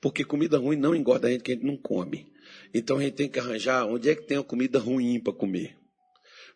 Porque 0.00 0.24
comida 0.24 0.56
ruim 0.56 0.76
não 0.76 0.94
engorda 0.94 1.28
a 1.28 1.30
gente 1.30 1.42
que 1.42 1.52
a 1.52 1.54
gente 1.54 1.66
não 1.66 1.76
come. 1.76 2.31
Então 2.74 2.98
a 2.98 3.02
gente 3.02 3.14
tem 3.14 3.28
que 3.28 3.38
arranjar 3.38 3.86
onde 3.86 4.08
é 4.08 4.14
que 4.14 4.22
tem 4.22 4.38
a 4.38 4.42
comida 4.42 4.78
ruim 4.78 5.20
para 5.20 5.32
comer. 5.32 5.76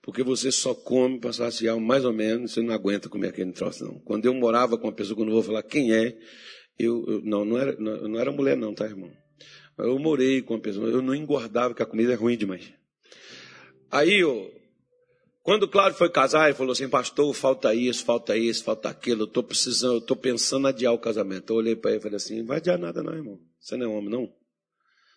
Porque 0.03 0.23
você 0.23 0.53
só 0.53 0.75
come 0.75 1.19
para 1.19 1.33
saciar 1.33 1.79
mais 1.79 2.05
ou 2.05 2.13
menos, 2.13 2.53
você 2.53 2.63
não 2.63 2.73
aguenta 2.73 3.09
comer 3.09 3.29
aquele 3.29 3.53
troço, 3.53 3.85
não. 3.85 3.99
Quando 4.01 4.27
eu 4.27 4.35
morava 4.35 4.79
com 4.79 4.87
uma 4.87 4.93
pessoa, 4.93 5.17
que 5.17 5.23
eu 5.23 5.31
vou 5.31 5.43
falar 5.43 5.63
quem 5.63 5.93
é, 5.93 6.17
eu, 6.79 7.05
eu 7.09 7.21
não, 7.23 7.45
não 7.45 7.59
era, 7.59 7.77
não, 7.79 8.09
não 8.09 8.21
era 8.21 8.31
mulher 8.31 8.57
não, 8.57 8.73
tá, 8.73 8.85
irmão? 8.85 9.11
Eu 9.79 9.99
morei 9.99 10.41
com 10.43 10.55
uma 10.55 10.61
pessoa, 10.61 10.89
eu 10.89 11.03
não 11.03 11.15
engordava, 11.15 11.71
porque 11.71 11.83
a 11.83 11.87
comida 11.87 12.13
é 12.13 12.17
ruim 12.17 12.37
demais. 12.37 12.73
Aí, 13.91 14.21
eu, 14.21 14.51
quando 15.43 15.65
o 15.65 15.69
Cláudio 15.69 15.99
foi 15.99 16.09
casar, 16.09 16.47
ele 16.47 16.57
falou 16.57 16.73
assim, 16.73 16.89
pastor, 16.89 17.33
falta 17.35 17.75
isso, 17.75 18.05
falta 18.05 18.37
isso, 18.37 18.65
falta 18.65 18.89
aquilo, 18.89 19.23
eu 19.23 19.27
estou 19.27 19.43
precisando, 19.43 19.95
eu 19.95 19.99
estou 19.99 20.17
pensando 20.17 20.67
em 20.67 20.71
adiar 20.71 20.93
o 20.93 20.99
casamento. 20.99 21.53
Eu 21.53 21.57
olhei 21.57 21.77
para 21.77 21.91
ele 21.91 22.01
e 22.01 22.03
falei 22.03 22.17
assim, 22.17 22.45
vai 22.45 22.57
adiar 22.57 22.79
nada 22.79 23.03
não, 23.03 23.13
irmão. 23.13 23.39
Você 23.61 23.77
não 23.77 23.87
é 23.87 23.89
homem, 23.89 24.11
não. 24.11 24.33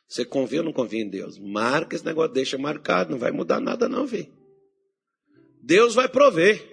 Você 0.09 0.25
confia 0.25 0.61
ou 0.61 0.65
não 0.65 0.73
confia 0.73 1.01
em 1.01 1.07
Deus? 1.07 1.37
Marca 1.37 1.95
esse 1.95 2.03
negócio, 2.03 2.33
deixa 2.33 2.57
marcado, 2.57 3.11
não 3.11 3.19
vai 3.19 3.31
mudar 3.31 3.59
nada 3.59 3.87
não, 3.87 4.07
filho. 4.07 4.27
Deus 5.61 5.93
vai 5.93 6.09
prover. 6.09 6.67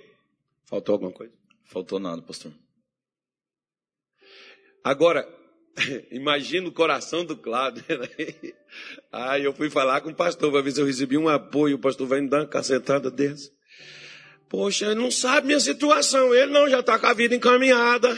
Faltou 0.65 0.95
alguma 0.95 1.13
coisa? 1.13 1.35
Faltou 1.67 2.01
nada, 2.01 2.23
pastor. 2.23 2.51
Agora, 4.83 5.29
imagina 6.11 6.67
o 6.67 6.73
coração 6.73 7.27
do 7.27 7.37
Cláudio. 7.37 7.85
Né? 7.89 8.55
Aí 9.13 9.45
eu 9.45 9.53
fui 9.53 9.69
falar 9.69 10.01
com 10.01 10.09
o 10.09 10.15
pastor 10.15 10.51
para 10.51 10.63
ver 10.63 10.73
se 10.73 10.81
eu 10.81 10.87
recebi 10.87 11.19
um 11.19 11.29
apoio. 11.29 11.77
O 11.77 11.81
pastor 11.81 12.07
vai 12.07 12.23
me 12.23 12.31
dar 12.31 12.41
uma 12.41 12.49
cacetada 12.49 13.11
dessa. 13.11 13.51
Poxa, 14.49 14.87
ele 14.87 14.95
não 14.95 15.11
sabe 15.11 15.49
minha 15.49 15.61
situação. 15.61 16.35
Ele 16.35 16.53
não, 16.53 16.71
já 16.71 16.81
está 16.81 16.99
com 16.99 17.07
a 17.07 17.13
vida 17.13 17.35
encaminhada. 17.35 18.09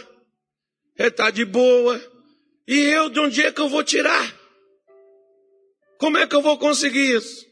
Ele 0.96 1.08
está 1.08 1.28
de 1.28 1.44
boa. 1.44 2.00
E 2.68 2.78
eu, 2.78 3.08
de 3.08 3.18
onde 3.18 3.42
é 3.42 3.50
que 3.50 3.60
eu 3.60 3.68
vou 3.68 3.82
tirar? 3.82 4.37
Como 5.98 6.16
é 6.16 6.26
que 6.26 6.34
eu 6.34 6.42
vou 6.42 6.56
conseguir 6.58 7.16
isso? 7.16 7.46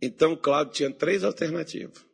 Então 0.00 0.36
Cláudio 0.36 0.74
tinha 0.74 0.90
três 0.90 1.22
alternativas. 1.22 2.04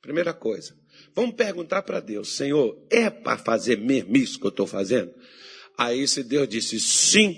Primeira 0.00 0.34
coisa, 0.34 0.76
vamos 1.14 1.34
perguntar 1.34 1.82
para 1.82 2.00
Deus, 2.00 2.36
Senhor, 2.36 2.86
é 2.90 3.08
para 3.08 3.38
fazer 3.38 3.78
mesmo 3.78 4.16
isso 4.16 4.38
que 4.38 4.46
eu 4.46 4.50
estou 4.50 4.66
fazendo? 4.66 5.14
Aí 5.78 6.06
se 6.06 6.22
Deus 6.22 6.48
disse 6.48 6.78
sim, 6.78 7.36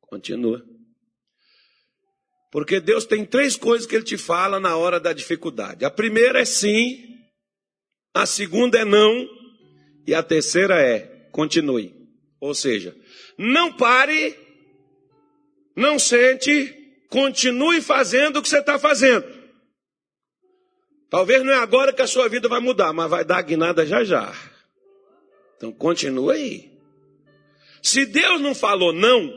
continua. 0.00 0.64
Porque 2.50 2.78
Deus 2.80 3.04
tem 3.04 3.24
três 3.24 3.56
coisas 3.56 3.86
que 3.86 3.96
Ele 3.96 4.04
te 4.04 4.16
fala 4.16 4.60
na 4.60 4.76
hora 4.76 5.00
da 5.00 5.12
dificuldade. 5.12 5.84
A 5.84 5.90
primeira 5.90 6.40
é 6.40 6.44
sim, 6.44 7.04
a 8.14 8.26
segunda 8.26 8.78
é 8.78 8.84
não, 8.84 9.28
e 10.06 10.14
a 10.14 10.22
terceira 10.22 10.80
é 10.80 11.28
continue. 11.32 11.94
Ou 12.40 12.54
seja, 12.54 12.94
não 13.38 13.76
pare, 13.76 14.36
não 15.76 15.98
sente, 15.98 16.84
Continue 17.14 17.80
fazendo 17.80 18.40
o 18.40 18.42
que 18.42 18.48
você 18.48 18.58
está 18.58 18.76
fazendo. 18.76 19.24
Talvez 21.08 21.44
não 21.44 21.52
é 21.52 21.58
agora 21.58 21.92
que 21.92 22.02
a 22.02 22.08
sua 22.08 22.28
vida 22.28 22.48
vai 22.48 22.58
mudar, 22.58 22.92
mas 22.92 23.08
vai 23.08 23.24
dar 23.24 23.40
guinada 23.40 23.86
já 23.86 24.02
já. 24.02 24.34
Então 25.56 25.70
continue 25.70 26.34
aí. 26.34 26.72
Se 27.80 28.04
Deus 28.04 28.40
não 28.40 28.52
falou 28.52 28.92
não, 28.92 29.32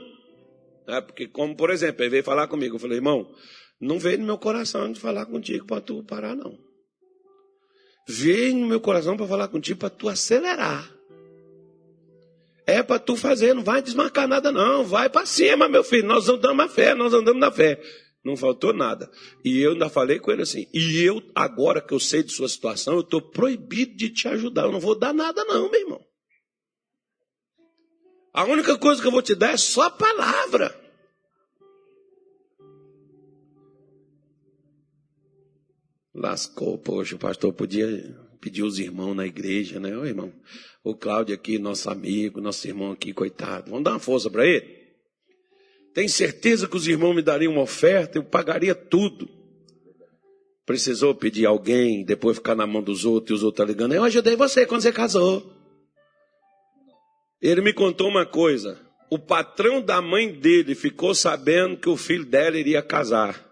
é 0.87 0.99
porque, 1.01 1.27
como 1.27 1.55
por 1.55 1.69
exemplo, 1.69 2.01
ele 2.01 2.09
veio 2.09 2.23
falar 2.23 2.47
comigo, 2.47 2.77
eu 2.77 2.79
falei, 2.79 2.97
irmão, 2.97 3.31
não 3.79 3.99
veio 3.99 4.17
no 4.17 4.25
meu 4.25 4.39
coração 4.39 4.91
de 4.91 4.99
falar 4.99 5.27
contigo 5.27 5.67
para 5.67 5.79
tu 5.79 6.03
parar, 6.03 6.35
não. 6.35 6.57
Veio 8.07 8.55
no 8.55 8.65
meu 8.65 8.81
coração 8.81 9.15
para 9.15 9.27
falar 9.27 9.49
contigo 9.49 9.79
para 9.79 9.91
tu 9.91 10.09
acelerar. 10.09 10.91
É 12.69 12.83
para 12.83 12.99
tu 12.99 13.15
fazer, 13.15 13.53
não 13.53 13.63
vai 13.63 13.81
desmarcar 13.81 14.27
nada 14.27 14.51
não, 14.51 14.83
vai 14.83 15.09
para 15.09 15.25
cima, 15.25 15.69
meu 15.69 15.85
filho, 15.85 16.05
nós 16.05 16.27
andamos 16.27 16.57
na 16.57 16.67
fé, 16.67 16.93
nós 16.93 17.13
andamos 17.13 17.39
na 17.39 17.49
fé. 17.49 17.81
Não 18.25 18.35
faltou 18.35 18.73
nada. 18.73 19.09
E 19.45 19.59
eu 19.61 19.71
ainda 19.71 19.87
falei 19.87 20.19
com 20.19 20.29
ele 20.29 20.41
assim, 20.41 20.67
e 20.73 21.01
eu, 21.01 21.21
agora 21.33 21.79
que 21.81 21.93
eu 21.93 21.99
sei 21.99 22.23
de 22.23 22.33
sua 22.33 22.49
situação, 22.49 22.95
eu 22.95 22.99
estou 22.99 23.21
proibido 23.21 23.95
de 23.95 24.09
te 24.09 24.27
ajudar, 24.27 24.63
eu 24.63 24.73
não 24.73 24.81
vou 24.81 24.99
dar 24.99 25.13
nada 25.13 25.45
não, 25.45 25.71
meu 25.71 25.79
irmão. 25.79 26.05
A 28.33 28.43
única 28.43 28.77
coisa 28.77 29.01
que 29.01 29.07
eu 29.07 29.11
vou 29.11 29.21
te 29.21 29.33
dar 29.33 29.53
é 29.53 29.57
só 29.57 29.83
a 29.83 29.89
palavra. 29.89 30.77
Lascou, 36.13 36.77
poxa, 36.77 37.15
o 37.15 37.19
pastor 37.19 37.53
podia 37.53 37.87
pedir 38.41 38.63
os 38.63 38.77
irmãos 38.77 39.15
na 39.15 39.25
igreja, 39.25 39.79
né? 39.79 39.95
Ô 39.97 40.05
irmão, 40.05 40.33
o 40.89 40.95
Cláudio 40.95 41.35
aqui, 41.35 41.59
nosso 41.59 41.89
amigo, 41.89 42.39
nosso 42.39 42.65
irmão 42.67 42.91
aqui, 42.91 43.13
coitado. 43.13 43.69
Vamos 43.69 43.83
dar 43.83 43.91
uma 43.91 43.99
força 43.99 44.29
para 44.29 44.45
ele? 44.45 44.77
Tem 45.93 46.07
certeza 46.07 46.67
que 46.67 46.77
os 46.77 46.87
irmãos 46.87 47.13
me 47.13 47.21
dariam 47.21 47.51
uma 47.51 47.61
oferta? 47.61 48.17
Eu 48.17 48.23
pagaria 48.23 48.73
tudo. 48.73 49.27
Precisou 50.65 51.13
pedir 51.13 51.45
alguém, 51.45 52.05
depois 52.05 52.37
ficar 52.37 52.55
na 52.55 52.65
mão 52.65 52.81
dos 52.81 53.03
outros 53.03 53.31
e 53.31 53.33
os 53.33 53.43
outros 53.43 53.65
tá 53.65 53.69
ligando. 53.69 53.93
Eu 53.93 54.03
ajudei 54.03 54.35
você 54.35 54.65
quando 54.65 54.81
você 54.81 54.91
casou. 54.91 55.53
Ele 57.41 57.61
me 57.61 57.73
contou 57.73 58.07
uma 58.07 58.25
coisa. 58.25 58.79
O 59.09 59.19
patrão 59.19 59.81
da 59.81 60.01
mãe 60.01 60.31
dele 60.31 60.75
ficou 60.75 61.13
sabendo 61.13 61.77
que 61.77 61.89
o 61.89 61.97
filho 61.97 62.25
dela 62.25 62.57
iria 62.57 62.81
casar. 62.81 63.45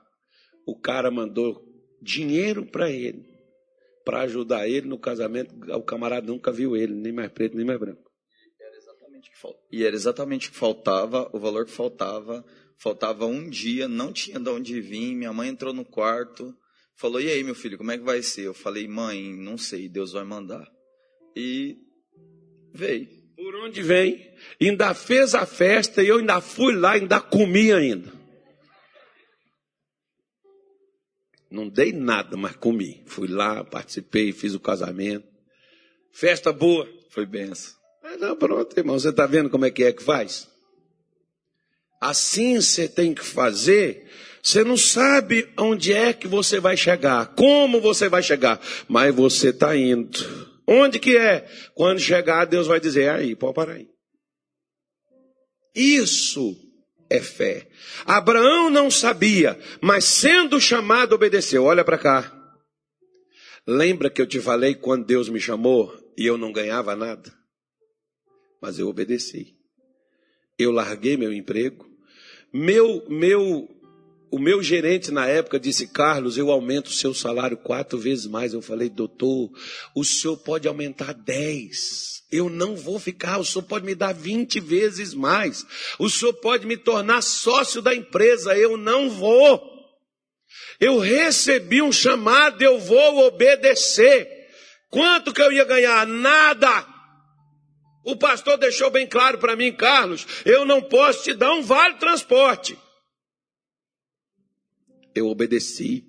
O 0.66 0.78
cara 0.78 1.12
mandou 1.12 1.64
dinheiro 2.02 2.66
para 2.66 2.90
ele 2.90 3.35
para 4.06 4.22
ajudar 4.22 4.70
ele 4.70 4.88
no 4.88 4.98
casamento. 4.98 5.54
O 5.74 5.82
camarada 5.82 6.28
nunca 6.28 6.52
viu 6.52 6.78
ele, 6.78 6.94
nem 6.94 7.12
mais 7.12 7.32
preto, 7.32 7.58
nem 7.58 7.66
mais 7.66 7.80
branco. 7.80 8.06
E 9.72 9.84
era 9.84 9.96
exatamente 9.96 10.50
o 10.50 10.52
que 10.52 10.58
faltava, 10.58 11.30
o 11.34 11.40
valor 11.40 11.66
que 11.66 11.72
faltava. 11.72 12.46
Faltava 12.78 13.26
um 13.26 13.50
dia, 13.50 13.88
não 13.88 14.14
tinha 14.14 14.40
de 14.40 14.50
onde 14.50 14.80
vir. 14.80 15.16
Minha 15.16 15.34
mãe 15.34 15.50
entrou 15.50 15.74
no 15.74 15.84
quarto, 15.84 16.56
falou: 16.96 17.20
E 17.20 17.30
aí, 17.30 17.44
meu 17.44 17.56
filho, 17.56 17.78
como 17.78 17.92
é 17.92 17.98
que 17.98 18.04
vai 18.04 18.22
ser? 18.22 18.44
Eu 18.44 18.54
falei: 18.54 18.88
Mãe, 18.88 19.36
não 19.36 19.58
sei, 19.58 19.90
Deus 19.90 20.12
vai 20.12 20.24
mandar. 20.24 20.70
E 21.36 21.78
veio. 22.74 23.08
Por 23.36 23.56
onde 23.56 23.82
vem? 23.82 24.34
Ainda 24.62 24.94
fez 24.94 25.36
a 25.36 25.46
festa 25.46 26.02
e 26.02 26.08
eu 26.08 26.18
ainda 26.18 26.40
fui 26.40 26.74
lá, 26.74 26.94
ainda 26.94 27.20
comi 27.20 27.72
ainda. 27.72 28.15
Não 31.50 31.70
dei 31.70 31.92
nada, 31.92 32.36
mas 32.36 32.56
comi. 32.56 33.04
Fui 33.06 33.28
lá, 33.28 33.64
participei, 33.64 34.32
fiz 34.32 34.54
o 34.54 34.60
casamento. 34.60 35.28
Festa 36.12 36.52
boa. 36.52 36.88
Foi 37.10 37.26
benção. 37.26 37.74
Mas 38.04 38.20
não, 38.20 38.36
pronto, 38.36 38.78
irmão. 38.78 39.00
Você 39.00 39.10
está 39.10 39.26
vendo 39.26 39.50
como 39.50 39.66
é 39.66 39.72
que 39.72 39.84
é 39.84 39.92
que 39.92 40.04
faz? 40.04 40.48
Assim 42.02 42.60
você 42.60 42.88
tem 42.88 43.14
que 43.14 43.24
fazer. 43.24 44.10
Você 44.42 44.64
não 44.64 44.78
sabe 44.78 45.52
onde 45.58 45.92
é 45.92 46.14
que 46.14 46.28
você 46.28 46.60
vai 46.60 46.78
chegar, 46.78 47.34
como 47.34 47.82
você 47.82 48.08
vai 48.08 48.22
chegar, 48.22 48.62
mas 48.88 49.14
você 49.16 49.50
está 49.50 49.76
indo. 49.76 50.20
Onde 50.68 51.00
que 51.00 51.18
é? 51.18 51.48
Quando 51.74 52.00
chegar, 52.00 52.46
Deus 52.46 52.68
vai 52.68 52.80
dizer, 52.80 53.10
aí, 53.10 53.36
pode 53.36 53.56
parar 53.56 53.74
aí. 53.74 53.88
Isso 55.74 56.56
é 57.10 57.22
fé. 57.22 57.68
Abraão 58.06 58.70
não 58.70 58.90
sabia, 58.90 59.60
mas 59.82 60.06
sendo 60.06 60.60
chamado, 60.60 61.14
obedeceu. 61.14 61.64
Olha 61.64 61.84
para 61.84 61.98
cá. 61.98 62.32
Lembra 63.68 64.10
que 64.10 64.22
eu 64.22 64.28
te 64.28 64.40
falei 64.40 64.76
quando 64.76 65.06
Deus 65.06 65.28
me 65.30 65.40
chamou 65.40 65.94
e 66.18 66.26
eu 66.26 66.38
não 66.38 66.52
ganhava 66.52 66.96
nada? 66.96 67.34
Mas 68.62 68.80
eu 68.80 68.88
obedeci. 68.88 69.56
Eu 70.58 70.72
larguei 70.72 71.18
meu 71.18 71.34
emprego. 71.34 71.86
Meu, 72.54 73.04
meu, 73.10 73.68
o 74.36 74.38
meu 74.38 74.62
gerente 74.62 75.12
na 75.12 75.26
época 75.26 75.58
disse, 75.58 75.88
Carlos, 75.88 76.38
eu 76.38 76.52
aumento 76.52 76.88
o 76.88 76.94
seu 76.94 77.14
salário 77.14 77.56
quatro 77.56 77.98
vezes 77.98 78.28
mais. 78.28 78.54
Eu 78.54 78.62
falei, 78.62 78.90
doutor, 78.90 79.50
o 79.96 80.04
senhor 80.04 80.36
pode 80.36 80.68
aumentar 80.68 81.14
dez. 81.14 82.22
Eu 82.30 82.50
não 82.50 82.76
vou 82.76 83.00
ficar, 83.00 83.38
o 83.38 83.46
senhor 83.46 83.64
pode 83.64 83.86
me 83.86 83.96
dar 83.96 84.14
20 84.14 84.60
vezes 84.60 85.14
mais. 85.14 85.66
O 85.98 86.10
senhor 86.10 86.34
pode 86.34 86.68
me 86.68 86.76
tornar 86.76 87.22
sócio 87.22 87.82
da 87.82 87.96
empresa, 87.96 88.58
eu 88.58 88.76
não 88.76 89.10
vou. 89.10 89.64
Eu 90.82 91.00
recebi 91.00 91.82
um 91.82 91.94
chamado, 91.94 92.62
eu 92.62 92.78
vou 92.78 93.28
obedecer. 93.28 94.30
Quanto 94.90 95.32
que 95.32 95.42
eu 95.42 95.54
ia 95.54 95.64
ganhar? 95.64 96.06
Nada. 96.06 96.86
O 98.04 98.18
pastor 98.18 98.58
deixou 98.58 98.92
bem 98.92 99.08
claro 99.08 99.38
para 99.38 99.56
mim, 99.56 99.72
Carlos, 99.72 100.28
eu 100.44 100.66
não 100.66 100.82
posso 100.82 101.24
te 101.24 101.34
dar 101.34 101.54
um 101.54 101.64
vale 101.64 101.96
transporte. 101.96 102.78
Eu 105.16 105.28
obedeci. 105.28 106.06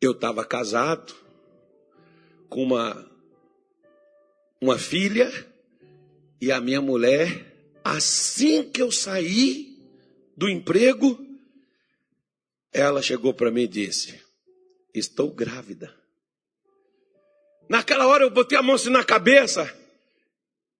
Eu 0.00 0.12
estava 0.12 0.44
casado 0.44 1.14
com 2.50 2.62
uma 2.62 3.10
uma 4.60 4.78
filha 4.78 5.30
e 6.40 6.50
a 6.50 6.60
minha 6.60 6.80
mulher, 6.80 7.54
assim 7.82 8.68
que 8.70 8.82
eu 8.82 8.90
saí 8.90 9.78
do 10.36 10.48
emprego, 10.48 11.18
ela 12.72 13.00
chegou 13.00 13.32
para 13.32 13.50
mim 13.50 13.62
e 13.62 13.68
disse: 13.68 14.20
Estou 14.92 15.30
grávida. 15.30 15.94
Naquela 17.68 18.06
hora 18.06 18.24
eu 18.24 18.30
botei 18.30 18.58
a 18.58 18.62
mão 18.62 18.74
assim 18.74 18.90
na 18.90 19.04
cabeça. 19.04 19.72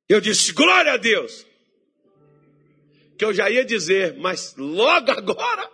Eu 0.08 0.20
disse, 0.20 0.52
glória 0.52 0.92
a 0.92 0.96
Deus. 0.96 1.46
Que 3.16 3.24
eu 3.24 3.32
já 3.32 3.48
ia 3.48 3.64
dizer, 3.64 4.16
mas 4.18 4.54
logo 4.56 5.10
agora. 5.10 5.70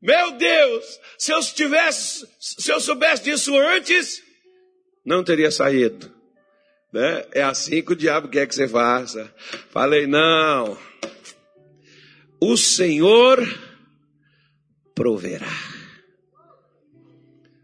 Meu 0.00 0.32
Deus, 0.32 1.00
se 1.18 1.32
eu 1.32 1.40
tivesse, 1.40 2.26
se 2.38 2.70
eu 2.70 2.80
soubesse 2.80 3.24
disso 3.24 3.56
antes, 3.56 4.22
não 5.04 5.24
teria 5.24 5.50
saído. 5.50 6.12
Né? 6.92 7.24
É 7.32 7.42
assim 7.42 7.82
que 7.82 7.92
o 7.92 7.96
diabo 7.96 8.28
quer 8.28 8.46
que 8.46 8.54
você 8.54 8.68
faça. 8.68 9.32
Falei, 9.70 10.06
não. 10.06 10.78
O 12.40 12.56
Senhor 12.56 13.46
proverá. 14.94 15.52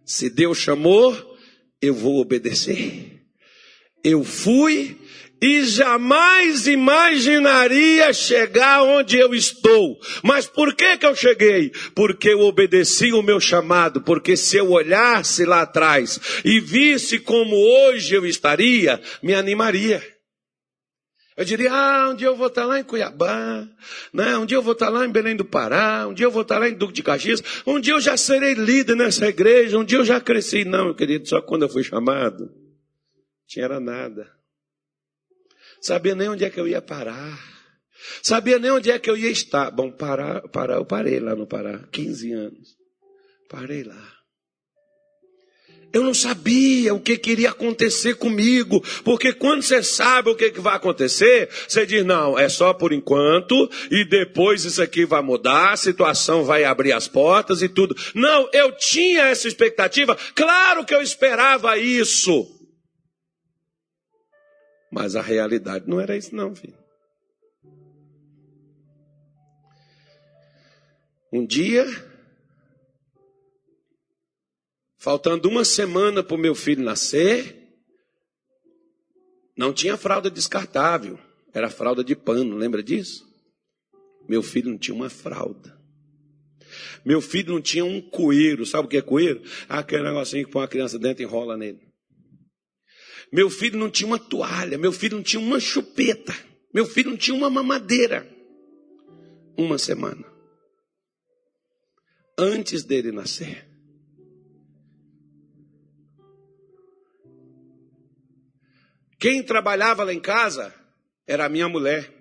Se 0.04 0.28
Deus 0.28 0.58
chamou, 0.58 1.38
eu 1.80 1.94
vou 1.94 2.20
obedecer. 2.20 3.22
Eu 4.04 4.22
fui 4.22 5.00
e 5.42 5.64
jamais 5.64 6.68
imaginaria 6.68 8.12
chegar 8.12 8.84
onde 8.84 9.18
eu 9.18 9.34
estou. 9.34 9.98
Mas 10.22 10.46
por 10.46 10.72
que 10.76 10.96
que 10.96 11.04
eu 11.04 11.16
cheguei? 11.16 11.72
Porque 11.96 12.28
eu 12.28 12.42
obedeci 12.42 13.12
o 13.12 13.22
meu 13.22 13.40
chamado, 13.40 14.00
porque 14.00 14.36
se 14.36 14.56
eu 14.56 14.70
olhasse 14.70 15.44
lá 15.44 15.62
atrás 15.62 16.20
e 16.44 16.60
visse 16.60 17.18
como 17.18 17.56
hoje 17.56 18.14
eu 18.14 18.24
estaria, 18.24 19.02
me 19.20 19.34
animaria. 19.34 20.00
Eu 21.36 21.44
diria, 21.44 21.72
ah, 21.72 22.10
um 22.10 22.14
dia 22.14 22.28
eu 22.28 22.36
vou 22.36 22.46
estar 22.46 22.64
lá 22.64 22.78
em 22.78 22.84
Cuiabá, 22.84 23.66
né? 24.12 24.36
um 24.36 24.46
dia 24.46 24.58
eu 24.58 24.62
vou 24.62 24.74
estar 24.74 24.90
lá 24.90 25.04
em 25.04 25.10
Belém 25.10 25.34
do 25.34 25.46
Pará, 25.46 26.06
um 26.06 26.14
dia 26.14 26.26
eu 26.26 26.30
vou 26.30 26.42
estar 26.42 26.58
lá 26.58 26.68
em 26.68 26.74
Duque 26.74 26.92
de 26.92 27.02
Caxias, 27.02 27.42
um 27.66 27.80
dia 27.80 27.94
eu 27.94 28.00
já 28.00 28.16
serei 28.16 28.52
líder 28.52 28.94
nessa 28.94 29.26
igreja, 29.26 29.78
um 29.78 29.84
dia 29.84 29.98
eu 29.98 30.04
já 30.04 30.20
cresci. 30.20 30.64
Não, 30.64 30.84
meu 30.84 30.94
querido, 30.94 31.26
só 31.26 31.40
quando 31.40 31.62
eu 31.62 31.68
fui 31.68 31.82
chamado, 31.82 32.48
tinha 33.48 33.64
era 33.64 33.80
nada. 33.80 34.41
Sabia 35.82 36.14
nem 36.14 36.28
onde 36.28 36.44
é 36.44 36.50
que 36.50 36.60
eu 36.60 36.68
ia 36.68 36.80
parar. 36.80 37.38
Sabia 38.22 38.58
nem 38.58 38.70
onde 38.70 38.90
é 38.90 38.98
que 39.00 39.10
eu 39.10 39.16
ia 39.16 39.30
estar. 39.30 39.70
Bom, 39.72 39.90
parar, 39.90 40.40
parar, 40.48 40.76
eu 40.76 40.84
parei 40.84 41.18
lá 41.18 41.34
no 41.34 41.46
Pará, 41.46 41.80
15 41.90 42.32
anos. 42.32 42.68
Parei 43.48 43.82
lá. 43.82 44.12
Eu 45.92 46.02
não 46.02 46.14
sabia 46.14 46.94
o 46.94 47.00
que 47.00 47.18
queria 47.18 47.50
acontecer 47.50 48.14
comigo, 48.14 48.82
porque 49.04 49.32
quando 49.32 49.62
você 49.62 49.82
sabe 49.82 50.30
o 50.30 50.34
que, 50.34 50.50
que 50.50 50.60
vai 50.60 50.74
acontecer, 50.74 51.50
você 51.68 51.84
diz, 51.84 52.02
não, 52.02 52.38
é 52.38 52.48
só 52.48 52.72
por 52.72 52.94
enquanto, 52.94 53.68
e 53.90 54.02
depois 54.02 54.64
isso 54.64 54.80
aqui 54.80 55.04
vai 55.04 55.20
mudar, 55.20 55.72
a 55.72 55.76
situação 55.76 56.44
vai 56.44 56.64
abrir 56.64 56.92
as 56.92 57.08
portas 57.08 57.60
e 57.60 57.68
tudo. 57.68 57.94
Não, 58.14 58.48
eu 58.54 58.72
tinha 58.72 59.24
essa 59.24 59.46
expectativa, 59.46 60.16
claro 60.34 60.82
que 60.86 60.94
eu 60.94 61.02
esperava 61.02 61.76
isso. 61.76 62.61
Mas 64.92 65.16
a 65.16 65.22
realidade 65.22 65.88
não 65.88 65.98
era 65.98 66.14
isso, 66.14 66.36
não, 66.36 66.54
filho. 66.54 66.76
Um 71.32 71.46
dia, 71.46 71.86
faltando 74.98 75.48
uma 75.48 75.64
semana 75.64 76.22
para 76.22 76.34
o 76.34 76.38
meu 76.38 76.54
filho 76.54 76.84
nascer, 76.84 77.56
não 79.56 79.72
tinha 79.72 79.96
fralda 79.96 80.30
descartável, 80.30 81.18
era 81.54 81.70
fralda 81.70 82.04
de 82.04 82.14
pano, 82.14 82.54
lembra 82.54 82.82
disso? 82.82 83.26
Meu 84.28 84.42
filho 84.42 84.70
não 84.70 84.78
tinha 84.78 84.94
uma 84.94 85.08
fralda. 85.08 85.80
Meu 87.02 87.22
filho 87.22 87.54
não 87.54 87.62
tinha 87.62 87.84
um 87.84 87.98
coeiro, 87.98 88.66
sabe 88.66 88.84
o 88.84 88.90
que 88.90 88.98
é 88.98 89.02
coeiro? 89.02 89.42
Aquele 89.70 90.02
negocinho 90.02 90.44
que 90.44 90.52
põe 90.52 90.64
a 90.64 90.68
criança 90.68 90.98
dentro 90.98 91.22
e 91.22 91.26
enrola 91.26 91.56
nele. 91.56 91.91
Meu 93.32 93.48
filho 93.48 93.78
não 93.78 93.90
tinha 93.90 94.06
uma 94.06 94.18
toalha, 94.18 94.76
meu 94.76 94.92
filho 94.92 95.16
não 95.16 95.24
tinha 95.24 95.40
uma 95.40 95.58
chupeta, 95.58 96.34
meu 96.72 96.84
filho 96.84 97.10
não 97.10 97.16
tinha 97.16 97.34
uma 97.34 97.48
mamadeira. 97.48 98.28
Uma 99.56 99.78
semana. 99.78 100.24
Antes 102.38 102.84
dele 102.84 103.10
nascer. 103.10 103.66
Quem 109.18 109.42
trabalhava 109.42 110.04
lá 110.04 110.12
em 110.12 110.20
casa 110.20 110.74
era 111.26 111.46
a 111.46 111.48
minha 111.48 111.68
mulher, 111.68 112.12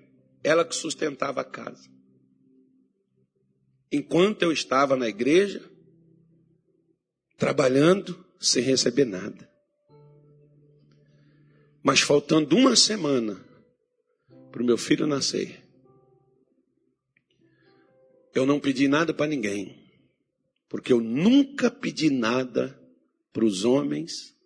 ela 0.44 0.64
que 0.64 0.76
sustentava 0.76 1.42
a 1.42 1.46
casa. 1.46 1.90
Enquanto 3.92 4.44
eu 4.44 4.52
estava 4.52 4.96
na 4.96 5.10
igreja, 5.10 5.62
trabalhando 7.38 8.24
sem 8.40 8.64
receber 8.64 9.06
nada. 9.06 9.51
Mas 11.84 12.02
faltando 12.02 12.56
uma 12.56 12.76
semana 12.76 13.44
para 14.52 14.62
o 14.62 14.66
meu 14.66 14.78
filho 14.78 15.08
nascer, 15.08 15.62
eu 18.34 18.46
não 18.46 18.60
pedi 18.60 18.88
nada 18.88 19.14
para 19.14 19.28
ninguém, 19.28 19.90
porque 20.70 20.94
eu 20.94 21.02
nunca 21.02 21.72
pedi 21.72 22.10
nada 22.10 22.80
para 23.34 23.46
os 23.46 23.66
homens, 23.66 24.38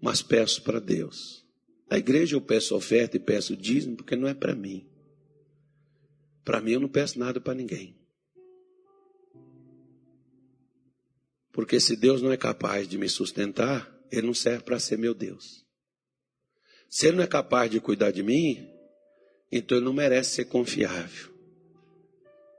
mas 0.00 0.22
peço 0.22 0.62
para 0.62 0.80
Deus. 0.80 1.46
Na 1.90 1.98
igreja 1.98 2.34
eu 2.34 2.40
peço 2.40 2.74
oferta 2.74 3.16
e 3.16 3.20
peço 3.20 3.56
dízimo, 3.56 3.96
porque 3.96 4.16
não 4.16 4.26
é 4.26 4.34
para 4.34 4.54
mim. 4.54 4.88
Para 6.44 6.60
mim 6.60 6.72
eu 6.72 6.80
não 6.80 6.88
peço 6.88 7.18
nada 7.18 7.40
para 7.40 7.54
ninguém. 7.54 7.94
Porque 11.52 11.78
se 11.78 11.94
Deus 11.94 12.22
não 12.22 12.32
é 12.32 12.36
capaz 12.36 12.88
de 12.88 12.96
me 12.96 13.08
sustentar, 13.08 13.94
Ele 14.10 14.26
não 14.26 14.34
serve 14.34 14.64
para 14.64 14.80
ser 14.80 14.96
meu 14.96 15.12
Deus. 15.12 15.61
Se 16.92 17.06
ele 17.06 17.16
não 17.16 17.24
é 17.24 17.26
capaz 17.26 17.70
de 17.70 17.80
cuidar 17.80 18.10
de 18.10 18.22
mim, 18.22 18.70
então 19.50 19.78
ele 19.78 19.86
não 19.86 19.94
merece 19.94 20.34
ser 20.34 20.44
confiável. 20.44 21.32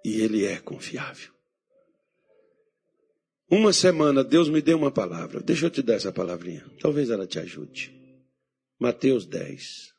E 0.04 0.22
ele 0.22 0.44
é 0.44 0.60
confiável. 0.60 1.32
Uma 3.48 3.72
semana, 3.72 4.24
Deus 4.24 4.50
me 4.50 4.60
deu 4.60 4.76
uma 4.76 4.90
palavra. 4.90 5.40
Deixa 5.40 5.68
eu 5.68 5.70
te 5.70 5.84
dar 5.84 5.94
essa 5.94 6.12
palavrinha. 6.12 6.66
Talvez 6.82 7.12
ela 7.12 7.28
te 7.28 7.38
ajude. 7.38 7.94
Mateus 8.80 9.28
10. 9.28 9.94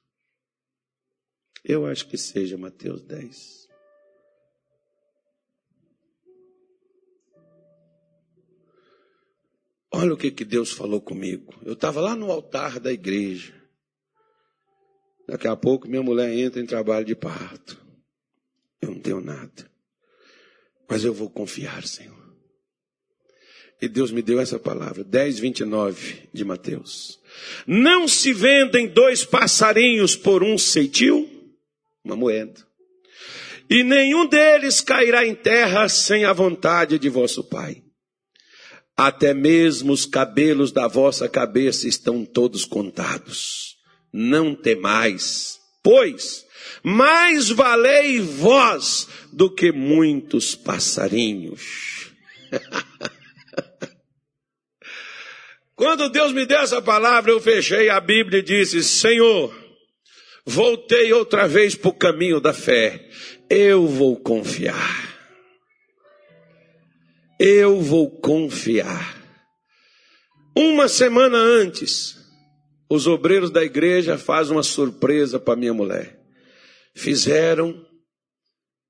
Eu 1.65 1.87
acho 1.87 2.09
que 2.09 2.19
seja 2.19 2.59
Mateus 2.59 3.05
10. 3.05 3.69
Olha 9.93 10.13
o 10.13 10.17
que, 10.17 10.33
que 10.33 10.45
Deus 10.45 10.73
falou 10.73 11.01
comigo. 11.01 11.55
Eu 11.65 11.75
estava 11.75 12.01
lá 12.01 12.17
no 12.17 12.33
altar 12.33 12.81
da 12.81 12.93
igreja. 12.93 13.64
Daqui 15.27 15.49
a 15.49 15.57
pouco 15.57 15.89
minha 15.89 16.03
mulher 16.03 16.33
entra 16.33 16.61
em 16.61 16.67
trabalho 16.67 17.05
de 17.05 17.15
parto. 17.15 17.81
Eu 18.81 18.91
não 18.91 19.01
tenho 19.01 19.21
nada. 19.21 19.71
Mas 20.89 21.05
eu 21.05 21.15
vou 21.15 21.31
confiar, 21.31 21.87
Senhor. 21.87 22.23
E 23.81 23.89
Deus 23.89 24.11
me 24.11 24.23
deu 24.23 24.39
essa 24.39 24.59
palavra, 24.59 25.03
10, 25.03 25.39
29 25.39 26.29
de 26.33 26.45
Mateus. 26.45 27.21
Não 27.67 28.07
se 28.07 28.33
vendem 28.33 28.87
dois 28.87 29.25
passarinhos 29.25 30.15
por 30.15 30.43
um 30.43 30.57
ceitil, 30.57 31.29
uma 32.05 32.15
moeda, 32.15 32.67
e 33.69 33.83
nenhum 33.83 34.27
deles 34.27 34.81
cairá 34.81 35.27
em 35.27 35.35
terra 35.35 35.89
sem 35.89 36.25
a 36.25 36.33
vontade 36.33 36.99
de 36.99 37.09
vosso 37.09 37.43
Pai. 37.43 37.83
Até 38.97 39.35
mesmo 39.35 39.93
os 39.93 40.07
cabelos 40.07 40.71
da 40.71 40.87
vossa 40.87 41.29
cabeça 41.29 41.89
estão 41.89 42.25
todos 42.25 42.65
contados 42.65 43.74
não 44.17 44.55
temais, 44.55 45.59
pois 45.83 46.47
mais 46.85 47.49
valei 47.51 48.21
vós 48.21 49.09
do 49.33 49.51
que 49.51 49.73
muitos 49.73 50.55
passarinhos. 50.55 52.13
Quando 55.75 56.09
Deus 56.09 56.33
me 56.33 56.47
deu 56.47 56.61
essa 56.61 56.81
palavra, 56.81 57.33
eu 57.33 57.41
fechei 57.41 57.89
a 57.89 57.99
Bíblia 58.01 58.39
e 58.39 58.45
disse: 58.45 58.85
Senhor, 58.85 59.53
voltei 60.47 61.13
outra 61.13 61.49
vez 61.49 61.75
para 61.75 61.89
o 61.89 61.95
caminho 61.95 62.39
da 62.41 62.53
fé. 62.53 63.09
Eu 63.51 63.89
vou 63.89 64.17
confiar. 64.17 65.13
Eu 67.41 67.81
vou 67.81 68.09
confiar. 68.21 69.21
Uma 70.57 70.87
semana 70.87 71.37
antes, 71.37 72.24
os 72.89 73.07
obreiros 73.07 73.51
da 73.51 73.63
igreja 73.63 74.19
fazem 74.19 74.55
uma 74.55 74.63
surpresa 74.63 75.39
para 75.39 75.57
minha 75.57 75.75
mulher. 75.75 76.19
Fizeram 76.95 77.85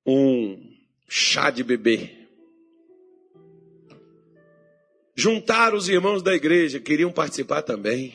um 0.06 0.60
chá 1.08 1.50
de 1.50 1.62
bebê. 1.62 2.10
Juntaram 5.16 5.76
os 5.76 5.88
irmãos 5.88 6.22
da 6.22 6.34
igreja, 6.34 6.80
queriam 6.80 7.12
participar 7.12 7.62
também. 7.62 8.14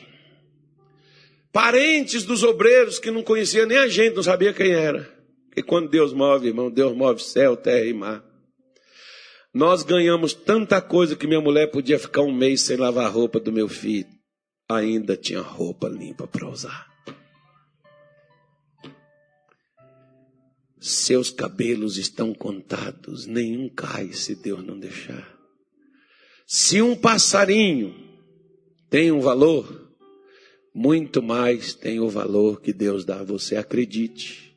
Parentes 1.52 2.24
dos 2.24 2.42
obreiros 2.42 2.98
que 2.98 3.10
não 3.10 3.22
conheciam 3.22 3.66
nem 3.66 3.78
a 3.78 3.88
gente, 3.88 4.14
não 4.14 4.22
sabia 4.22 4.52
quem 4.52 4.70
era. 4.70 5.10
E 5.56 5.62
quando 5.62 5.88
Deus 5.88 6.12
move, 6.12 6.48
irmão, 6.48 6.70
Deus 6.70 6.94
move 6.94 7.22
céu, 7.22 7.56
terra 7.56 7.86
e 7.86 7.94
mar. 7.94 8.24
Nós 9.52 9.82
ganhamos 9.82 10.32
tanta 10.32 10.80
coisa 10.80 11.16
que 11.16 11.26
minha 11.26 11.40
mulher 11.40 11.70
podia 11.70 11.98
ficar 11.98 12.22
um 12.22 12.32
mês 12.32 12.60
sem 12.60 12.76
lavar 12.76 13.06
a 13.06 13.08
roupa 13.08 13.40
do 13.40 13.50
meu 13.50 13.66
filho. 13.66 14.19
Ainda 14.70 15.16
tinha 15.16 15.40
roupa 15.40 15.88
limpa 15.88 16.28
para 16.28 16.48
usar. 16.48 16.88
Seus 20.78 21.28
cabelos 21.28 21.96
estão 21.98 22.32
contados, 22.32 23.26
nenhum 23.26 23.68
cai 23.68 24.12
se 24.12 24.36
Deus 24.36 24.64
não 24.64 24.78
deixar. 24.78 25.36
Se 26.46 26.80
um 26.80 26.94
passarinho 26.94 27.94
tem 28.88 29.10
um 29.10 29.20
valor, 29.20 29.92
muito 30.72 31.20
mais 31.20 31.74
tem 31.74 31.98
o 31.98 32.08
valor 32.08 32.60
que 32.60 32.72
Deus 32.72 33.04
dá 33.04 33.20
a 33.20 33.24
você, 33.24 33.56
acredite 33.56 34.49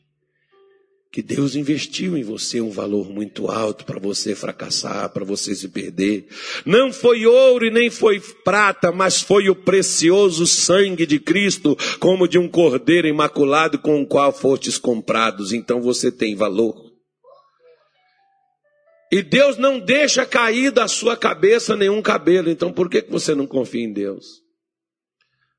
que 1.14 1.22
Deus 1.22 1.56
investiu 1.56 2.18
em 2.18 2.24
você 2.24 2.60
um 2.60 2.72
valor 2.72 3.08
muito 3.08 3.48
alto 3.48 3.86
para 3.86 4.00
você 4.00 4.34
fracassar, 4.34 5.08
para 5.10 5.24
você 5.24 5.54
se 5.54 5.70
perder. 5.70 6.28
Não 6.66 6.92
foi 6.92 7.28
ouro 7.28 7.68
e 7.68 7.70
nem 7.70 7.92
foi 7.92 8.20
prata, 8.20 8.92
mas 8.92 9.22
foi 9.22 9.48
o 9.48 9.54
precioso 9.54 10.48
sangue 10.48 11.06
de 11.06 11.20
Cristo, 11.20 11.78
como 12.00 12.28
de 12.28 12.40
um 12.40 12.50
cordeiro 12.50 13.08
imaculado 13.08 13.78
com 13.78 14.02
o 14.02 14.08
qual 14.08 14.34
fostes 14.34 14.80
comprados. 14.80 15.54
Então 15.54 15.80
você 15.80 16.12
tem 16.12 16.36
valor. 16.36 16.92
E 19.12 19.22
Deus 19.22 19.56
não 19.56 19.80
deixa 19.80 20.26
cair 20.26 20.72
da 20.72 20.88
sua 20.88 21.16
cabeça 21.16 21.76
nenhum 21.76 22.02
cabelo. 22.02 22.50
Então 22.50 22.74
por 22.74 22.90
que 22.90 23.06
você 23.08 23.36
não 23.36 23.46
confia 23.46 23.84
em 23.84 23.94
Deus? 23.94 24.42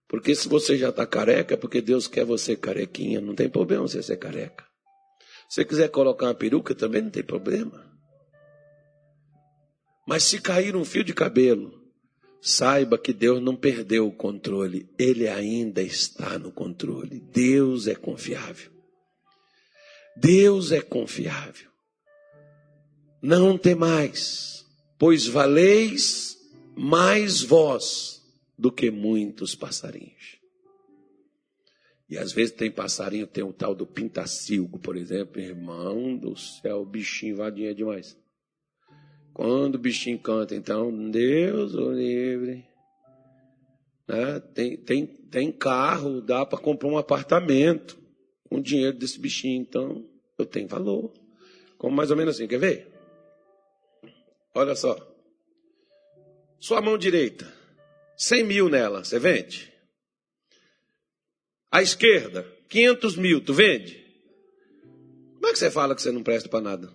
Porque 0.08 0.34
se 0.34 0.48
você 0.48 0.76
já 0.76 0.88
está 0.88 1.06
careca, 1.06 1.54
é 1.54 1.56
porque 1.56 1.80
Deus 1.80 2.08
quer 2.08 2.24
você 2.24 2.56
carequinha. 2.56 3.20
Não 3.20 3.36
tem 3.36 3.48
problema 3.48 3.86
você 3.86 4.02
ser 4.02 4.16
careca. 4.16 4.73
Se 5.48 5.56
você 5.56 5.64
quiser 5.64 5.88
colocar 5.88 6.26
uma 6.26 6.34
peruca, 6.34 6.74
também 6.74 7.02
não 7.02 7.10
tem 7.10 7.22
problema. 7.22 7.84
Mas 10.06 10.24
se 10.24 10.40
cair 10.40 10.76
um 10.76 10.84
fio 10.84 11.02
de 11.02 11.14
cabelo, 11.14 11.72
saiba 12.40 12.98
que 12.98 13.12
Deus 13.12 13.40
não 13.40 13.56
perdeu 13.56 14.06
o 14.06 14.12
controle, 14.12 14.88
Ele 14.98 15.28
ainda 15.28 15.80
está 15.80 16.38
no 16.38 16.52
controle. 16.52 17.20
Deus 17.20 17.86
é 17.86 17.94
confiável. 17.94 18.70
Deus 20.16 20.70
é 20.70 20.80
confiável. 20.80 21.70
Não 23.22 23.56
temais, 23.56 24.64
pois 24.98 25.26
valeis 25.26 26.36
mais 26.76 27.40
vós 27.40 28.22
do 28.58 28.70
que 28.70 28.90
muitos 28.90 29.54
passarinhos. 29.54 30.33
E 32.08 32.18
às 32.18 32.32
vezes 32.32 32.54
tem 32.54 32.70
passarinho, 32.70 33.26
tem 33.26 33.42
o 33.42 33.52
tal 33.52 33.74
do 33.74 33.86
pintacilgo, 33.86 34.78
por 34.78 34.96
exemplo. 34.96 35.40
Irmão 35.40 36.16
do 36.16 36.36
céu, 36.36 36.82
o 36.82 36.86
bichinho 36.86 37.36
vadinha 37.36 37.74
demais. 37.74 38.16
Quando 39.32 39.76
o 39.76 39.78
bichinho 39.78 40.18
canta, 40.18 40.54
então, 40.54 41.10
Deus 41.10 41.74
o 41.74 41.92
livre. 41.92 42.64
Né? 44.06 44.40
Tem, 44.54 44.76
tem, 44.76 45.06
tem 45.06 45.50
carro, 45.50 46.20
dá 46.20 46.44
para 46.46 46.58
comprar 46.58 46.88
um 46.88 46.98
apartamento 46.98 47.98
com 48.48 48.56
o 48.56 48.62
dinheiro 48.62 48.96
desse 48.96 49.18
bichinho. 49.18 49.62
Então, 49.62 50.08
eu 50.38 50.46
tenho 50.46 50.68
valor. 50.68 51.12
Como 51.78 51.96
mais 51.96 52.10
ou 52.10 52.16
menos 52.16 52.36
assim, 52.36 52.46
quer 52.46 52.58
ver? 52.58 52.88
Olha 54.54 54.76
só. 54.76 54.96
Sua 56.60 56.80
mão 56.80 56.96
direita, 56.96 57.52
100 58.16 58.44
mil 58.44 58.68
nela, 58.68 59.04
você 59.04 59.18
vende? 59.18 59.73
À 61.74 61.82
esquerda, 61.82 62.46
500 62.68 63.16
mil, 63.16 63.40
tu 63.40 63.52
vende? 63.52 64.06
Como 65.34 65.48
é 65.48 65.52
que 65.52 65.58
você 65.58 65.72
fala 65.72 65.92
que 65.92 66.00
você 66.00 66.12
não 66.12 66.22
presta 66.22 66.48
para 66.48 66.60
nada? 66.60 66.92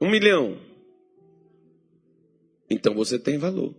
Um 0.00 0.10
milhão. 0.10 0.58
Então 2.68 2.92
você 2.92 3.20
tem 3.20 3.38
valor. 3.38 3.72